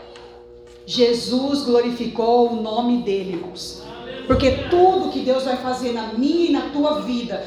[0.84, 3.77] Jesus glorificou o nome dele, irmãos.
[4.28, 7.42] Porque tudo que Deus vai fazer na minha e na tua vida,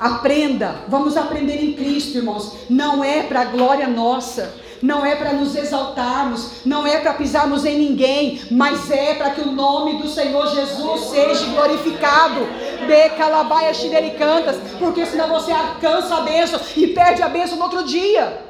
[0.00, 2.54] aprenda, vamos aprender em Cristo, irmãos.
[2.70, 7.66] Não é para a glória nossa, não é para nos exaltarmos, não é para pisarmos
[7.66, 12.48] em ninguém, mas é para que o nome do Senhor Jesus seja glorificado.
[12.86, 13.72] Becalabaia
[14.18, 18.42] cantas, porque senão você alcança a bênção e perde a bênção no outro dia.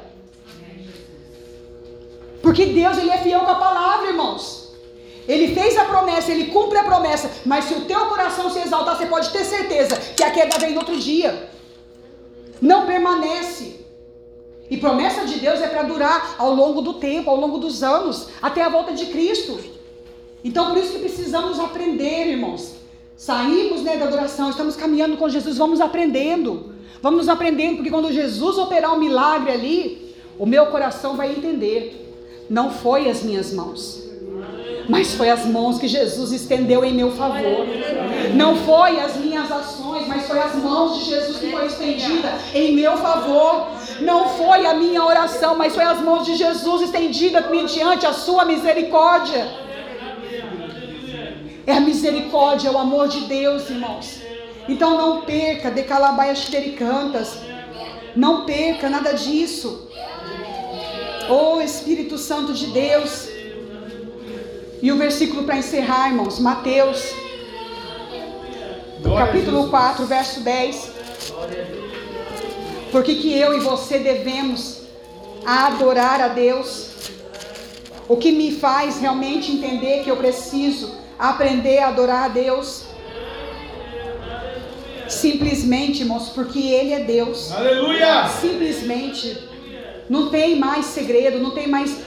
[2.41, 4.66] Porque Deus ele é fiel com a palavra, irmãos.
[5.27, 8.97] Ele fez a promessa, ele cumpre a promessa, mas se o teu coração se exaltar,
[8.97, 11.49] você pode ter certeza que a queda vem no outro dia.
[12.61, 13.85] Não permanece.
[14.69, 18.29] E promessa de Deus é para durar ao longo do tempo, ao longo dos anos,
[18.41, 19.59] até a volta de Cristo.
[20.43, 22.75] Então por isso que precisamos aprender, irmãos.
[23.15, 26.75] Saímos né, da adoração, estamos caminhando com Jesus, vamos aprendendo.
[27.01, 32.03] Vamos aprendendo, porque quando Jesus operar um milagre ali, o meu coração vai entender.
[32.49, 34.06] Não foi as minhas mãos,
[34.89, 37.65] mas foi as mãos que Jesus estendeu em meu favor.
[38.33, 42.73] Não foi as minhas ações, mas foi as mãos de Jesus que foi estendida em
[42.73, 43.67] meu favor.
[43.99, 48.45] Não foi a minha oração, mas foi as mãos de Jesus estendida mediante a sua
[48.45, 49.45] misericórdia.
[51.65, 54.21] É a misericórdia, é o amor de Deus, irmãos.
[54.69, 57.39] Então não perca, decalabaias cantas.
[58.15, 59.89] Não perca nada disso.
[61.29, 63.36] Oh Espírito Santo de Deus.
[64.81, 67.11] E o versículo para encerrar, irmãos, Mateus,
[69.17, 70.91] capítulo 4, verso 10.
[72.91, 74.81] Por que, que eu e você devemos
[75.43, 76.89] adorar a Deus?
[78.07, 82.83] O que me faz realmente entender que eu preciso aprender a adorar a Deus?
[85.09, 87.51] Simplesmente, irmãos, porque Ele é Deus.
[87.51, 88.27] Aleluia!
[88.27, 89.37] Simplesmente.
[90.07, 91.97] Não tem mais segredo, não tem mais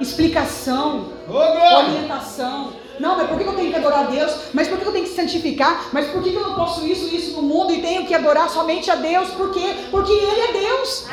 [0.00, 2.72] explicação, orientação.
[2.98, 4.32] Não, mas por que eu tenho que adorar a Deus?
[4.52, 5.88] Mas por que eu tenho que santificar?
[5.92, 8.48] Mas por que eu não posso isso e isso no mundo e tenho que adorar
[8.48, 9.30] somente a Deus?
[9.30, 9.74] Por quê?
[9.90, 11.06] Porque Ele é Deus.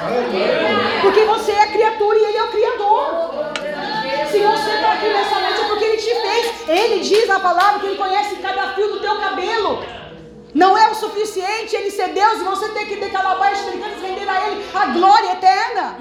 [1.02, 3.06] Porque você é a criatura e Ele é o Criador.
[4.32, 6.70] Se você está aqui nessa noite é porque Ele te fez.
[6.70, 9.84] Ele diz na palavra que Ele conhece cada fio do teu cabelo.
[10.54, 14.48] Não é o suficiente Ele ser Deus e você ter que decalabar e render a
[14.48, 15.98] Ele a glória eterna.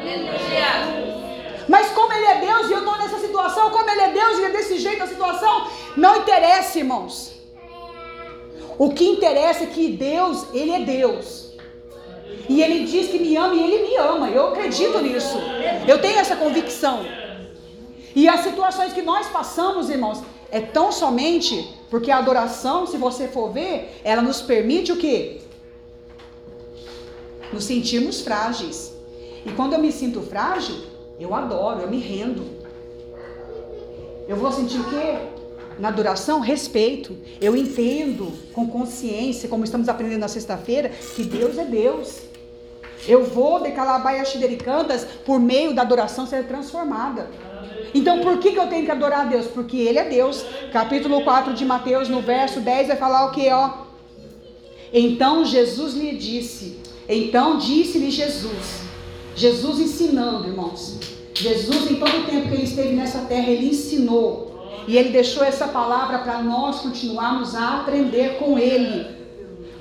[0.00, 1.07] Aleluia.
[1.68, 4.44] Mas como ele é Deus e eu estou nessa situação, como ele é Deus e
[4.44, 7.32] é desse jeito a situação, não interessa, irmãos.
[8.78, 11.52] O que interessa é que Deus, ele é Deus.
[12.48, 14.28] E ele diz que me ama e ele me ama.
[14.30, 15.36] Eu acredito nisso.
[15.86, 17.04] Eu tenho essa convicção.
[18.14, 23.28] E as situações que nós passamos, irmãos, é tão somente porque a adoração, se você
[23.28, 25.40] for ver, ela nos permite o quê?
[27.52, 28.92] Nos sentirmos frágeis.
[29.44, 30.76] E quando eu me sinto frágil,
[31.18, 32.44] eu adoro, eu me rendo.
[34.28, 35.18] Eu vou sentir o quê?
[35.78, 37.16] Na adoração, respeito.
[37.40, 42.20] Eu entendo com consciência, como estamos aprendendo na sexta-feira, que Deus é Deus.
[43.06, 44.24] Eu vou de Calabaia
[44.62, 47.30] Cantas por meio da adoração ser transformada.
[47.94, 49.46] Então por que, que eu tenho que adorar a Deus?
[49.46, 50.44] Porque Ele é Deus.
[50.72, 53.86] Capítulo 4 de Mateus, no verso 10, vai falar o que, ó?
[54.92, 58.87] Então Jesus lhe disse, então disse-lhe Jesus,
[59.38, 60.96] Jesus ensinando, irmãos.
[61.32, 64.82] Jesus, em todo o tempo que ele esteve nessa terra, ele ensinou.
[64.88, 69.06] E ele deixou essa palavra para nós continuarmos a aprender com ele.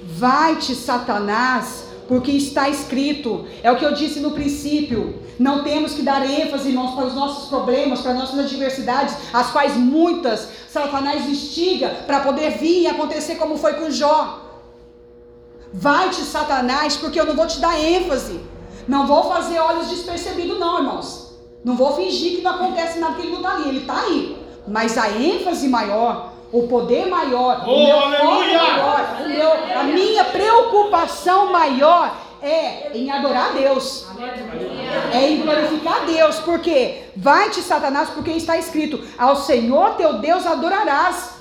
[0.04, 3.48] Vai-te, Satanás, porque está escrito.
[3.64, 5.24] É o que eu disse no princípio.
[5.40, 9.50] Não temos que dar ênfase, irmãos, para os nossos problemas, para as nossas adversidades, as
[9.50, 14.44] quais muitas Satanás instiga para poder vir e acontecer como foi com Jó.
[15.74, 18.40] Vai-te, Satanás, porque eu não vou te dar ênfase.
[18.88, 21.38] Não vou fazer olhos despercebidos, não, irmãos.
[21.64, 23.70] Não vou fingir que não acontece nada que ele não está ali.
[23.70, 24.38] Ele está aí.
[24.68, 28.60] Mas a ênfase maior, o poder maior, oh, o meu aleluia!
[28.60, 34.08] foco maior, o meu, a minha preocupação maior é em adorar a Deus.
[35.12, 36.40] É em glorificar a Deus.
[36.40, 41.38] Porque vai-te, Satanás, porque está escrito: ao Senhor teu Deus adorarás.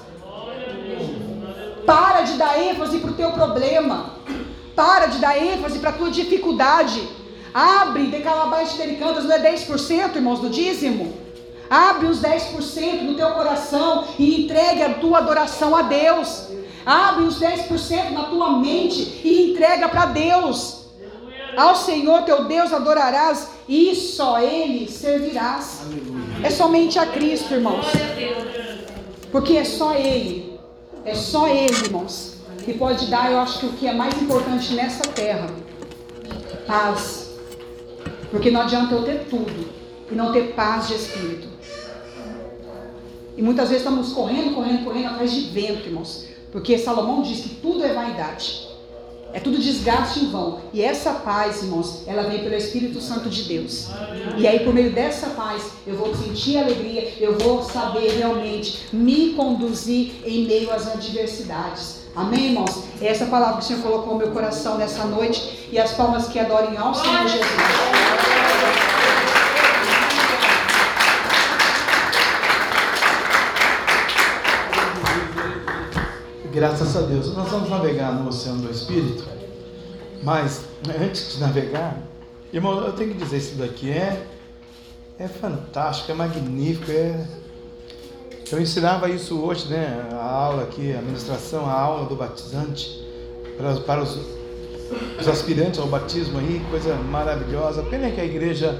[1.84, 4.10] Para de dar ênfase para o teu problema.
[4.74, 7.15] Para de dar ênfase para a tua dificuldade.
[7.56, 11.14] Abre, de calabaias cantas, não é 10%, irmãos, do dízimo?
[11.70, 16.48] Abre os 10% no teu coração e entregue a tua adoração a Deus.
[16.84, 20.88] Abre os 10% na tua mente e entrega para Deus.
[21.56, 25.80] Ao Senhor teu Deus adorarás e só Ele servirás.
[26.44, 27.86] É somente a Cristo, irmãos.
[29.32, 30.60] Porque é só Ele.
[31.06, 32.34] É só Ele, irmãos.
[32.66, 35.48] Que pode dar, eu acho que o que é mais importante nessa terra:
[36.66, 37.25] paz.
[38.36, 39.66] Porque não adianta eu ter tudo
[40.12, 41.48] e não ter paz de espírito.
[43.34, 46.26] E muitas vezes estamos correndo, correndo, correndo atrás de vento, irmãos.
[46.52, 48.68] Porque Salomão diz que tudo é vaidade.
[49.32, 50.60] É tudo desgaste em vão.
[50.74, 53.88] E essa paz, irmãos, ela vem pelo Espírito Santo de Deus.
[54.36, 59.30] E aí, por meio dessa paz, eu vou sentir alegria, eu vou saber realmente me
[59.32, 62.05] conduzir em meio às adversidades.
[62.16, 62.84] Amém, irmãos?
[62.98, 65.68] É essa palavra que o Senhor colocou no meu coração nessa noite.
[65.70, 67.46] E as palmas que adorem ao Senhor Jesus.
[76.50, 77.36] Graças a Deus.
[77.36, 79.22] Nós vamos navegar no Oceano do Espírito,
[80.22, 80.64] mas
[80.98, 81.98] antes de navegar,
[82.50, 84.26] irmão, eu tenho que dizer isso daqui é
[85.18, 87.26] é fantástico, é magnífico, é
[88.52, 90.08] eu ensinava isso hoje, né?
[90.12, 93.04] A aula aqui, a ministração, a aula do batizante
[93.56, 94.18] para, para os,
[95.20, 97.82] os aspirantes ao batismo aí, coisa maravilhosa.
[97.82, 98.78] Pena que a igreja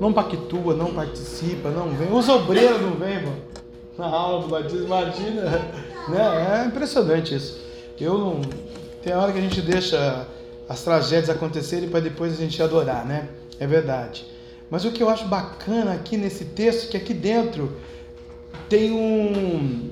[0.00, 2.12] não pactua, não participa, não vem.
[2.12, 3.42] Os obreiros não vêm, mano.
[3.96, 5.42] Na aula do batismo, imagina.
[6.08, 6.62] Né?
[6.62, 7.60] É impressionante isso.
[8.00, 8.40] Eu não.
[9.02, 10.26] Tem hora que a gente deixa
[10.68, 13.28] as tragédias acontecerem para depois a gente adorar, né?
[13.58, 14.26] É verdade.
[14.70, 17.72] Mas o que eu acho bacana aqui nesse texto, que aqui dentro
[18.68, 19.90] tem um.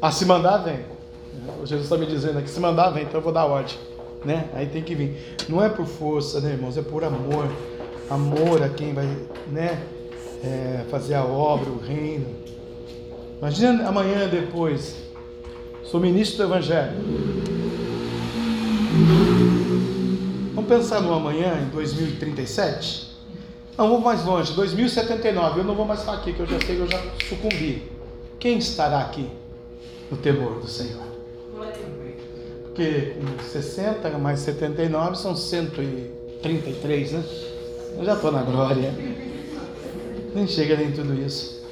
[0.00, 0.80] Ah, se mandar, vem.
[1.62, 3.76] O Jesus está me dizendo aqui, se mandar, vem, então eu vou dar ordem.
[4.24, 4.48] Né?
[4.54, 5.36] Aí tem que vir.
[5.48, 6.76] Não é por força, né, irmãos?
[6.76, 7.48] É por amor.
[8.08, 9.06] Amor a quem vai
[9.50, 9.80] né,
[10.42, 12.26] é, fazer a obra, o reino.
[13.38, 14.96] Imagina amanhã depois.
[15.84, 16.92] Sou ministro do Evangelho.
[20.54, 23.09] Vamos pensar no amanhã, em 2037?
[23.80, 25.60] Não, vou mais longe, 2079.
[25.60, 27.90] Eu não vou mais estar aqui, que eu já sei que eu já sucumbi.
[28.38, 29.26] Quem estará aqui
[30.10, 31.00] no temor do Senhor?
[32.64, 33.16] Porque
[33.50, 37.24] 60 mais 79 são 133, né?
[37.96, 38.92] Eu já estou na glória.
[40.34, 41.64] Nem chega nem tudo isso.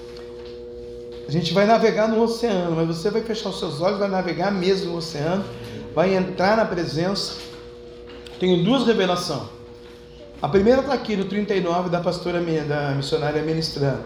[1.28, 4.50] A gente vai navegar no oceano, mas você vai fechar os seus olhos, vai navegar
[4.50, 5.44] mesmo no oceano,
[5.94, 7.34] vai entrar na presença.
[8.40, 9.57] Tenho duas revelações.
[10.40, 14.04] A primeira está aqui no 39 da pastora da missionária ministrando.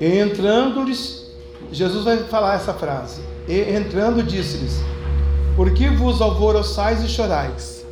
[0.00, 1.30] Entrando-lhes,
[1.70, 3.22] Jesus vai falar essa frase.
[3.46, 4.80] E entrando, disse-lhes:
[5.54, 7.86] Por que vos alvoroçais e chorais?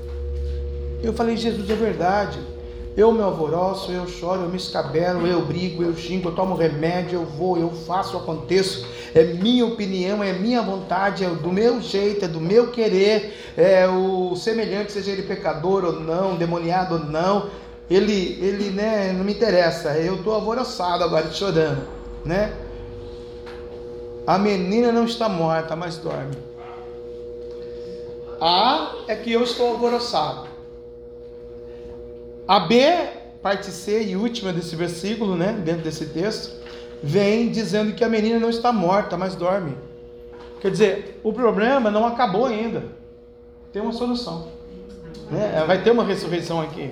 [1.01, 2.40] Eu falei, Jesus, é verdade.
[2.94, 7.20] Eu me alvoroço, eu choro, eu me escabelo, eu brigo, eu xingo, eu tomo remédio,
[7.20, 8.86] eu vou, eu faço, aconteço.
[9.14, 13.35] É minha opinião, é minha vontade, é do meu jeito, é do meu querer.
[13.56, 17.48] É o semelhante, seja ele pecador ou não, demoniado ou não.
[17.90, 19.97] Ele, ele, né, não me interessa.
[19.97, 21.86] Eu estou alvoroçado agora, chorando,
[22.27, 22.52] né?
[24.27, 26.36] A menina não está morta, mas dorme.
[28.39, 30.51] A é que eu estou alvoroçado.
[32.52, 32.84] A B,
[33.42, 36.54] parte C e última desse versículo, né, dentro desse texto,
[37.02, 39.74] vem dizendo que a menina não está morta, mas dorme.
[40.60, 42.84] Quer dizer, o problema não acabou ainda.
[43.72, 44.48] Tem uma solução.
[45.30, 45.64] Né?
[45.66, 46.90] Vai ter uma ressurreição aqui.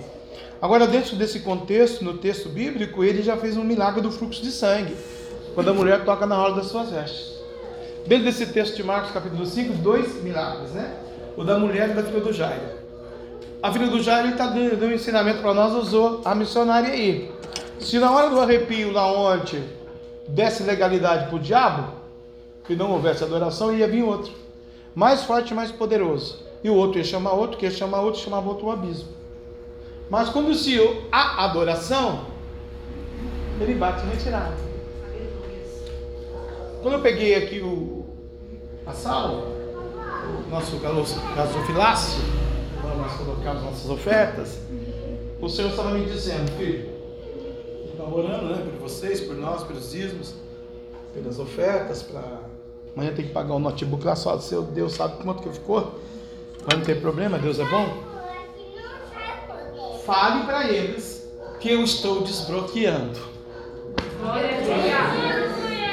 [0.62, 4.52] Agora, dentro desse contexto, no texto bíblico, ele já fez um milagre do fluxo de
[4.52, 4.96] sangue.
[5.54, 7.38] Quando a mulher toca na hora das suas vestes.
[8.06, 10.90] Dentro desse texto de Marcos, capítulo 5, dois milagres, né?
[11.36, 12.79] O da mulher e da filha do Jairo
[13.62, 17.30] a filha do Jairo está dando um ensinamento para nós, usou a missionária aí.
[17.78, 19.62] Se na hora do arrepio lá onde
[20.28, 22.00] desse legalidade para o diabo,
[22.68, 24.32] e não houvesse adoração, ia vir outro.
[24.94, 26.38] Mais forte, mais poderoso.
[26.62, 29.08] E o outro ia chamar outro, que ia chamar outro, chamava outro o abismo.
[30.08, 30.78] Mas quando se
[31.10, 32.26] a adoração,
[33.60, 34.56] ele bate em retirada.
[36.80, 38.06] Quando eu peguei aqui o,
[38.86, 39.48] a sala,
[40.48, 40.76] nosso
[41.34, 42.22] gasofilácio,
[43.00, 44.58] nós colocamos nossas ofertas,
[45.40, 46.90] o Senhor estava me dizendo, filho,
[47.90, 50.34] está orando né, por vocês, por nós, pelos dízimos,
[51.14, 52.50] pelas ofertas, para.
[52.94, 55.98] Amanhã tem que pagar o notebook lá só, seu Deus sabe quanto que ficou.
[56.66, 57.86] Mas não tem problema, Deus é bom.
[60.04, 63.18] Fale para eles que eu estou desbloqueando.
[64.20, 64.32] O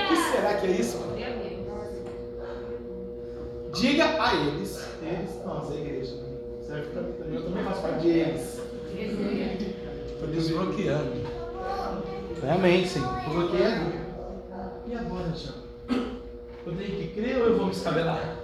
[0.08, 1.08] que será que é isso?
[3.74, 6.16] Diga a eles, eles, nós, a igreja,
[6.78, 8.62] eu também faço parte de eles.
[10.12, 11.12] Estou desbloqueando.
[12.42, 13.94] Realmente, sim, desbloqueando.
[14.88, 15.68] E agora, Tiago?
[16.66, 18.36] Eu tenho que crer ou eu vou me escabelar?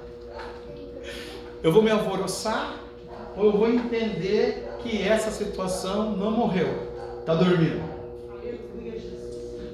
[1.62, 2.80] Eu vou me alvoroçar
[3.36, 6.90] ou eu vou entender que essa situação não morreu,
[7.20, 7.82] está dormindo?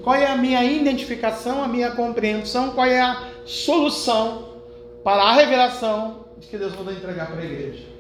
[0.04, 4.62] Qual é a minha identificação, a minha compreensão, qual é a solução
[5.04, 7.99] para a revelação de que Deus vai entregar para a igreja?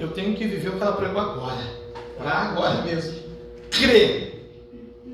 [0.00, 1.62] Eu tenho que viver o que ela pregou agora,
[2.16, 3.20] para agora mesmo.
[3.70, 4.48] Crer.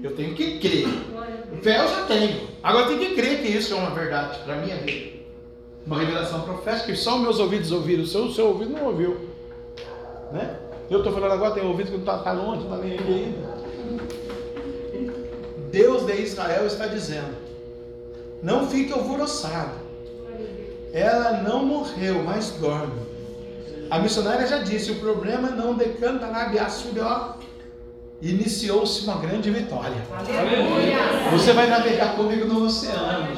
[0.01, 0.87] Eu tenho que crer.
[1.61, 2.49] Fé eu já tenho.
[2.63, 5.17] Agora eu tenho que crer que isso é uma verdade para minha vida.
[5.85, 9.17] Uma revelação profética que só meus ouvidos ouviram, o seu, o seu ouvido não ouviu.
[10.33, 10.57] Né?
[10.89, 13.13] Eu estou falando agora, tem ouvido que não está tá longe, não está nem aqui
[13.13, 13.57] ainda.
[15.73, 17.37] Deus de Israel está dizendo:
[18.41, 19.85] não fique alvoroçado.
[20.93, 23.16] Ela não morreu, mas dorme.
[23.91, 27.35] A missionária já disse: o problema não decanta na Abiaçude, ó.
[28.21, 29.97] Iniciou-se uma grande vitória.
[30.11, 30.97] Aleluia.
[31.33, 33.29] Você vai navegar comigo no oceano.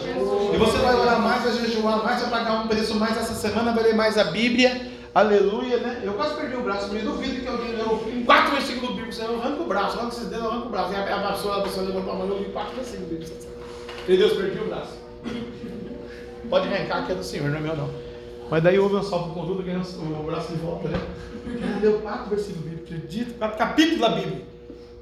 [0.54, 3.72] E você vai orar mais, vai jejuar mais, vai pagar um preço mais essa semana,
[3.72, 4.88] vai ler mais a Bíblia.
[5.12, 6.00] Aleluia, né?
[6.04, 9.18] Eu quase perdi o braço, me duvido que alguém leu quatro versículos bíblicos.
[9.18, 10.92] Eu arranco o braço, logo que vocês deram, eu arranco o braço.
[10.92, 13.46] E a, a pessoa, a pessoa levantou a mão, eu li quatro versículos bíblicos.
[14.06, 14.92] E Deus perdi o braço.
[16.48, 18.07] Pode arrancar que é do Senhor, não é meu não.
[18.50, 20.98] Mas daí houve um salto com tudo, ganhei o braço de volta, né?
[21.82, 24.42] Leu quatro versículos bíblicos, acredito, quatro capítulos da Bíblia.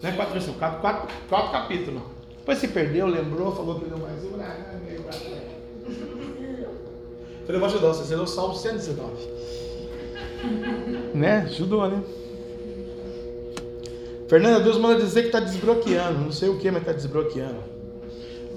[0.03, 2.03] Não é quatro versículos, quatro, quatro, quatro capítulos.
[2.39, 4.37] Depois se perdeu, lembrou, falou que leu mais um.
[4.37, 5.21] Braço.
[7.47, 9.29] Falei, vou ajudar você, você leu o Salmo 119.
[11.15, 11.43] né?
[11.49, 12.03] Ajudou, né?
[14.29, 16.19] Fernanda, Deus manda dizer que está desbloqueando.
[16.19, 17.61] Não sei o que, mas está desbloqueando.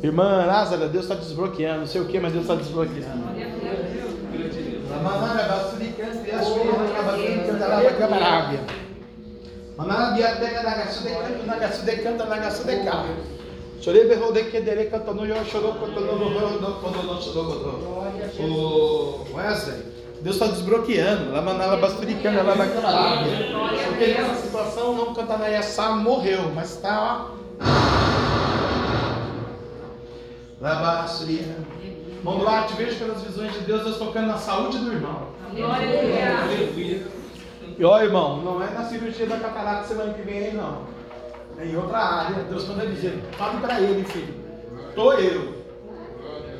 [0.02, 1.82] Irmã Lázara, Deus está desbloqueando.
[1.82, 3.59] Não sei o que, mas Deus está desbloqueando.
[13.82, 15.74] Chorei berrou de que dele cantou no eu chorou
[18.36, 19.26] chorou.
[19.32, 19.84] O Wesley,
[20.22, 21.32] Deus está desbloqueando.
[21.32, 23.26] Lá manala basturicando lá na camarada.
[23.88, 27.40] Porque nessa situação não cantar na Yassá morreu, mas está ó.
[30.60, 31.06] Lá
[32.20, 32.24] basturicando.
[32.24, 35.30] Mão Duarte, vejo pelas visões de Deus, Deus tocando na saúde do irmão.
[36.44, 37.08] Aleluia.
[37.78, 40.84] E ó, irmão, não é na cirurgia da catarata semana que vem aí, não.
[41.58, 42.44] É em outra área.
[42.44, 44.34] Deus manda dizer, fale para ele, filho.
[44.96, 45.60] Tô eu.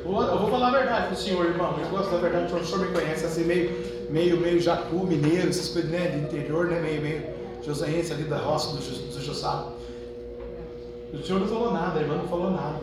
[0.02, 1.78] Eu vou falar a verdade pro senhor, irmão.
[1.78, 5.68] Eu gosto da verdade, o senhor me conhece assim, meio, meio, meio jacu, mineiro, essas
[5.68, 6.08] coisas, né?
[6.08, 6.80] De interior, né?
[6.80, 7.22] Meio, meio
[7.62, 9.72] joseense ali da roça do, do Jossado.
[11.12, 12.80] O senhor não falou nada, a irmã não falou nada.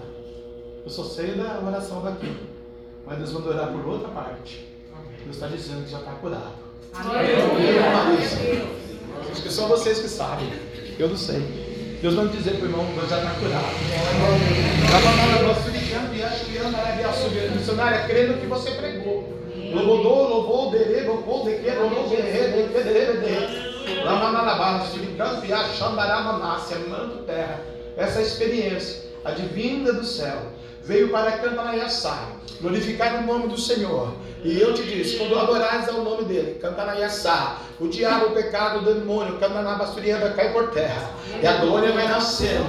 [0.85, 2.35] Eu só sei da oração daqui.
[3.07, 4.67] Mas Deus manda orar por outra parte.
[5.23, 6.55] Deus está dizendo que já está curado.
[9.31, 10.51] Acho que só vocês que sabem.
[10.99, 11.39] Eu não sei.
[12.01, 13.65] Deus vai dizer para o irmão, Deus já está curado.
[17.55, 19.37] Missionária, crê no que você pregou.
[19.73, 22.31] Louvou, louvou, dere, louvou, de que, louvou, de que, de
[22.73, 27.61] que, de que, Lamanalabá, Suricanto, Yachambaramanácia, manto terra.
[27.95, 30.51] Essa experiência, a divina do céu,
[30.87, 32.29] veio para Cantanaiaçá,
[32.61, 34.15] glorificar o nome do Senhor.
[34.43, 38.81] E eu te disse, quando adorares ao nome dele, Cantanaiaçá, o diabo, o pecado, o
[38.81, 41.11] demônio, Cantanabasturianda cai por terra.
[41.41, 42.63] E a glória vai nascendo,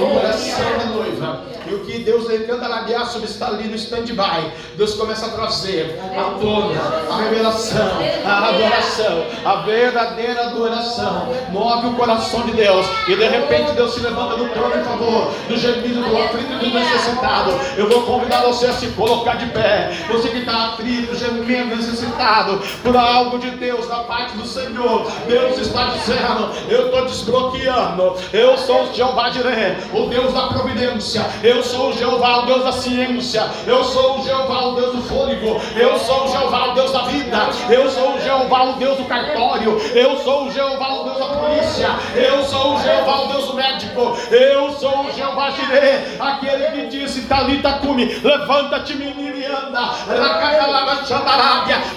[0.00, 1.40] o coração da noiva.
[1.66, 4.52] E o que Deus canta labiaço está ali no stand-by.
[4.76, 6.80] Deus começa a trazer a tona,
[7.10, 7.90] a revelação,
[8.24, 11.28] a adoração, a verdadeira adoração.
[11.50, 12.86] Move o coração de Deus.
[13.08, 16.58] E de repente Deus se levanta do trono em favor do gemido do aflito e
[16.58, 17.52] do necessitado.
[17.76, 19.90] Eu vou convidar você a se colocar de pé.
[20.08, 25.10] Você que está aflito, gemendo, necessitado por algo de Deus da parte do Senhor.
[25.26, 28.14] Deus está dizendo: Eu estou desbloqueando.
[28.32, 31.24] Eu sou o Jeová Jireh, o Deus da providência.
[31.42, 33.48] Eu sou o Jeová, o Deus da ciência.
[33.66, 35.60] Eu sou o Jeová, o Deus do fôlego.
[35.76, 37.38] Eu sou o Jeová, o Deus da vida.
[37.68, 39.80] Eu sou o Jeová, o Deus do cartório.
[39.94, 41.88] Eu sou o Jeová, o Deus da polícia.
[42.14, 44.16] Eu sou o Jeová, o Deus do médico.
[44.30, 49.80] Eu sou o Jeová Jireh, aquele que disse: Talita cume, levanta-te, menina e anda.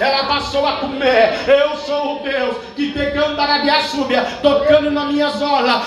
[0.00, 1.44] Ela passou a comer.
[1.46, 5.82] Eu sou o Deus que te cantarabia súbia, tocando na minha zola.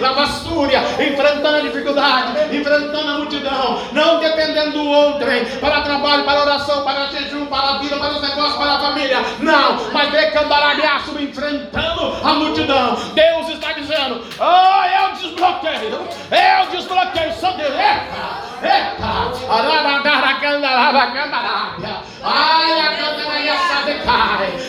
[0.00, 6.84] Lavassúria, enfrentando a dificuldade, enfrentando a multidão, não dependendo do outrem, para trabalho, para oração,
[6.84, 12.16] para jejum, para a vida, para os negócios, para a família, não, mas decandarabiaço, enfrentando
[12.22, 12.96] a multidão.
[13.14, 17.74] Deus está dizendo: Oh, eu desbloqueio, eu desbloqueio, só Deus,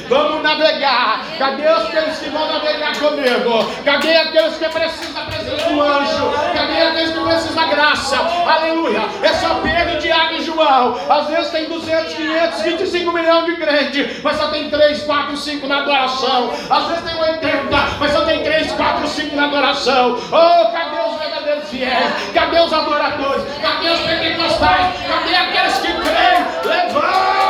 [0.09, 1.04] Vamos navegar.
[1.45, 3.71] Cadê aqueles que vão navegar comigo?
[3.85, 6.31] Cadê aqueles que precisam da presença do anjo?
[6.55, 8.17] Cadê aqueles que precisam da graça?
[8.17, 9.01] Aleluia.
[9.21, 10.99] É só Pedro, Tiago e João.
[11.07, 15.67] Às vezes tem 200, 500, 25 milhões de crentes, mas só tem 3, 4, 5
[15.67, 16.51] na adoração.
[16.67, 20.17] Às vezes tem 80, mas só tem 3, 4, 5 na adoração.
[20.31, 22.11] Oh, cadê os verdadeiros fiéis?
[22.33, 23.43] Cadê os adoradores?
[23.61, 24.87] Cadê os pentecostais?
[25.07, 26.45] Cadê aqueles que creem?
[26.65, 27.44] Levanta-te,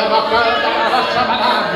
[0.00, 0.22] oh,
[0.62, 1.67] tá no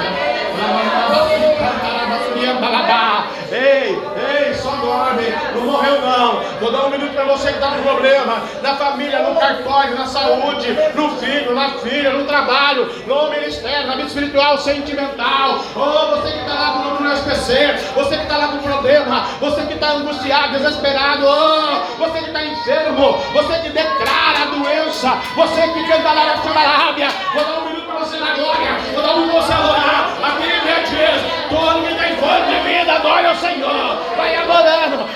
[7.82, 13.86] problema, na família, no cartório, na saúde, no filho, na filha, no trabalho, no ministério,
[13.86, 15.60] na vida espiritual, sentimental.
[15.76, 19.62] Oh, você que está lá com o SPC, você que está lá com problema, você
[19.66, 25.62] que está angustiado, desesperado, oh, você que está enfermo, você que declara a doença, você
[25.68, 29.12] que canta lá na Arábia, vou dar um minuto para você na glória, vou dar
[29.12, 33.26] um minuto para você adorar, aqui em dias, todo que tem fome de vida, adore
[33.26, 34.31] ao Senhor, vai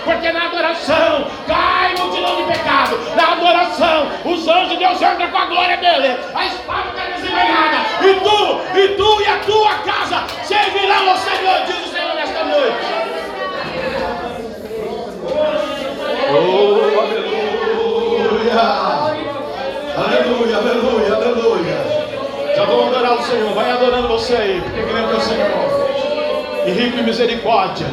[0.07, 5.37] porque na adoração cai multidão de pecado, na adoração os anjos de Deus entram com
[5.37, 10.25] a glória dele, a espada está desenvenenada, e tu, e tu e a tua casa
[10.45, 12.87] servirão ao Senhor, diz o Senhor nesta noite.
[16.29, 17.37] Oh, aleluia!
[19.97, 21.77] Aleluia, aleluia, aleluia.
[22.55, 26.67] Já vou adorar o Senhor, vai adorando você aí, porque grande é o Senhor.
[26.67, 27.87] E rico em misericórdia.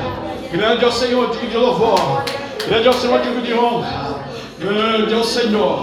[0.53, 2.23] Grande é o Senhor, digno de louvor.
[2.67, 4.19] Grande é o Senhor, digno de honra.
[4.59, 5.79] Grande é o Senhor.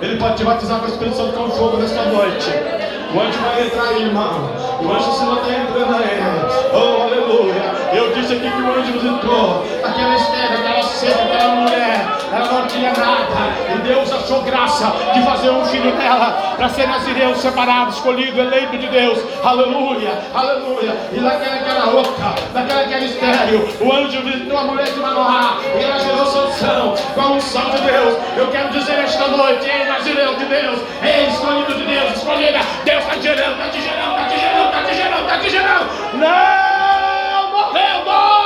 [0.00, 2.48] Ele pode te batizar com a Espírito Santo com fogo nesta noite.
[3.12, 4.52] O anjo vai entrar aí, irmão.
[4.80, 6.22] O anjo se está entrando aí.
[6.72, 7.72] Oh, aleluia.
[7.92, 12.06] Eu disse aqui que o anjo visitou aquela estéreo, aquela seca, aquela mulher.
[12.32, 13.67] Ela não tinha nada.
[13.88, 18.86] Deus achou graça de fazer um filho dela para ser nazireu, separado, escolhido, eleito de
[18.86, 19.18] Deus.
[19.42, 20.94] Aleluia, aleluia.
[21.10, 25.00] E naquela que era rouca, naquela que era estéreo, o anjo visitou a mulher de
[25.00, 25.58] Manoá.
[25.74, 28.18] E ela gerou sanção com a unção de Deus.
[28.36, 32.58] Eu quero dizer esta noite, ei, nazireu de Deus, ei, escolhido de Deus, escolhida.
[32.84, 35.50] Deus está te gerando, está te gerando, está te gerando, está te gerando, está te
[35.50, 35.86] gerando.
[36.12, 38.38] Não morreu, dorme.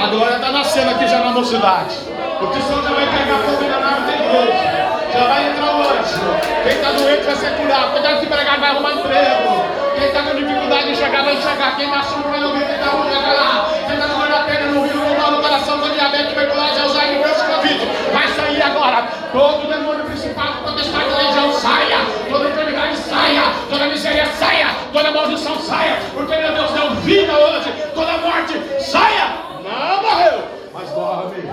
[0.00, 1.94] A glória está nascendo aqui já na mocidade.
[2.40, 4.80] O Senhor já vai carregar fogo na nave da igreja.
[5.12, 6.40] Já vai entrar o anjo.
[6.62, 7.92] Quem está doente vai ser curado.
[7.92, 9.64] Quem está desempregado vai arrumar emprego.
[9.94, 11.76] Quem está com dificuldade de chegar vai chegar.
[11.76, 12.64] Quem machuca vai ouvir.
[12.64, 13.68] Quem está ruim vai lá.
[13.86, 17.22] Quem está com na perna, no rio, no mal, no coração, com diabetes, tuberculose, Alzheimer,
[17.22, 17.88] doença, Covid.
[18.12, 19.08] Vai sair agora.
[19.32, 21.98] Todo demônio principal, da legião, saia.
[22.30, 23.42] Toda enfermidade, saia.
[23.68, 24.68] Toda miséria, saia.
[24.92, 25.98] Toda maldição, saia.
[26.14, 27.70] Porque meu Deus deu vida hoje.
[27.94, 29.50] Toda morte, saia.
[29.62, 31.48] Não morreu, mas dorme.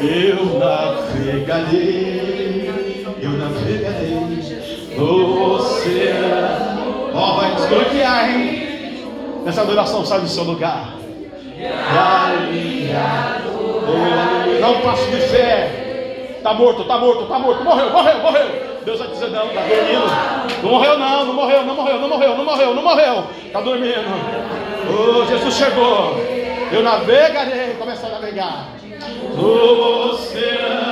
[0.00, 1.82] Eu navegarei,
[3.20, 4.14] eu navegarei
[4.96, 7.10] no oceano.
[7.12, 8.68] Ó, oh, vai desbloquear, hein?
[9.44, 10.94] Essa adoração sai do seu lugar.
[14.60, 16.38] Não passo de fé.
[16.44, 17.64] Tá morto, tá morto, tá morto.
[17.64, 18.80] Morreu, morreu, morreu.
[18.84, 20.62] Deus vai dizer, não, tá dormindo.
[20.62, 23.24] Não morreu, não, não morreu, não morreu, não morreu, não morreu, não morreu.
[23.52, 24.04] Tá dormindo.
[24.88, 26.16] Oh, Jesus chegou.
[26.70, 28.77] Eu navegarei, começa a navegar.
[29.00, 30.38] Você.
[30.38, 30.87] oceano.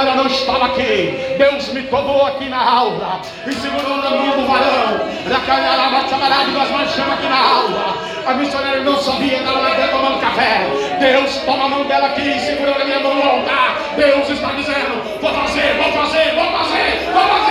[0.00, 1.36] A missionária não estava aqui.
[1.36, 5.10] Deus me tomou aqui na aula e segurou na mão do varão.
[6.54, 7.94] Nós marchamos aqui na aula.
[8.24, 10.68] A missionária não sabia, estava lá dentro tomando café.
[10.98, 13.76] Deus toma a mão dela aqui e segurou na minha mão altar.
[13.94, 17.49] Deus está dizendo: vou fazer, vou fazer, vou fazer, vou fazer.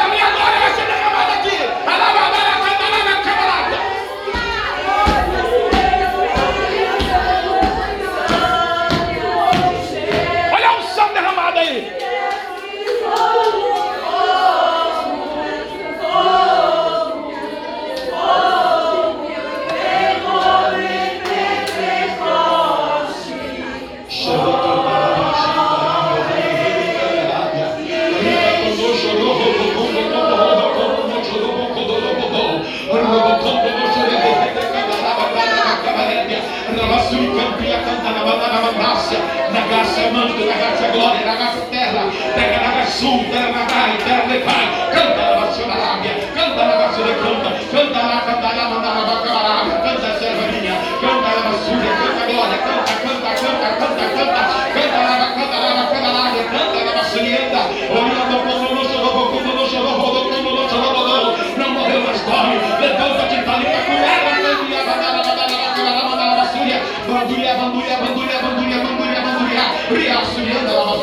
[40.99, 45.75] Glória, na graça é terra, terra sul, terra na gai, terra de pai, canta na
[45.75, 50.75] da águia, canta na de canta, canta na canta na manda na bacamarada, canta servarinha,
[50.99, 54.41] canta na basura, canta glória, canta, canta, canta, canta, canta,
[54.75, 57.61] canta na canta na bacamarada, canta na basurienda,
[57.95, 59.95] olhando como no chorou, como no chorou,
[60.29, 65.95] como no chorou, não morreu, mas dorme, levanta-te, tá ali pra curar, bandulha, bandulha, bandulha,
[66.19, 66.75] bandulha,
[67.07, 70.19] bandulha, bandulha, bandulha, bandulha, bandulha, ria,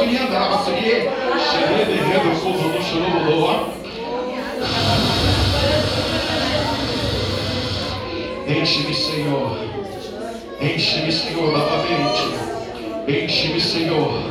[0.06, 1.10] lava, surianda, lava, surie,
[1.50, 3.76] xerê, derrendo, fogo, no chorou,
[8.48, 9.58] Enche-me, Senhor.
[10.60, 12.22] Enche-me, Senhor, novamente.
[13.08, 14.22] Enche-me, Senhor.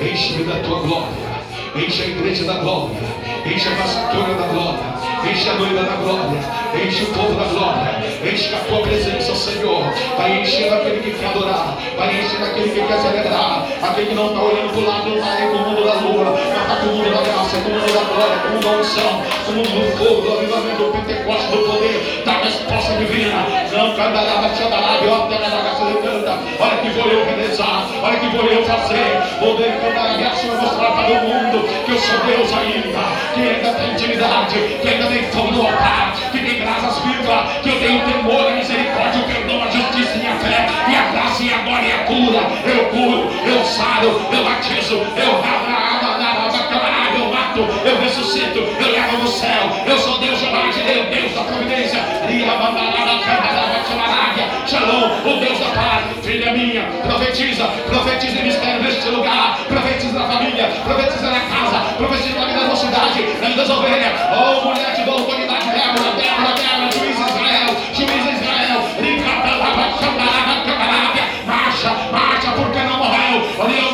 [0.00, 1.28] Enche-me da tua glória.
[1.76, 2.96] Enche a igreja da glória.
[3.44, 5.30] Enche a pastora da glória.
[5.30, 6.40] Enche a noiva da glória.
[6.82, 8.07] Enche o povo da glória.
[8.22, 9.94] Enche a tua presença, Senhor.
[10.16, 11.78] Vai enchendo aquele que quer adorar.
[11.96, 13.68] Vai enchendo aquele que quer celebrar.
[13.82, 16.32] Aquele que não está olhando para o lado do mar, com o mundo da lua.
[16.32, 18.64] Mas está com o mundo da graça, com o mundo da glória, com o mundo
[18.64, 22.92] da unção, com o mundo do fogo, do avivamento, do Pentecostes, do poder, da resposta
[22.96, 23.46] divina.
[23.72, 26.38] Não cantará, xandará, biota, da graça de canta.
[26.60, 27.88] Olha que vou eu realizar.
[28.02, 29.22] Olha que vou eu fazer.
[29.40, 32.98] Vou cantar a graça e mostrar para o mundo que eu sou Deus ainda.
[33.34, 34.58] Que ainda tem intimidade.
[34.82, 36.14] Que ainda tem fogo no altar.
[36.30, 37.62] Que tem graças vivas.
[37.62, 40.68] Que eu tenho temor, a misericórdia, o perdão, a justiça e a fé.
[40.88, 42.40] E a graça e a glória e a cura.
[42.66, 45.58] Eu curo, eu saro, eu batizo, eu
[47.18, 49.27] eu mato, eu ressuscito, eu levo
[55.24, 60.68] o Deus da paz, filha minha, profetiza, profetiza em mistério neste lugar, profetiza na família,
[60.84, 64.12] profetiza na casa, profetiza na vida da mocidade, na vida das ovelhas.
[64.32, 68.48] Oh, mulher de boa autoridade, Débora, Débora, Débora, juiz Israel, juiz Israel,
[71.46, 73.18] marcha, marcha, porque não morreu.
[73.58, 73.88] Não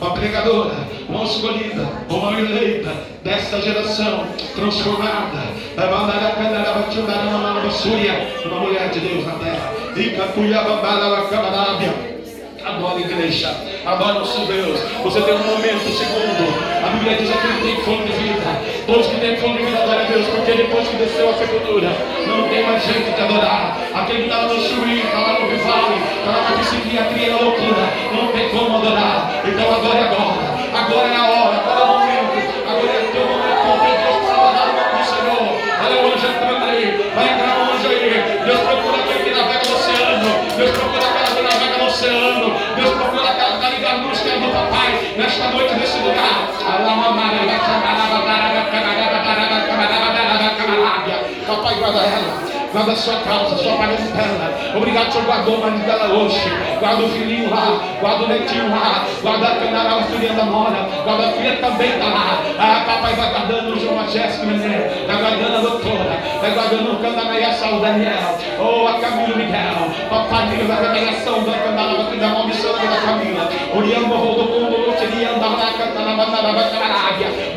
[0.00, 0.74] uma pregadora,
[1.08, 2.90] uma escolhida, uma eleita
[3.22, 5.42] desta geração transformada,
[8.46, 9.74] uma mulher de Deus na terra.
[12.64, 13.54] Adora igreja,
[13.90, 14.80] adora o seu Deus.
[15.02, 16.70] Você tem um momento, segundo.
[16.84, 18.50] A Bíblia diz que ele tem fome de vida.
[18.86, 21.90] Todos que têm fome de vida adora a Deus, porque depois que desceu a sepultura,
[22.26, 23.76] não tem mais jeito de adorar.
[23.94, 27.84] Aquele que estava no chuí, estava no rivale, estava na psiquiatria, na loucura,
[28.14, 29.42] não tem como adorar.
[29.44, 30.60] Então adore agora.
[30.70, 32.36] Agora é a hora, agora é o momento.
[32.70, 33.60] Agora é o teu momento.
[33.66, 35.50] Confia Deus para adorar o nome do Senhor.
[35.82, 37.10] Olha o anjo entrando aí.
[37.14, 38.06] Vai entrar um anjo aí.
[38.46, 40.30] Deus procura aquele que navega no oceano.
[40.56, 40.89] Deus procura
[45.20, 46.16] Nesta noite, nesse lugar.
[51.46, 54.74] Papai guarda ela guarda a sua causa, a sua parentela.
[54.76, 56.40] Obrigado, Senhor, guardou o marido dela hoje.
[56.78, 60.88] Guarda o filhinho lá, guarda o netinho lá, guarda a canara, a filha da Mora,
[61.04, 62.42] guarda a filha também tá lá.
[62.58, 66.96] Ah, papai vai guardando o João Jéssica, neném, vai guardando a doutora, vai guardando o
[66.96, 69.90] Candanaia Saúl Daniel, ou oh, a Camila Miguel.
[70.08, 73.48] Papai, Deus, a revelação da Candanaia, da maldição da Camila.
[73.74, 75.50] Oriamba, Rodocundo, Loterianda,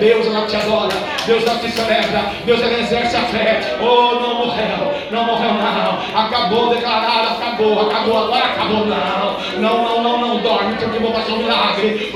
[0.03, 0.93] Deus, ela te adora,
[1.25, 3.77] Deus, ela te celebra, Deus, ela exerce a fé.
[3.81, 10.03] Oh, não morreu, não morreu não, acabou declarado, acabou, acabou, agora acabou não, não, não,
[10.03, 12.09] não, não dorme, porque vou fazer um milagre,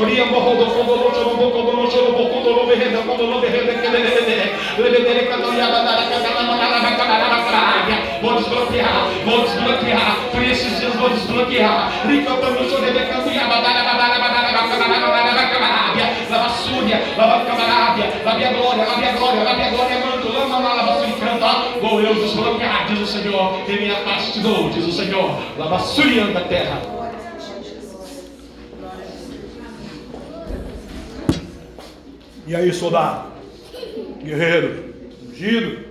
[8.22, 12.66] vou desbloquear, vou desbloquear, por esses dias vou desbloquear, lava
[14.74, 16.27] súria, lava camarábia, lava
[18.46, 22.88] a glória, lava a glória, lava a glória, manto, lama, lava canta, vou eu desbloquear,
[22.88, 26.82] diz o Senhor, e minha parte te dou, diz o Senhor, lava súria da terra.
[32.46, 33.34] E aí, soldado,
[34.24, 34.94] guerreiro,
[35.28, 35.86] ungido,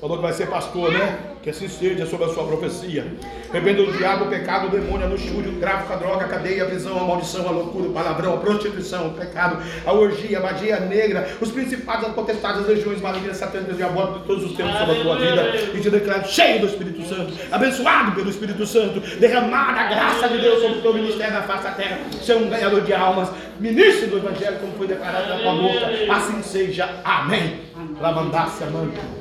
[0.00, 1.29] falou que vai ser pastor, né?
[1.42, 3.06] Que assim seja sobre a sua profecia.
[3.52, 6.64] Repreenda o diabo, o pecado, o demônio, a luxúria, o tráfico, a droga, a cadeia,
[6.64, 10.42] a visão, a maldição, a loucura, o palavrão, a prostituição, o pecado, a orgia, a
[10.42, 14.78] magia negra, os principados, as potestades, as legiões malignas, satânicas, diabólicas de todos os tempos
[14.78, 15.56] sobre a tua vida.
[15.74, 20.38] E te declaro cheio do Espírito Santo, abençoado pelo Espírito Santo, derramada a graça de
[20.38, 21.98] Deus sobre o teu ministério na face da terra.
[22.22, 25.90] Ser um ganhador de almas, ministro do Evangelho, como foi declarado na tua boca.
[26.12, 26.88] Assim seja.
[27.02, 27.60] Amém.
[27.98, 29.19] Lamandácia, manto.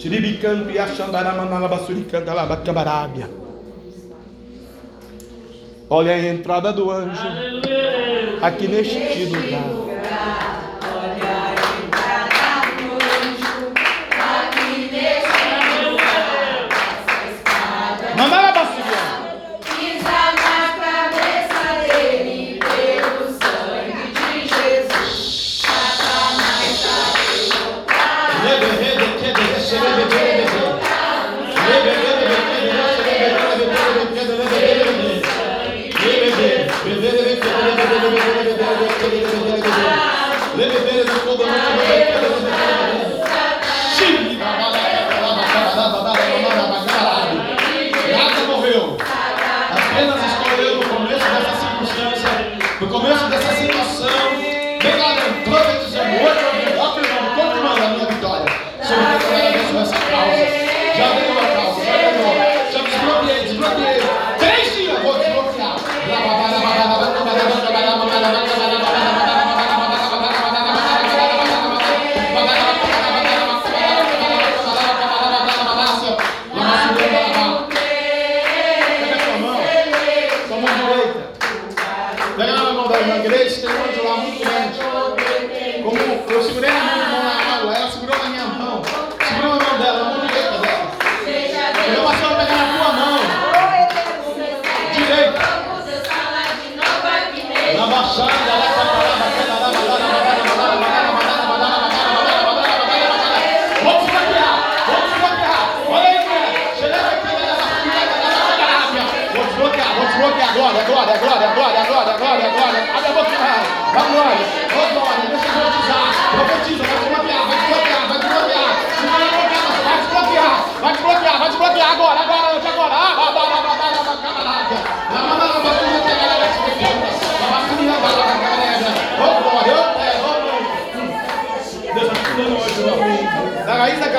[0.00, 3.28] Xiribicanto e Axandaramanalabasuricanta Labacabarábia.
[5.90, 7.28] Olha a entrada do anjo
[8.40, 10.69] aqui neste lugar.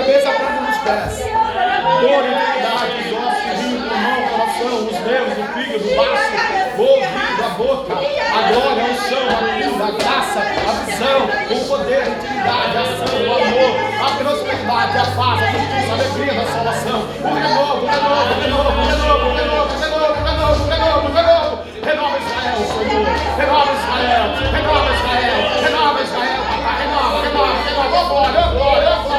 [0.02, 1.14] cabeça, a nos pés.
[2.02, 6.34] Dor, enfermidade, os ossos, o rim, o pulmão, coração, os deuses, o fígado, o baço,
[6.78, 11.20] o ouvido, a boca, a glória, o chão, a vida, a graça, a visão,
[11.52, 13.72] o poder, a intimidade, a ação, o amor,
[14.02, 18.42] a prosperidade, a paz, a justiça, a alegria a salvação, o renovo, o renovo, o
[18.42, 22.58] renovo, o renovo, o renovo, o renovo, o renovo, o renovo, o renovo, renova Israel,
[22.66, 23.06] Senhor,
[23.38, 29.11] renova Israel, renova Israel, renova Israel, renova, renova, renova, glória, glória, glória.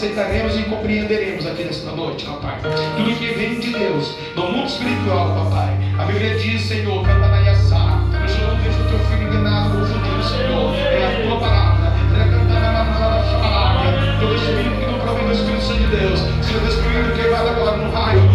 [0.00, 2.58] aceitaremos e compreenderemos aqui nesta noite, papai.
[2.62, 2.72] Pai.
[2.96, 5.76] Tudo que vem de Deus, do mundo espiritual, papai.
[5.76, 5.94] Pai.
[5.98, 8.02] A Bíblia diz, Senhor, canta na Yassá.
[8.10, 10.74] Nós chamamos Deus do teu filho enganado, confundido, Senhor.
[10.74, 11.92] É a tua palavra.
[12.14, 14.16] Para cantar na palavra falada.
[14.20, 16.20] Todo Espírito que não provém do Espírito Santo de Deus.
[16.20, 18.29] Seja destruído, primeiro queimado agora no raio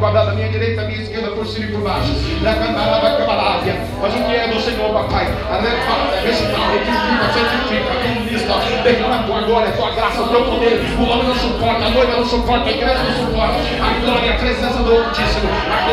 [0.00, 2.12] quadrado à minha direita, à minha esquerda, por cima e por baixo.
[2.42, 3.76] Na cantarada cabalária.
[4.00, 5.26] Mas o que é do Senhor, papai?
[5.26, 8.54] Arrepata, recital, edifica, santifica, conquista.
[8.82, 10.80] Derrama a tua glória, a tua graça, o teu poder.
[10.98, 13.54] O homem não suporta, a noiva não suporta, a igreja não suporta.
[13.54, 15.50] A glória, a presença do Altíssimo.
[15.70, 15.89] A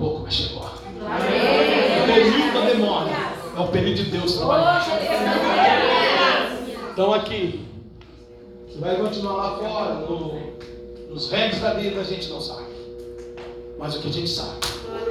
[0.00, 0.64] pouco, mas chegou.
[0.64, 3.10] O período da demora
[3.56, 4.86] é o período de Deus trabalhando.
[6.92, 7.64] Então aqui,
[8.66, 10.40] você vai continuar lá fora, no,
[11.10, 12.70] nos regras da vida, a gente não sabe.
[13.78, 14.58] Mas o que a gente sabe,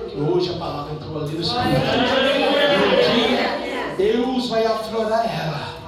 [0.10, 1.80] que hoje a palavra entrou ali no Espírito.
[3.98, 5.80] Deus vai aflorar ela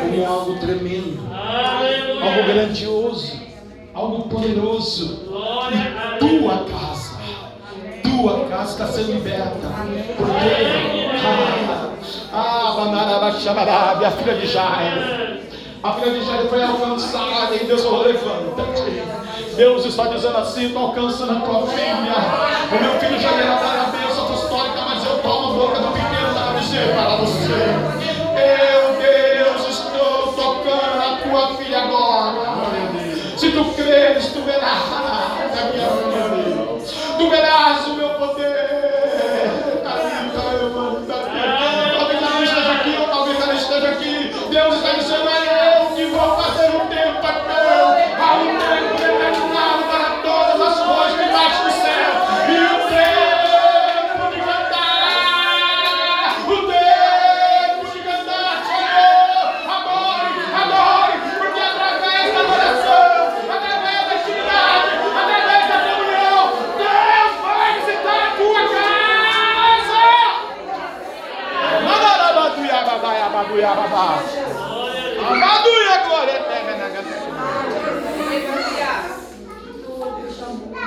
[0.00, 3.32] como algo tremendo, algo grandioso,
[3.94, 5.26] algo poderoso.
[5.72, 6.95] E tua casa,
[8.26, 9.68] tua casa está sendo liberta.
[10.16, 10.34] Porque,
[12.32, 12.74] ah,
[14.04, 15.40] a filha de Jairo,
[15.82, 19.02] a filha de Jairo foi alcançada e Deus falou: levanta-te.
[19.54, 22.14] Deus está dizendo assim: estou alcançando a tua filha.
[22.72, 25.92] O meu filho já era para a bênção apostólica, mas eu tomo a boca do
[25.92, 27.52] pequeno para dizer para você:
[28.42, 32.56] Eu, Deus, estou tocando a tua filha agora.
[33.36, 34.96] Se tu creres, tu verás
[35.72, 36.05] minha
[37.26, 37.30] filha.
[37.30, 38.65] Tu verás o meu poder.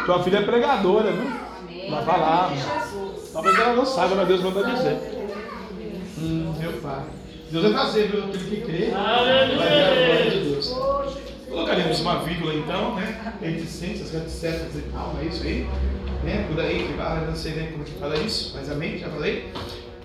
[0.10, 1.92] Tua filha é pregadora, viu?
[1.92, 2.52] Vai falar.
[3.32, 4.98] Talvez ela não saiba, mas Deus manda dizer.
[6.18, 7.04] Hum, meu pai.
[7.52, 8.24] Deus vai fazer, viu?
[8.24, 8.90] Aquele que crê.
[8.90, 10.76] Vai ver a glória de Deus.
[11.48, 13.36] Colocaremos uma vírgula então, né?
[13.40, 15.70] Reticências, reticências e tal, é isso aí?
[16.24, 16.44] Né?
[16.50, 19.54] Por aí que vai, não sei nem como que fala isso, mas amém, já falei.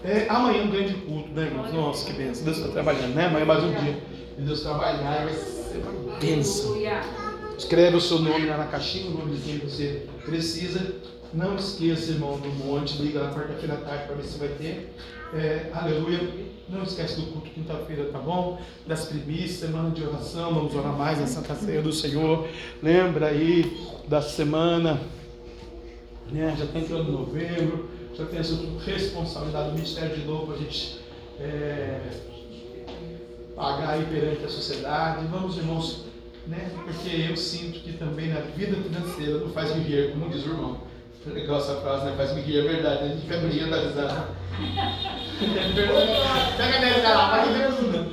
[0.05, 1.73] É, amanhã um grande culto, né, irmãos?
[1.73, 2.45] Nossa, que bênção.
[2.45, 3.25] Deus está trabalhando, né?
[3.25, 3.99] Amanhã mais um dia.
[4.37, 6.75] E Deus trabalhar vai ser uma bênção.
[7.57, 10.95] Escreve o seu nome lá na caixinha, o nome de quem você precisa.
[11.33, 13.01] Não esqueça, irmão, do monte.
[13.01, 14.95] Liga na quarta-feira à tarde para ver se vai ter.
[15.33, 16.21] É, aleluia.
[16.69, 18.61] Não esquece do culto quinta-feira, tá bom?
[18.87, 20.55] Das primícias, semana de oração.
[20.55, 22.49] Vamos orar mais na Santa Ceia do Senhor.
[22.83, 23.77] Lembra aí
[24.09, 25.01] da semana.
[26.31, 26.55] Né?
[26.57, 27.91] Já está entrando novembro.
[28.15, 31.01] Já tem essa responsabilidade do Ministério de para a gente
[31.41, 32.01] é,
[33.57, 35.27] pagar aí perante a sociedade.
[35.27, 36.05] Vamos, irmãos,
[36.47, 36.71] né?
[36.85, 40.51] Porque eu sinto que também na vida financeira não faz me rir, como diz o
[40.51, 40.81] irmão.
[41.27, 42.15] Legal essa frase, né?
[42.17, 43.05] Faz me rir, é verdade.
[43.05, 44.29] A gente fica brincando da risada.
[46.57, 48.05] Pega 10 reais lá, mas Deus não.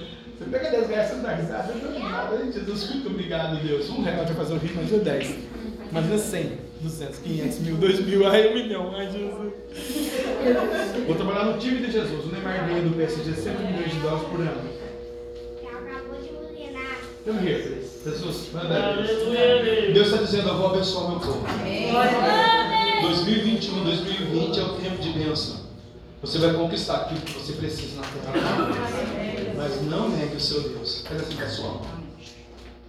[0.42, 2.40] Você pega 10 reais, você não dá risada, não dá nada.
[2.42, 3.90] Ai, Jesus, muito obrigado, Deus.
[3.90, 5.36] Um real vai fazer eu rir, mas é 10.
[5.92, 9.54] Mas é 100, 200, 500 mil, 2 mil, ai, um milhão, ai, Jesus.
[11.06, 12.26] Vou trabalhar no time de Jesus.
[12.26, 14.72] O Neymar ganha do PSG 100 milhões de dólares por ano.
[17.24, 19.94] Eu me rir, Jesus, manda Deus.
[19.94, 21.46] Deus está dizendo, eu vou abençoar meu povo.
[23.02, 25.62] 2021, 2020 é o tempo de bênção.
[26.22, 28.70] Você vai conquistar aquilo que você precisa na terra.
[29.56, 31.06] Mas não negue o seu Deus.
[31.08, 31.82] Faz assim com a sua mão.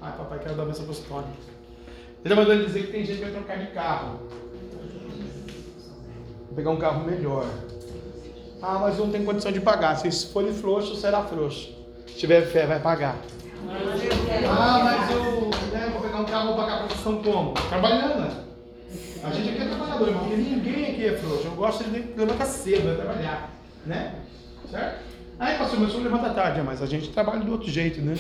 [0.00, 1.24] Ai, papai, quero dar a bênção para os Tony.
[1.24, 4.20] Ele está mandando dizer que tem gente que vai trocar de carro.
[6.46, 7.46] Vou pegar um carro melhor.
[8.62, 9.96] Ah, mas não tem condição de pagar.
[9.96, 11.70] Se for frouxo, será frouxo.
[12.06, 13.18] Se tiver fé, vai pagar.
[14.48, 17.52] Ah, mas eu né, vou pegar um carro, vou pagar a profissão como?
[17.52, 18.20] Trabalhando.
[18.20, 18.30] né?
[19.24, 21.46] A gente aqui é trabalhador, irmão, porque ninguém aqui é frouxo.
[21.46, 23.50] Eu gosto de levantar cedo, vai trabalhar.
[23.86, 24.14] Né?
[24.70, 25.02] Certo?
[25.38, 28.14] Aí, pastor, meu senhor levanta tarde, mas a gente trabalha do outro jeito, né?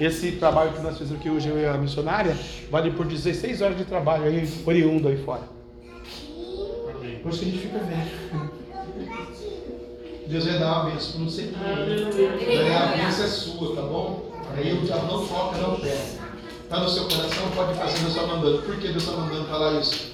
[0.00, 2.36] Esse trabalho que nós fizemos aqui hoje, eu e a missionária,
[2.70, 5.42] vale por 16 horas de trabalho aí, oriundo aí fora.
[7.22, 8.50] Por isso que a gente fica velho.
[10.26, 11.64] Deus vai dar uma bênção, não sei como.
[11.64, 14.29] A bênção é sua, tá bom?
[14.56, 16.20] Aí o diabo não toca, não pega.
[16.62, 18.62] Está no seu coração, pode fazer, Deus está mandando.
[18.62, 20.10] Por que Deus está mandando falar isso?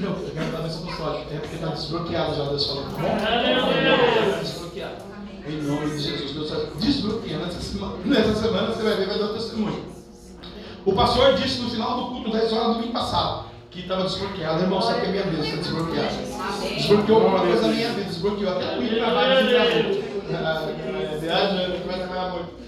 [0.00, 1.34] Não, eu quero dar a bênção apostólica.
[1.34, 4.40] É porque está desbloqueado já, Deus falou, tá?
[4.40, 5.10] Desbloqueado.
[5.46, 7.96] Em nome de Jesus, Deus está desbloqueando essa semana.
[8.04, 9.84] Nessa semana você vai ver, vai dar o testemunho.
[10.86, 14.62] O pastor disse no final do culto 10 horas do domingo passado: que estava desbloqueada.
[14.62, 16.14] Irmão, sabe que a minha vida está desbloqueada.
[16.62, 19.50] Desbloqueou alguma coisa na minha vida, desbloqueou até o baixo de trabalho.
[21.20, 22.59] Viajando, vai trabalhar muito.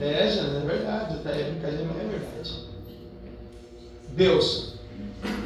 [0.00, 1.14] É, Jana, é verdade.
[1.14, 2.66] Até é brincadeira, mas é verdade.
[4.10, 4.74] Deus,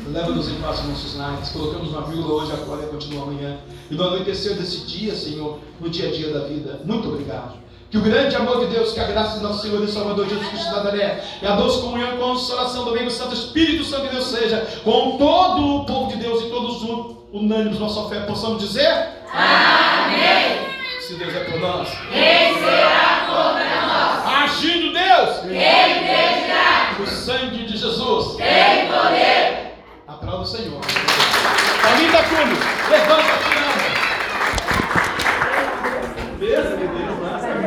[0.08, 1.48] leva-nos em paz nossos lares.
[1.50, 3.58] Colocamos uma vírgula hoje, agora e continua amanhã.
[3.90, 6.80] E no anoitecer desse dia, Senhor, no dia a dia da vida.
[6.84, 7.58] Muito obrigado.
[7.90, 10.46] Que o grande amor de Deus, que a graça de nosso Senhor e Salvador Jesus
[10.46, 14.10] Cristo de Nazaré, e a doce comunhão e consolação do meio Santo Espírito Santo de
[14.10, 16.82] Deus seja com todo o povo de Deus e todos
[17.32, 18.86] unânimes nossa fé, possamos dizer:
[19.32, 20.70] Amém.
[21.00, 23.89] Se Deus é por nós, quem será contra nós?
[24.26, 25.44] Agindo Deus.
[25.44, 26.96] Ele dirigirá.
[27.00, 28.36] O sangue de Jesus.
[28.36, 29.74] Tem poder.
[30.06, 30.80] Aplauda o Senhor.
[30.82, 32.56] Família Cunha,
[32.90, 33.80] levanta a tirada.
[36.38, 36.76] Beleza,